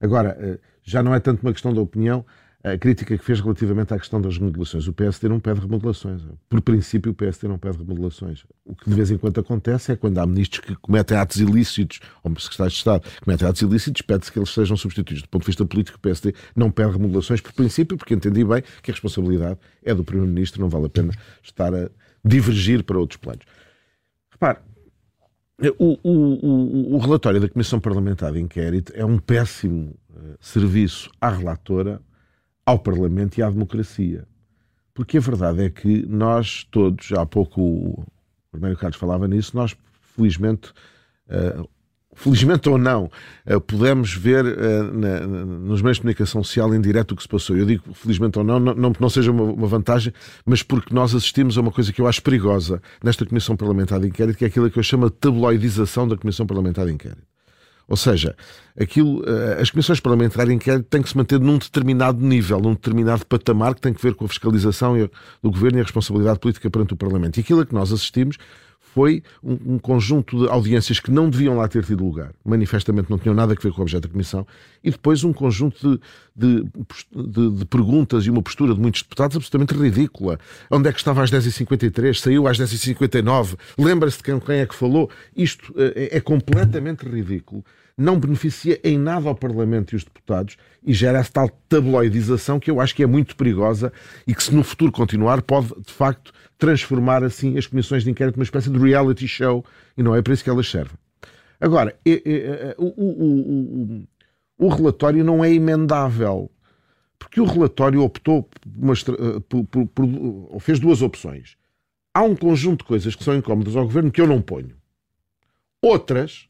Agora, 0.00 0.36
eh, 0.40 0.58
já 0.82 1.02
não 1.02 1.14
é 1.14 1.20
tanto 1.20 1.42
uma 1.42 1.52
questão 1.52 1.72
de 1.72 1.78
opinião, 1.78 2.24
a 2.62 2.76
crítica 2.76 3.16
que 3.16 3.24
fez 3.24 3.40
relativamente 3.40 3.94
à 3.94 3.98
questão 3.98 4.20
das 4.20 4.36
remodelações. 4.36 4.86
O 4.86 4.92
PSD 4.92 5.28
não 5.28 5.40
pede 5.40 5.60
remodelações. 5.60 6.22
Por 6.48 6.60
princípio, 6.60 7.10
o 7.10 7.14
PSD 7.14 7.48
não 7.48 7.58
pede 7.58 7.78
remodelações. 7.78 8.44
O 8.64 8.74
que 8.74 8.88
de 8.88 8.94
vez 8.94 9.10
em 9.10 9.16
quando 9.16 9.40
acontece 9.40 9.92
é 9.92 9.96
quando 9.96 10.18
há 10.18 10.26
ministros 10.26 10.66
que 10.66 10.74
cometem 10.76 11.16
atos 11.16 11.38
ilícitos, 11.38 12.00
ou 12.22 12.30
secretários 12.38 12.74
de 12.74 12.78
Estado 12.78 13.02
que 13.02 13.20
cometem 13.22 13.48
atos 13.48 13.62
ilícitos, 13.62 14.02
pede-se 14.02 14.30
que 14.30 14.38
eles 14.38 14.50
sejam 14.50 14.76
substituídos. 14.76 15.22
Do 15.22 15.28
ponto 15.28 15.42
de 15.42 15.46
vista 15.46 15.64
político, 15.64 15.96
o 15.96 16.00
PSD 16.00 16.34
não 16.54 16.70
pede 16.70 16.92
remodelações 16.92 17.40
por 17.40 17.52
princípio, 17.52 17.96
porque 17.96 18.12
entendi 18.12 18.44
bem 18.44 18.62
que 18.82 18.90
a 18.90 18.94
responsabilidade 18.94 19.58
é 19.82 19.94
do 19.94 20.04
Primeiro-Ministro, 20.04 20.60
não 20.60 20.68
vale 20.68 20.86
a 20.86 20.90
pena 20.90 21.14
estar 21.42 21.74
a 21.74 21.88
divergir 22.22 22.84
para 22.84 22.98
outros 22.98 23.16
planos. 23.16 23.44
Repare, 24.30 24.58
o, 25.78 25.98
o, 26.02 26.12
o, 26.12 26.94
o 26.94 26.98
relatório 26.98 27.40
da 27.40 27.48
Comissão 27.48 27.78
Parlamentar 27.78 28.32
de 28.32 28.40
Inquérito 28.40 28.92
é 28.94 29.04
um 29.04 29.18
péssimo 29.18 29.94
uh, 30.10 30.36
serviço 30.40 31.10
à 31.20 31.28
relatora 31.28 32.00
ao 32.64 32.78
Parlamento 32.78 33.38
e 33.38 33.42
à 33.42 33.50
democracia. 33.50 34.26
Porque 34.94 35.18
a 35.18 35.20
verdade 35.20 35.64
é 35.64 35.70
que 35.70 36.06
nós 36.06 36.64
todos, 36.70 37.12
há 37.12 37.26
pouco 37.26 37.60
o 37.60 38.06
Primeiro 38.50 38.76
Carlos 38.76 38.98
falava 38.98 39.28
nisso, 39.28 39.56
nós 39.56 39.76
felizmente, 40.16 40.70
uh, 41.28 41.68
felizmente 42.14 42.68
ou 42.68 42.76
não, 42.76 43.10
uh, 43.46 43.60
pudemos 43.60 44.12
ver 44.14 44.44
na, 44.44 45.20
nos 45.20 45.80
meios 45.82 45.96
de 45.96 46.02
comunicação 46.02 46.42
social 46.42 46.74
em 46.74 46.80
direto 46.80 47.12
o 47.12 47.16
que 47.16 47.22
se 47.22 47.28
passou. 47.28 47.56
Eu 47.56 47.66
digo 47.66 47.94
felizmente 47.94 48.38
ou 48.38 48.44
não, 48.44 48.60
não, 48.60 48.74
não 48.74 48.92
não 48.98 49.08
seja 49.08 49.30
uma, 49.30 49.44
uma, 49.44 49.66
vantagem, 49.66 50.12
mas 50.44 50.62
porque 50.62 50.94
nós 50.94 51.14
assistimos 51.14 51.56
a 51.56 51.60
uma 51.60 51.70
coisa 51.70 51.92
que 51.92 52.00
eu 52.00 52.06
acho 52.06 52.22
perigosa 52.22 52.82
nesta 53.02 53.24
Comissão 53.24 53.56
Parlamentar 53.56 54.00
de 54.00 54.08
Inquérito, 54.08 54.36
que 54.36 54.44
é 54.44 54.48
aquilo 54.48 54.70
que 54.70 54.78
eu 54.78 54.82
chamo 54.82 55.08
de 55.08 55.16
tabloidização 55.16 56.06
da 56.06 56.16
Comissão 56.16 56.46
Parlamentar 56.46 56.86
de 56.86 56.92
Inquérito. 56.92 57.30
Ou 57.90 57.96
seja, 57.96 58.36
aquilo, 58.80 59.24
eh, 59.26 59.60
as 59.60 59.68
comissões 59.68 59.98
parlamentares 59.98 60.48
de 60.48 60.54
inquérito 60.54 60.86
têm 60.88 61.02
que 61.02 61.08
se 61.08 61.16
manter 61.16 61.40
num 61.40 61.58
determinado 61.58 62.24
nível, 62.24 62.60
num 62.60 62.74
determinado 62.74 63.26
patamar 63.26 63.74
que 63.74 63.80
tem 63.80 63.92
que 63.92 64.00
ver 64.00 64.14
com 64.14 64.26
a 64.26 64.28
fiscalização 64.28 64.94
do 65.42 65.50
governo 65.50 65.78
e 65.78 65.80
a 65.80 65.82
responsabilidade 65.82 66.38
política 66.38 66.70
perante 66.70 66.94
o 66.94 66.96
Parlamento. 66.96 67.38
E 67.38 67.40
aquilo 67.40 67.62
a 67.62 67.66
que 67.66 67.74
nós 67.74 67.92
assistimos 67.92 68.36
foi 68.94 69.22
um, 69.42 69.74
um, 69.74 69.78
conjunto 69.78 70.38
de 70.38 70.48
audiências 70.48 70.98
que 70.98 71.10
não 71.10 71.30
deviam 71.30 71.56
lá 71.56 71.68
ter 71.68 71.84
tido 71.84 72.04
lugar, 72.04 72.32
manifestamente 72.44 73.10
não 73.10 73.18
tinham 73.18 73.34
nada 73.34 73.52
a 73.52 73.56
ver 73.60 73.72
com 73.72 73.80
o 73.80 73.82
objeto 73.82 74.02
da 74.02 74.08
Comissão, 74.08 74.46
e 74.82 74.90
depois 74.90 75.22
um 75.24 75.32
conjunto 75.32 76.00
de, 76.34 76.64
de, 76.64 76.64
de, 77.14 77.50
de 77.50 77.64
perguntas 77.66 78.24
e 78.26 78.30
uma 78.30 78.42
postura 78.42 78.74
de 78.74 78.80
muitos 78.80 79.02
deputados 79.02 79.36
absolutamente 79.36 79.74
ridícula. 79.74 80.38
Onde 80.70 80.88
é 80.88 80.92
que 80.92 80.98
estava 80.98 81.22
às 81.22 81.30
10h53? 81.30 82.14
Saiu 82.14 82.46
às 82.46 82.58
10h59? 82.58 83.56
Lembra-se 83.78 84.18
de 84.18 84.22
quem, 84.24 84.40
quem 84.40 84.56
é 84.56 84.66
que 84.66 84.74
falou? 84.74 85.10
Isto 85.36 85.74
é, 85.76 86.16
é 86.16 86.20
completamente 86.20 87.04
ridículo 87.04 87.64
não 88.00 88.18
beneficia 88.18 88.80
em 88.82 88.98
nada 88.98 89.28
ao 89.28 89.34
Parlamento 89.34 89.92
e 89.92 89.96
os 89.96 90.04
deputados 90.04 90.56
e 90.82 90.94
gera 90.94 91.18
essa 91.18 91.32
tal 91.32 91.48
tabloidização 91.68 92.58
que 92.58 92.70
eu 92.70 92.80
acho 92.80 92.94
que 92.94 93.02
é 93.02 93.06
muito 93.06 93.36
perigosa 93.36 93.92
e 94.26 94.34
que, 94.34 94.42
se 94.42 94.54
no 94.54 94.64
futuro 94.64 94.90
continuar, 94.90 95.42
pode 95.42 95.68
de 95.68 95.92
facto 95.92 96.32
transformar 96.56 97.22
assim 97.22 97.58
as 97.58 97.66
comissões 97.66 98.02
de 98.02 98.10
inquérito 98.10 98.36
numa 98.36 98.44
espécie 98.44 98.70
de 98.70 98.78
reality 98.78 99.28
show 99.28 99.62
e 99.98 100.02
não 100.02 100.14
é 100.14 100.22
para 100.22 100.32
isso 100.32 100.42
que 100.42 100.48
elas 100.48 100.68
servem. 100.70 100.96
Agora, 101.60 101.94
o, 102.78 102.86
o, 102.86 104.04
o, 104.58 104.66
o, 104.66 104.68
relatório 104.68 105.22
não 105.22 105.44
é 105.44 105.52
emendável. 105.52 106.50
Porque 107.18 107.38
o 107.38 107.44
relatório 107.44 108.00
optou 108.00 108.48
uma, 108.78 108.94
eh, 108.94 109.40
por, 109.46 109.66
por, 109.66 109.86
por, 109.88 110.60
fez 110.60 110.80
duas 110.80 111.02
opções. 111.02 111.54
Há 112.14 112.22
um 112.22 112.34
conjunto 112.34 112.78
de 112.78 112.88
coisas 112.88 113.14
que 113.14 113.22
são 113.22 113.36
incómodas 113.36 113.76
ao 113.76 113.84
governo 113.84 114.10
que 114.10 114.22
eu 114.22 114.26
não 114.26 114.40
ponho. 114.40 114.74
Outras 115.82 116.48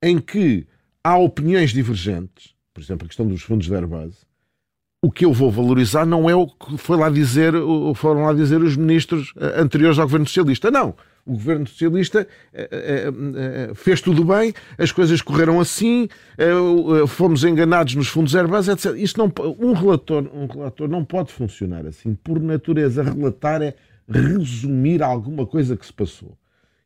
em 0.00 0.20
que 0.20 0.68
há 1.04 1.18
opiniões 1.18 1.70
divergentes, 1.70 2.54
por 2.72 2.80
exemplo, 2.80 3.04
a 3.04 3.08
questão 3.08 3.28
dos 3.28 3.42
fundos 3.42 3.66
de 3.66 3.74
Airbus, 3.74 4.26
o 5.04 5.10
que 5.10 5.26
eu 5.26 5.34
vou 5.34 5.50
valorizar 5.50 6.06
não 6.06 6.30
é 6.30 6.34
o 6.34 6.46
que 6.46 6.78
foi 6.78 6.96
lá 6.96 7.10
dizer, 7.10 7.52
foram 7.94 8.24
lá 8.24 8.32
dizer 8.32 8.62
os 8.62 8.74
ministros 8.74 9.34
eh, 9.38 9.60
anteriores 9.60 9.98
ao 9.98 10.06
governo 10.06 10.26
socialista. 10.26 10.70
Não. 10.70 10.94
O 11.26 11.32
governo 11.32 11.66
socialista 11.66 12.26
eh, 12.54 12.68
eh, 12.70 13.72
fez 13.74 14.00
tudo 14.00 14.24
bem, 14.24 14.54
as 14.78 14.92
coisas 14.92 15.20
correram 15.20 15.60
assim, 15.60 16.08
fomos 17.06 17.44
enganados 17.44 17.94
nos 17.94 18.08
fundos 18.08 18.34
Airbus, 18.34 18.68
etc. 18.68 18.94
Isto 18.96 19.18
não, 19.18 19.32
um, 19.58 19.74
relator, 19.74 20.26
um 20.32 20.46
relator 20.46 20.88
não 20.88 21.04
pode 21.04 21.32
funcionar 21.32 21.86
assim. 21.86 22.14
Por 22.14 22.40
natureza, 22.40 23.02
relatar 23.02 23.60
é 23.60 23.74
resumir 24.08 25.02
alguma 25.02 25.46
coisa 25.46 25.76
que 25.76 25.84
se 25.84 25.92
passou. 25.92 26.34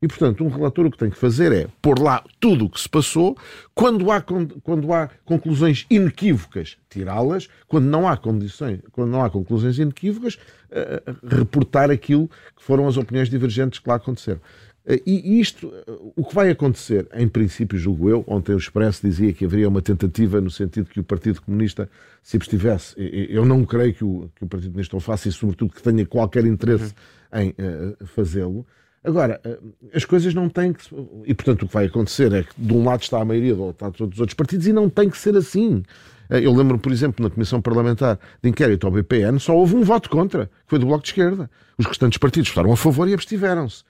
E, 0.01 0.07
portanto, 0.07 0.45
um 0.45 0.49
relator 0.49 0.87
o 0.87 0.91
que 0.93 0.99
tem 0.99 1.11
que 1.11 1.19
fazer 1.19 1.51
é 1.51 1.67
pôr 1.83 1.99
lá 1.99 2.23
tudo 2.39 2.67
o 2.67 2.71
que 2.71 2.81
se 2.81 2.89
passou, 2.89 3.37
quando 3.75 4.13
há, 4.13 4.23
quando 4.63 4.93
há 4.93 5.11
conclusões 5.25 5.87
inequívocas, 5.91 6.77
tirá-las, 6.89 7.49
quando, 7.67 7.87
não 7.87 8.07
há 8.07 8.17
condições, 8.17 8.81
quando 8.93 9.11
não 9.11 9.25
há 9.25 9.29
conclusões 9.29 9.77
inequívocas, 9.77 10.35
uh, 10.35 11.37
reportar 11.37 11.91
aquilo 11.91 12.29
que 12.57 12.63
foram 12.63 12.87
as 12.87 12.97
opiniões 12.97 13.29
divergentes 13.29 13.81
que 13.81 13.89
lá 13.89 13.97
aconteceram. 13.97 14.41
Uh, 14.87 15.03
e 15.05 15.41
isto, 15.41 15.67
uh, 15.67 16.13
o 16.15 16.25
que 16.25 16.33
vai 16.33 16.49
acontecer, 16.49 17.09
em 17.13 17.27
princípio, 17.27 17.77
julgo 17.77 18.09
eu, 18.09 18.25
ontem 18.29 18.53
o 18.53 18.57
Expresso 18.59 19.05
dizia 19.05 19.33
que 19.33 19.47
haveria 19.47 19.69
uma 19.69 19.83
tentativa 19.83 20.41
no 20.41 20.51
sentido 20.51 20.91
que 20.91 21.01
o 21.01 21.05
Partido 21.05 21.43
Comunista 21.43 21.91
se 22.23 22.37
abstivesse. 22.37 22.95
Eu 23.29 23.45
não 23.45 23.65
creio 23.65 23.93
que 23.93 24.05
o, 24.05 24.31
que 24.37 24.45
o 24.45 24.47
Partido 24.47 24.71
Comunista 24.71 24.97
o 24.97 25.01
faça 25.01 25.29
e, 25.29 25.33
sobretudo, 25.33 25.75
que 25.75 25.83
tenha 25.83 26.07
qualquer 26.07 26.45
interesse 26.45 26.95
uhum. 27.33 27.41
em 27.41 28.07
fazê-lo. 28.07 28.65
Agora, 29.03 29.41
eh, 29.45 29.59
as 29.95 30.05
coisas 30.05 30.35
não 30.35 30.49
têm 30.49 30.73
que. 30.73 30.83
E, 31.25 31.35
portanto, 31.35 31.63
o 31.63 31.69
que 31.69 31.75
vai 31.75 31.87
acontecer 31.87 32.33
é 32.33 32.43
que 32.43 32.55
de 32.57 32.73
um 32.73 32.85
lado 32.85 33.03
está 33.03 33.21
a 33.21 33.25
maioria, 33.25 33.55
do 33.55 33.63
outro 33.63 33.87
está 33.87 33.97
todos 33.97 34.17
os 34.17 34.21
outros 34.21 34.35
partidos, 34.35 34.67
e 34.67 34.73
não 34.73 34.89
tem 34.91 35.09
que 35.09 35.17
ser 35.17 35.37
assim. 35.37 35.83
Eh, 36.31 36.41
eu 36.41 36.53
lembro, 36.55 36.79
por 36.79 36.93
exemplo, 36.93 37.23
na 37.23 37.31
Comissão 37.31 37.61
Parlamentar 37.61 38.19
de 38.43 38.49
Inquérito 38.49 38.87
ao 38.87 38.93
BPN, 38.93 39.39
só 39.39 39.57
houve 39.57 39.77
um 39.77 39.83
voto 39.83 40.11
contra, 40.11 40.47
que 40.47 40.53
foi 40.67 40.79
do 40.79 40.87
Bloco 40.87 41.03
de 41.03 41.11
Esquerda. 41.11 41.51
Os 41.77 41.87
restantes 41.87 42.19
partidos 42.19 42.51
votaram 42.51 42.73
a 42.73 42.77
favor 42.77 43.09
e 43.09 43.15
abstiveram-se. 43.15 43.85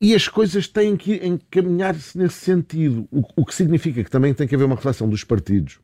E 0.00 0.14
as 0.14 0.28
coisas 0.28 0.68
têm 0.68 0.96
que 0.96 1.14
encaminhar-se 1.16 2.16
nesse 2.16 2.36
sentido, 2.36 3.08
o, 3.10 3.44
que 3.44 3.54
significa 3.54 4.02
que 4.02 4.10
também 4.10 4.32
tem 4.32 4.46
que 4.46 4.54
haver 4.54 4.64
uma 4.64 4.76
reflexão 4.76 5.08
dos 5.08 5.24
partidos 5.24 5.80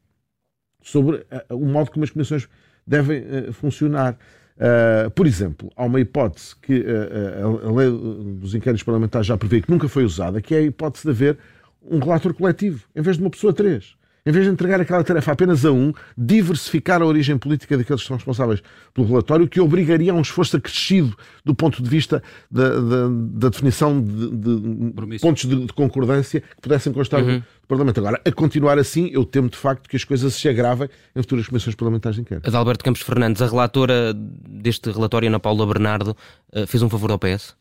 sobre 0.81 1.17
uh, 1.17 1.57
o 1.57 1.67
modo 1.67 1.91
como 1.91 2.05
as 2.05 2.11
comissões 2.11 2.49
devem 2.87 3.53
funcionar. 3.53 4.17
Uh, 4.57 5.11
por 5.11 5.27
exemplo, 5.27 5.71
há 5.77 5.85
uma 5.85 6.01
hipótese 6.01 6.55
que 6.63 6.79
uh, 6.79 7.69
a, 7.69 7.73
lei 7.73 7.91
dos 8.39 8.55
inquéritos 8.55 8.85
parlamentares 8.85 9.27
já 9.27 9.37
prevê 9.37 9.61
que 9.61 9.71
nunca 9.71 9.89
foi 9.89 10.05
usada, 10.05 10.41
que 10.41 10.55
é 10.55 10.59
a 10.59 10.63
hipótese 10.63 11.05
de 11.05 11.11
haver 11.11 11.39
um 11.83 11.99
relator 11.99 12.33
coletivo, 12.33 12.85
em 12.95 13.03
vez 13.03 13.17
de 13.17 13.23
uma 13.23 13.31
pessoa 13.31 13.53
três. 13.53 13.97
Em 14.27 14.33
vez 14.33 14.47
de 14.47 14.53
entregar 14.53 14.81
aquela 14.81 15.05
tarefa 15.05 15.33
apenas 15.33 15.65
a 15.65 15.73
um, 15.73 15.93
diversificar 16.17 17.03
a 17.03 17.07
origem 17.07 17.37
política 17.37 17.77
daqueles 17.77 18.03
que 18.03 18.09
são 18.09 18.17
responsáveis 18.17 18.63
pelo 18.93 19.07
relatório, 19.07 19.47
que 19.47 19.61
obrigaria 19.61 20.13
a 20.13 20.15
um 20.15 20.23
esforço 20.23 20.57
acrescido 20.57 21.17
do 21.45 21.55
ponto 21.55 21.83
de 21.83 21.91
vista 21.91 22.23
da, 22.51 22.69
da, 22.69 23.09
da 23.11 23.49
definição 23.51 24.01
de, 24.01 24.31
de 24.31 25.19
pontos 25.19 25.45
de, 25.45 25.67
de, 25.67 25.73
concordância 25.73 26.41
que 26.41 26.63
pudessem 26.63 26.93
constar 26.93 27.23
uhum. 27.23 27.39
do 27.39 27.67
Parlamento. 27.69 27.99
Agora, 27.99 28.21
a 28.25 28.33
continuar 28.33 28.79
assim, 28.79 29.11
eu 29.13 29.25
temo 29.25 29.51
de 29.51 29.57
facto 29.57 29.89
que 29.89 29.97
as 29.97 30.05
coisas 30.05 30.35
se 30.35 30.49
agravem 30.49 30.89
em 31.15 31.23
futuras 31.23 31.47
comissões 31.47 31.75
parlamentares 31.75 32.17
de 32.17 32.23
inquérito. 32.23 32.49
Adalberto 32.49 32.85
Campos 32.85 33.03
Fernandes, 33.03 33.43
a 33.43 33.47
relatora 33.47 34.15
deste 34.15 34.91
relatório, 34.91 35.29
Ana 35.29 35.41
Paula 35.41 35.67
Bernardo, 35.67 36.17
eh, 36.53 36.67
fez 36.67 36.83
um 36.83 36.89
favor 36.89 37.11
ao 37.11 37.19
PS? 37.19 37.55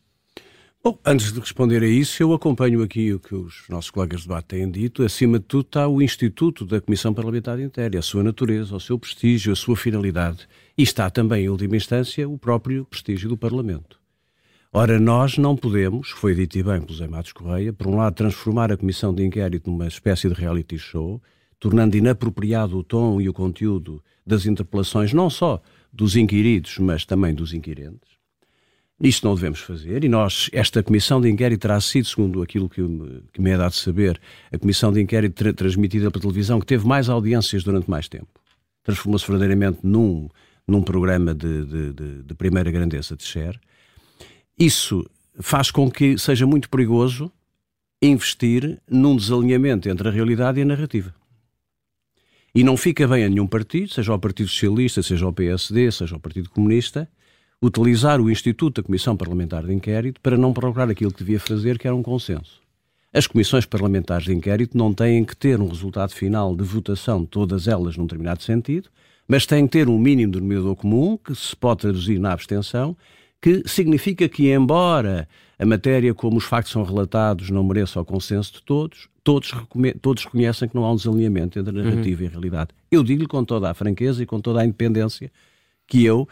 Bom, 0.86 1.00
antes 1.06 1.32
de 1.32 1.40
responder 1.40 1.82
a 1.82 1.88
isso, 1.88 2.22
eu 2.22 2.34
acompanho 2.34 2.84
aqui 2.84 3.14
o 3.14 3.18
que 3.18 3.34
os 3.34 3.64
nossos 3.70 3.90
colegas 3.90 4.20
de 4.20 4.28
debate 4.28 4.48
têm 4.48 4.70
dito. 4.70 5.02
Acima 5.02 5.40
de 5.40 5.46
tudo 5.46 5.66
está 5.66 5.88
o 5.88 6.02
Instituto 6.02 6.66
da 6.66 6.82
Comissão 6.82 7.14
Parlamentar 7.14 7.58
Intéria, 7.58 8.02
a 8.02 8.04
sua 8.04 8.22
natureza, 8.22 8.76
o 8.76 8.82
seu 8.82 9.00
prestígio, 9.00 9.54
a 9.54 9.56
sua 9.56 9.78
finalidade. 9.78 10.46
E 10.78 10.84
está 10.84 11.10
também, 11.10 11.46
em 11.46 11.48
última 11.48 11.78
instância, 11.78 12.28
o 12.28 12.38
próprio 12.38 12.84
prestígio 12.84 13.30
do 13.30 13.38
Parlamento. 13.38 13.98
Ora, 14.74 15.00
nós 15.00 15.38
não 15.38 15.56
podemos, 15.56 16.10
foi 16.10 16.36
dito 16.36 16.58
e 16.58 16.64
bem 16.64 16.82
pelo 16.82 16.98
Zé 16.98 17.08
Matos 17.08 17.32
Correia, 17.32 17.72
por 17.72 17.88
um 17.88 17.96
lado 17.96 18.16
transformar 18.16 18.70
a 18.70 18.76
Comissão 18.76 19.16
de 19.16 19.24
Inquérito 19.24 19.72
numa 19.72 19.88
espécie 19.88 20.28
de 20.28 20.34
reality 20.34 20.78
show, 20.78 21.22
tornando 21.62 21.96
inapropriado 21.96 22.78
o 22.78 22.84
tom 22.84 23.22
e 23.22 23.30
o 23.30 23.34
conteúdo 23.34 24.04
das 24.28 24.46
interpelações, 24.46 25.14
não 25.14 25.30
só 25.30 25.62
dos 25.94 26.18
inquiridos, 26.18 26.78
mas 26.78 27.06
também 27.06 27.34
dos 27.34 27.54
inquirentes. 27.54 28.23
Isto 29.02 29.28
não 29.28 29.36
devemos 29.36 29.60
fazer 29.60 30.04
e 30.04 30.10
nós, 30.10 30.50
esta 30.54 30.82
comissão 30.84 31.20
de 31.20 31.30
inquérito 31.30 31.62
terá 31.62 31.80
sido, 31.82 32.08
segundo 32.08 32.42
aquilo 32.42 32.70
que 32.70 32.82
me, 32.82 33.24
que 33.34 33.42
me 33.42 33.50
é 33.50 33.58
dado 33.58 33.74
saber, 33.74 34.20
a 34.52 34.58
comissão 34.58 34.92
de 34.92 35.02
inquérito 35.02 35.36
tra 35.36 35.54
transmitida 35.54 36.10
pela 36.12 36.22
televisão 36.22 36.60
que 36.60 36.66
teve 36.66 36.88
mais 36.88 37.10
audiências 37.10 37.64
durante 37.64 37.90
mais 37.90 38.08
tempo. 38.08 38.28
Transformou-se 38.84 39.26
verdadeiramente 39.28 39.80
num, 39.84 40.30
num 40.68 40.82
programa 40.82 41.34
de, 41.34 41.66
de, 41.66 41.94
de, 41.94 42.24
de 42.24 42.34
primeira 42.36 42.72
grandeza 42.72 43.16
de 43.16 43.24
share. 43.24 43.60
Isso 44.58 45.06
faz 45.40 45.72
com 45.72 45.90
que 45.90 46.18
seja 46.18 46.46
muito 46.46 46.70
perigoso 46.70 47.32
investir 48.02 48.80
num 48.88 49.16
desalinhamento 49.16 49.90
entre 49.90 50.08
a 50.08 50.12
realidade 50.12 50.60
e 50.60 50.64
a 50.64 50.66
narrativa. 50.66 51.14
E 52.54 52.64
não 52.64 52.78
fica 52.78 53.08
bem 53.08 53.24
a 53.24 53.30
nenhum 53.30 53.48
partido, 53.48 53.92
seja 53.92 54.14
o 54.14 54.20
Partido 54.20 54.48
Socialista, 54.48 55.02
seja 55.02 55.28
o 55.28 55.34
PSD, 55.34 55.92
seja 55.92 56.16
o 56.16 56.20
Partido 56.20 56.50
Comunista, 56.50 57.10
utilizar 57.64 58.20
o 58.20 58.30
Instituto 58.30 58.82
da 58.82 58.86
Comissão 58.86 59.16
Parlamentar 59.16 59.64
de 59.64 59.74
Inquérito 59.74 60.20
para 60.20 60.38
não 60.38 60.52
procurar 60.52 60.90
aquilo 60.90 61.14
que 61.14 61.20
devia 61.20 61.40
fazer, 61.40 61.80
que 61.80 61.88
era 61.88 61.96
um 61.96 62.04
consenso. 62.04 62.62
As 63.14 63.26
comissões 63.26 63.66
parlamentares 63.66 64.26
de 64.26 64.34
inquérito 64.34 64.76
não 64.76 64.92
têm 64.92 65.24
que 65.24 65.36
ter 65.36 65.62
um 65.62 65.68
resultado 65.68 66.12
final 66.12 66.56
de 66.56 66.64
votação, 66.64 67.24
todas 67.24 67.68
elas 67.68 67.96
num 67.96 68.06
determinado 68.06 68.42
sentido, 68.42 68.90
mas 69.28 69.46
têm 69.46 69.66
que 69.68 69.74
ter 69.74 69.88
um 69.88 70.00
mínimo 70.00 70.34
denominador 70.34 70.76
comum, 70.76 71.16
que 71.16 71.34
se 71.36 71.56
pode 71.56 71.82
traduzir 71.82 72.20
na 72.20 72.34
abstenção, 72.34 72.98
que 73.40 73.62
significa 73.68 74.28
que, 74.28 74.52
embora 74.52 75.30
a 75.60 75.66
matéria 75.66 76.14
como 76.14 76.38
os 76.38 76.44
factos 76.44 76.74
são 76.74 76.84
relatados 76.84 77.52
não 77.52 77.64
mereça 77.64 78.02
o 78.02 78.04
consenso 78.04 78.54
de 78.54 78.64
todos, 78.64 79.08
todos, 79.24 79.54
todos 80.02 80.26
reconhecem 80.26 80.68
que 80.68 80.76
não 80.76 80.84
há 80.84 80.92
um 80.92 80.96
desalinhamento 80.96 81.60
entre 81.60 81.80
a 81.80 81.84
narrativa 81.84 82.22
uhum. 82.22 82.26
e 82.26 82.28
a 82.28 82.32
realidade. 82.32 82.70
Eu 82.92 83.04
digo-lhe 83.04 83.28
com 83.28 83.46
toda 83.46 83.70
a 83.70 83.74
franqueza 83.74 84.24
e 84.24 84.26
com 84.26 84.42
toda 84.42 84.60
a 84.60 84.66
independência 84.66 85.32
que 85.88 86.04
eu 86.04 86.28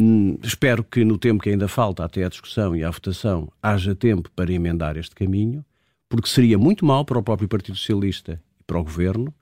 Hum, 0.00 0.38
espero 0.44 0.84
que 0.84 1.04
no 1.04 1.18
tempo 1.18 1.42
que 1.42 1.50
ainda 1.50 1.66
falta 1.66 2.04
até 2.04 2.22
à 2.22 2.28
discussão 2.28 2.76
e 2.76 2.84
à 2.84 2.90
votação 2.90 3.50
haja 3.60 3.96
tempo 3.96 4.30
para 4.30 4.52
emendar 4.52 4.96
este 4.96 5.12
caminho, 5.12 5.64
porque 6.08 6.28
seria 6.28 6.56
muito 6.56 6.86
mal 6.86 7.04
para 7.04 7.18
o 7.18 7.22
próprio 7.22 7.48
Partido 7.48 7.76
Socialista 7.76 8.40
e 8.60 8.62
para 8.62 8.78
o 8.78 8.84
Governo 8.84 9.34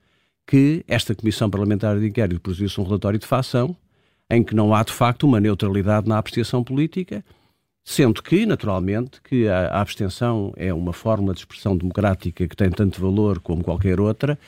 que 0.46 0.82
esta 0.88 1.14
Comissão 1.14 1.50
Parlamentar 1.50 1.98
de 1.98 2.06
Inquérito 2.06 2.40
produzisse 2.40 2.80
um 2.80 2.84
relatório 2.84 3.18
de 3.18 3.26
facção 3.26 3.76
em 4.30 4.42
que 4.42 4.54
não 4.54 4.74
há 4.74 4.82
de 4.82 4.92
facto 4.92 5.24
uma 5.24 5.40
neutralidade 5.40 6.08
na 6.08 6.16
apreciação 6.16 6.64
política, 6.64 7.22
sendo 7.84 8.22
que, 8.22 8.46
naturalmente, 8.46 9.20
que 9.22 9.46
a, 9.48 9.80
abstenção 9.80 10.54
é 10.56 10.72
uma 10.72 10.92
forma 10.94 11.34
de 11.34 11.40
expressão 11.40 11.76
democrática 11.76 12.48
que 12.48 12.56
tem 12.56 12.70
tanto 12.70 12.98
valor 12.98 13.40
como 13.40 13.62
qualquer 13.62 14.00
outra 14.00 14.38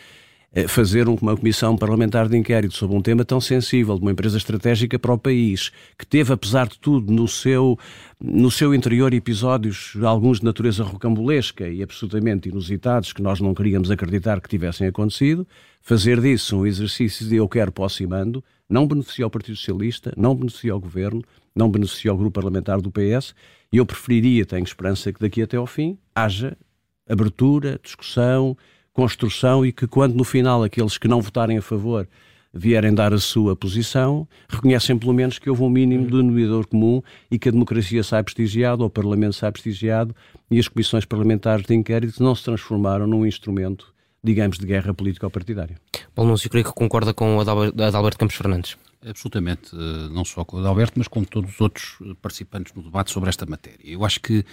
fazer 0.66 1.08
uma 1.08 1.36
comissão 1.36 1.76
parlamentar 1.76 2.28
de 2.28 2.36
inquérito 2.36 2.74
sobre 2.74 2.96
um 2.96 3.02
tema 3.02 3.24
tão 3.24 3.40
sensível 3.40 3.96
de 3.96 4.02
uma 4.02 4.12
empresa 4.12 4.38
estratégica 4.38 4.98
para 4.98 5.12
o 5.12 5.18
país, 5.18 5.70
que 5.98 6.06
teve, 6.06 6.32
apesar 6.32 6.66
de 6.68 6.78
tudo, 6.78 7.12
no 7.12 7.28
seu, 7.28 7.78
no 8.20 8.50
seu 8.50 8.74
interior 8.74 9.12
episódios, 9.12 9.94
alguns 10.02 10.38
de 10.38 10.46
natureza 10.46 10.82
rocambolesca 10.82 11.68
e 11.68 11.82
absolutamente 11.82 12.48
inusitados, 12.48 13.12
que 13.12 13.22
nós 13.22 13.40
não 13.40 13.54
queríamos 13.54 13.90
acreditar 13.90 14.40
que 14.40 14.48
tivessem 14.48 14.86
acontecido, 14.86 15.46
fazer 15.82 16.20
disso 16.20 16.58
um 16.58 16.66
exercício 16.66 17.28
de 17.28 17.36
eu 17.36 17.48
quero, 17.48 17.70
posso 17.70 18.06
mando, 18.08 18.42
não 18.68 18.86
beneficia 18.86 19.26
o 19.26 19.30
Partido 19.30 19.56
Socialista, 19.56 20.12
não 20.16 20.34
beneficia 20.34 20.74
o 20.74 20.80
Governo, 20.80 21.22
não 21.54 21.70
beneficia 21.70 22.12
o 22.12 22.16
grupo 22.16 22.32
parlamentar 22.32 22.80
do 22.80 22.90
PS, 22.90 23.34
e 23.70 23.76
eu 23.76 23.84
preferiria, 23.84 24.46
tenho 24.46 24.64
esperança 24.64 25.12
que 25.12 25.20
daqui 25.20 25.42
até 25.42 25.56
ao 25.56 25.66
fim 25.66 25.98
haja 26.14 26.56
abertura, 27.08 27.80
discussão, 27.82 28.56
construção 28.98 29.64
e 29.64 29.70
que, 29.70 29.86
quando 29.86 30.16
no 30.16 30.24
final 30.24 30.64
aqueles 30.64 30.98
que 30.98 31.06
não 31.06 31.20
votarem 31.20 31.56
a 31.56 31.62
favor 31.62 32.08
vierem 32.52 32.92
dar 32.92 33.14
a 33.14 33.18
sua 33.18 33.54
posição, 33.54 34.26
reconhecem 34.48 34.98
pelo 34.98 35.14
menos 35.14 35.38
que 35.38 35.48
houve 35.48 35.62
um 35.62 35.70
mínimo 35.70 36.06
de 36.06 36.10
denominador 36.10 36.66
comum 36.66 37.00
e 37.30 37.38
que 37.38 37.48
a 37.48 37.52
democracia 37.52 38.02
sai 38.02 38.24
prestigiada, 38.24 38.82
ou 38.82 38.88
o 38.88 38.90
Parlamento 38.90 39.34
sai 39.34 39.52
prestigiado 39.52 40.16
e 40.50 40.58
as 40.58 40.66
comissões 40.66 41.04
parlamentares 41.04 41.64
de 41.64 41.72
inquérito 41.76 42.20
não 42.20 42.34
se 42.34 42.42
transformaram 42.42 43.06
num 43.06 43.24
instrumento, 43.24 43.94
digamos, 44.24 44.58
de 44.58 44.66
guerra 44.66 44.92
política 44.92 45.26
ou 45.26 45.30
partidária. 45.30 45.76
Paulo 46.12 46.32
Núncio, 46.32 46.50
creio 46.50 46.64
que 46.64 46.72
concorda 46.72 47.14
com 47.14 47.36
o 47.36 47.40
Adalberto 47.40 48.18
Campos 48.18 48.34
Fernandes. 48.34 48.76
Absolutamente, 49.06 49.70
eh, 49.76 50.08
não 50.10 50.24
só 50.24 50.44
com 50.44 50.56
o 50.56 50.60
Adalberto, 50.60 50.94
mas 50.96 51.06
com 51.06 51.22
todos 51.22 51.54
os 51.54 51.60
outros 51.60 51.98
participantes 52.20 52.74
no 52.74 52.82
debate 52.82 53.12
sobre 53.12 53.28
esta 53.28 53.46
matéria. 53.46 53.78
Eu 53.84 54.04
acho 54.04 54.18
que 54.18 54.44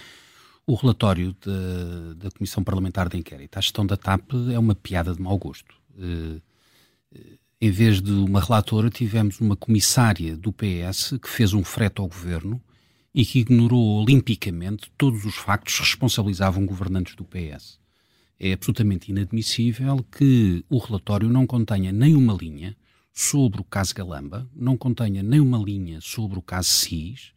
o 0.67 0.73
relatório 0.73 1.35
de, 1.41 2.15
da 2.15 2.31
Comissão 2.31 2.63
Parlamentar 2.63 3.07
de 3.07 3.17
Inquérito 3.17 3.57
à 3.57 3.61
gestão 3.61 3.85
da 3.85 3.95
TAP 3.95 4.31
é 4.51 4.57
uma 4.57 4.73
piada 4.73 5.13
de 5.13 5.21
mau 5.21 5.37
gosto. 5.37 5.75
Uh, 5.97 6.41
em 7.61 7.71
vez 7.71 8.01
de 8.01 8.11
uma 8.11 8.41
relatora, 8.41 8.89
tivemos 8.89 9.39
uma 9.39 9.55
comissária 9.55 10.35
do 10.35 10.51
PS 10.51 11.15
que 11.21 11.29
fez 11.29 11.53
um 11.53 11.63
frete 11.63 12.01
ao 12.01 12.07
governo 12.07 12.61
e 13.13 13.25
que 13.25 13.39
ignorou 13.39 14.01
olimpicamente 14.01 14.91
todos 14.97 15.23
os 15.23 15.35
factos 15.35 15.75
que 15.75 15.81
responsabilizavam 15.81 16.65
governantes 16.65 17.15
do 17.15 17.23
PS. 17.23 17.79
É 18.37 18.51
absolutamente 18.51 19.09
inadmissível 19.09 20.05
que 20.11 20.65
o 20.69 20.77
relatório 20.77 21.29
não 21.29 21.47
contenha 21.47 21.93
nem 21.93 22.13
uma 22.13 22.33
linha 22.33 22.75
sobre 23.13 23.61
o 23.61 23.63
caso 23.63 23.95
Galamba, 23.95 24.49
não 24.53 24.75
contenha 24.75 25.23
nem 25.23 25.39
uma 25.39 25.57
linha 25.57 26.01
sobre 26.01 26.37
o 26.37 26.41
caso 26.41 26.67
SIS, 26.67 27.31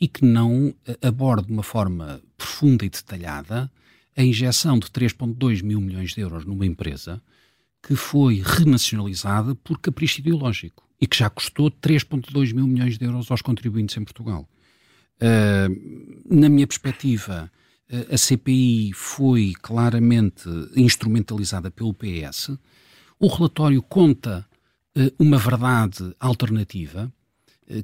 e 0.00 0.08
que 0.08 0.24
não 0.24 0.74
eh, 0.86 0.98
aborde 1.02 1.46
de 1.46 1.52
uma 1.52 1.62
forma 1.62 2.22
profunda 2.38 2.84
e 2.84 2.90
detalhada 2.90 3.70
a 4.16 4.22
injeção 4.22 4.78
de 4.78 4.88
3,2 4.88 5.62
mil 5.62 5.80
milhões 5.80 6.14
de 6.14 6.20
euros 6.20 6.44
numa 6.44 6.66
empresa 6.66 7.22
que 7.82 7.94
foi 7.94 8.42
renacionalizada 8.44 9.54
por 9.54 9.78
capricho 9.78 10.20
ideológico 10.20 10.88
e 11.00 11.06
que 11.06 11.16
já 11.16 11.30
custou 11.30 11.70
3,2 11.70 12.52
mil 12.52 12.66
milhões 12.66 12.98
de 12.98 13.04
euros 13.04 13.30
aos 13.30 13.40
contribuintes 13.40 13.96
em 13.96 14.04
Portugal. 14.04 14.48
Uh, 15.16 16.34
na 16.34 16.48
minha 16.48 16.66
perspectiva, 16.66 17.50
uh, 17.90 18.14
a 18.14 18.18
CPI 18.18 18.92
foi 18.92 19.54
claramente 19.62 20.48
instrumentalizada 20.76 21.70
pelo 21.70 21.94
PS. 21.94 22.50
O 23.18 23.28
relatório 23.28 23.82
conta 23.82 24.46
uh, 24.96 25.12
uma 25.18 25.38
verdade 25.38 26.14
alternativa 26.20 27.10
eh, 27.10 27.19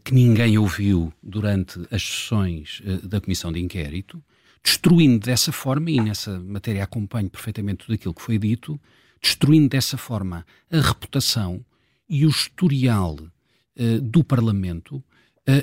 que 0.05 0.13
ninguém 0.13 0.59
ouviu 0.59 1.13
durante 1.23 1.81
as 1.91 2.03
sessões 2.03 2.83
eh, 2.85 3.07
da 3.07 3.21
Comissão 3.21 3.53
de 3.53 3.61
Inquérito, 3.61 4.23
destruindo 4.63 5.25
dessa 5.25 5.53
forma, 5.53 5.91
e 5.91 6.01
nessa 6.01 6.41
matéria 6.41 6.83
acompanho 6.83 7.31
perfeitamente 7.31 7.85
tudo 7.85 7.95
aquilo 7.95 8.15
que 8.15 8.23
foi 8.23 8.39
dito, 8.39 8.81
destruindo 9.23 9.69
dessa 9.69 9.97
forma 9.97 10.45
a 10.71 10.81
reputação 10.81 11.65
e 12.09 12.27
o 12.27 12.29
historial 12.29 13.15
uh, 13.15 14.01
do 14.01 14.23
Parlamento 14.23 15.03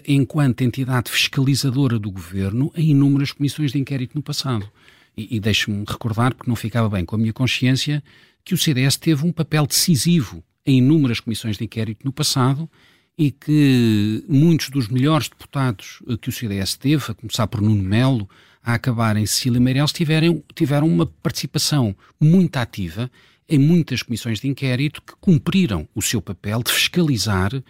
enquanto 0.08 0.62
entidade 0.62 1.12
fiscalizadora 1.12 2.00
do 2.00 2.10
governo 2.10 2.72
em 2.76 2.92
inúmeras 2.92 3.32
comissões 3.34 3.72
de 3.72 3.80
inquérito 3.80 4.16
no 4.16 4.24
passado. 4.24 4.70
E, 5.16 5.36
e 5.36 5.40
deixe-me 5.40 5.84
recordar, 5.86 6.34
porque 6.34 6.50
não 6.50 6.56
ficava 6.56 6.90
bem 6.90 7.06
com 7.06 7.16
a 7.16 7.20
minha 7.20 7.34
consciência, 7.34 8.02
que 8.46 8.54
o 8.54 8.58
CDS 8.58 8.98
teve 8.98 9.26
um 9.26 9.32
papel 9.32 9.68
decisivo 9.68 10.44
em 10.66 10.78
inúmeras 10.78 11.20
comissões 11.20 11.58
de 11.58 11.66
inquérito 11.66 12.06
no 12.06 12.14
passado 12.14 12.70
e 13.18 13.32
que 13.32 14.24
muitos 14.28 14.70
dos 14.70 14.88
melhores 14.88 15.30
deputados 15.30 16.02
eh, 16.08 16.18
que 16.18 16.30
o 16.30 16.32
CDS 16.32 16.76
teve, 16.76 17.04
a 17.12 17.14
começar 17.14 17.48
por 17.48 17.62
Nuno 17.62 17.84
Melo, 17.84 18.28
a 18.64 18.74
acabar 18.74 19.16
em 19.18 19.26
Cecília 19.26 19.60
Meirelles, 19.60 19.92
tiveram, 19.92 20.44
tiveram 20.56 20.88
uma 20.88 21.06
participação 21.06 21.96
muito 22.20 22.58
ativa 22.58 23.12
em 23.48 23.60
muitas 23.60 24.02
comissões 24.02 24.40
de 24.40 24.48
inquérito 24.48 25.02
que 25.02 25.14
cumpriram 25.20 25.88
o 25.94 26.02
seu 26.02 26.22
papel 26.22 26.64
de 26.64 26.72
fiscalizar 26.72 27.54
uh, 27.54 27.64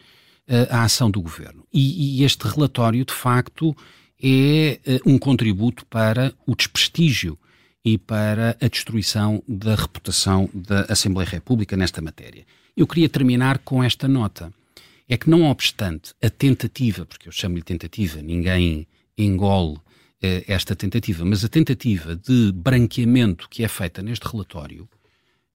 a 0.70 0.84
ação 0.84 1.10
do 1.10 1.22
governo. 1.22 1.66
E, 1.74 2.20
e, 2.20 2.24
este 2.24 2.48
relatório, 2.48 3.04
de 3.04 3.14
facto, 3.14 3.76
é 4.22 4.80
uh, 4.86 5.12
um 5.12 5.18
contributo 5.18 5.86
para 5.88 6.34
o 6.46 6.56
desprestígio 6.56 7.38
e 7.84 7.98
para 7.98 8.56
a 8.62 8.68
destruição 8.68 9.44
da 9.48 9.76
reputação 9.76 10.50
da 10.54 10.82
Assembleia 10.82 11.30
República 11.30 11.76
nesta 11.76 12.02
matéria. 12.02 12.46
Eu 12.78 12.88
queria 12.88 13.10
terminar 13.10 13.58
com 13.58 13.84
esta 13.84 14.08
nota. 14.08 14.54
É 15.08 15.18
que, 15.18 15.30
não 15.30 15.44
obstante 15.44 16.14
a 16.22 16.30
tentativa, 16.30 17.06
porque 17.06 17.28
eu 17.28 17.32
chamo-lhe 17.32 17.62
tentativa, 17.62 18.22
ninguém 18.22 18.88
engole 19.18 19.78
eh, 20.22 20.44
esta 20.48 20.76
tentativa, 20.76 21.26
mas 21.26 21.44
a 21.44 21.50
tentativa 21.50 22.16
de 22.16 22.52
branqueamento 22.54 23.50
que 23.50 23.64
é 23.64 23.68
feita 23.68 24.02
neste 24.02 24.26
relatório, 24.26 24.88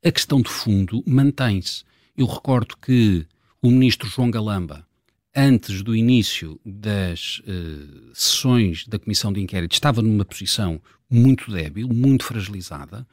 a 0.05 0.13
questão 0.13 0.43
de 0.43 0.51
fundo 0.51 1.03
mantém-se. 1.07 1.85
Eu 2.17 2.27
recordo 2.27 2.77
que 2.77 3.27
o 3.63 3.71
ministro 3.71 4.09
João 4.09 4.31
Galamba, 4.31 4.87
antes 5.35 5.83
do 5.83 5.97
início 5.97 6.61
das 6.65 7.41
uh, 7.41 8.15
sessões 8.15 8.87
da 8.87 8.99
Comissão 8.99 9.33
de 9.33 9.41
Inquérito, 9.41 9.73
estava 9.73 10.03
numa 10.03 10.25
posição 10.25 10.81
muito 11.11 11.51
débil, 11.51 11.89
muito 11.89 12.25
fragilizada, 12.25 13.07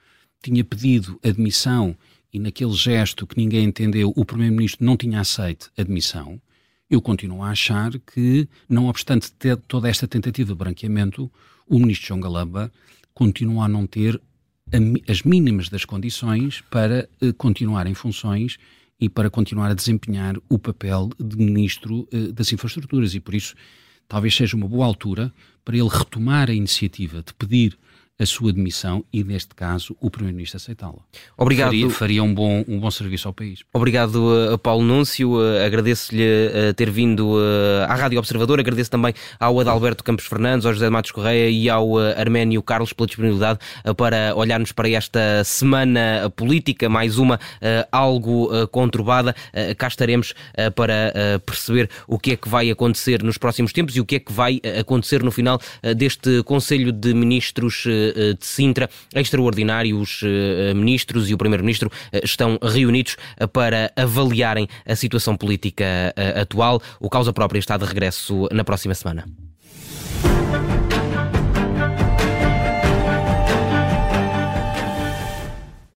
tinha 0.43 0.63
pedido 0.63 1.19
admissão 1.23 1.95
e, 2.36 2.39
naquele 2.39 2.73
gesto 2.73 3.25
que 3.25 3.38
ninguém 3.38 3.63
entendeu, 3.63 4.11
o 4.13 4.25
Primeiro-Ministro 4.25 4.86
não 4.86 4.97
tinha 4.97 5.21
aceito 5.21 5.71
admissão. 5.77 6.41
Eu 6.89 7.01
continuo 7.01 7.41
a 7.41 7.51
achar 7.51 7.97
que, 7.99 8.47
não 8.67 8.88
obstante 8.88 9.31
toda 9.69 9.89
esta 9.89 10.05
tentativa 10.05 10.51
de 10.51 10.57
branqueamento, 10.57 11.31
o 11.65 11.79
Ministro 11.79 12.07
João 12.09 12.19
Galamba 12.19 12.69
continua 13.13 13.65
a 13.65 13.67
não 13.69 13.88
ter 13.88 14.21
as 15.07 15.21
mínimas 15.21 15.69
das 15.69 15.86
condições 15.86 16.59
para 16.69 17.07
uh, 17.21 17.33
continuar 17.36 17.88
em 17.88 17.93
funções 17.93 18.57
e 18.99 19.07
para 19.07 19.29
continuar 19.29 19.71
a 19.71 19.73
desempenhar 19.73 20.36
o 20.49 20.59
papel 20.59 21.11
de 21.17 21.38
Ministro 21.38 22.05
uh, 22.11 22.33
das 22.33 22.51
Infraestruturas. 22.51 23.15
E 23.15 23.21
por 23.21 23.33
isso 23.33 23.55
talvez 24.09 24.36
seja 24.36 24.57
uma 24.57 24.67
boa 24.67 24.86
altura 24.86 25.33
para 25.63 25.77
ele 25.77 25.88
retomar 25.88 26.49
a 26.49 26.53
iniciativa 26.53 27.23
de 27.23 27.33
pedir 27.33 27.77
a 28.18 28.26
sua 28.26 28.53
demissão 28.53 29.03
e, 29.11 29.24
neste 29.24 29.53
caso, 29.53 29.95
o 29.99 30.09
Primeiro-Ministro 30.09 30.57
aceitá-la. 30.57 30.99
Obrigado. 31.38 31.68
Faria, 31.68 31.89
faria, 31.89 32.24
um, 32.24 32.34
bom, 32.34 32.63
um 32.66 32.80
bom 32.80 32.89
serviço 32.89 33.28
ao 33.28 33.34
país. 33.34 33.59
Obrigado, 33.74 34.16
uh, 34.16 34.57
Paulo 34.57 34.84
Núncio. 34.84 35.36
Agradeço-lhe 35.66 36.74
ter 36.76 36.89
vindo 36.89 37.36
à 37.88 37.93
Rádio 37.93 38.18
Observador. 38.18 38.59
Agradeço 38.59 38.89
também 38.89 39.13
ao 39.39 39.59
Adalberto 39.59 40.03
Campos 40.03 40.26
Fernandes, 40.26 40.66
ao 40.66 40.74
José 40.74 40.89
Matos 40.89 41.11
Correia 41.11 41.49
e 41.49 41.70
ao 41.70 41.97
Arménio 41.97 42.63
Carlos 42.63 42.93
pela 42.93 43.07
disponibilidade 43.07 43.59
para 43.97 44.34
olharmos 44.36 44.72
para 44.72 44.89
esta 44.89 45.43
semana 45.43 46.32
política, 46.36 46.88
mais 46.88 47.18
uma 47.18 47.39
algo 47.91 48.49
conturbada. 48.68 49.36
Cá 49.78 49.88
estaremos 49.88 50.34
para 50.76 51.41
perceber 51.45 51.89
o 52.07 52.18
que 52.18 52.32
é 52.32 52.38
que 52.38 52.47
vai 52.47 52.70
acontecer 52.70 53.24
nos 53.24 53.38
próximos 53.38 53.74
tempos 53.74 53.95
e 53.95 54.01
o 54.01 54.05
que 54.05 54.16
é 54.16 54.20
que 54.20 54.32
vai 54.32 54.61
acontecer 54.80 55.24
no 55.24 55.32
final 55.32 55.59
deste 55.95 56.43
Conselho 56.43 56.91
de 56.91 57.13
Ministros 57.13 57.86
de 58.13 58.45
Sintra 58.45 58.89
extraordinário. 59.13 59.99
Os 59.99 60.21
eh, 60.23 60.73
ministros 60.73 61.29
e 61.29 61.33
o 61.33 61.37
primeiro-ministro 61.37 61.91
eh, 62.11 62.21
estão 62.23 62.57
reunidos 62.61 63.17
para 63.53 63.91
avaliarem 63.95 64.67
a 64.85 64.95
situação 64.95 65.35
política 65.35 66.13
atual. 66.35 66.81
O 66.99 67.09
Causa 67.09 67.33
Própria 67.33 67.59
está 67.59 67.77
de 67.77 67.85
regresso 67.85 68.47
na 68.51 68.63
próxima 68.63 68.93
semana. 68.93 69.25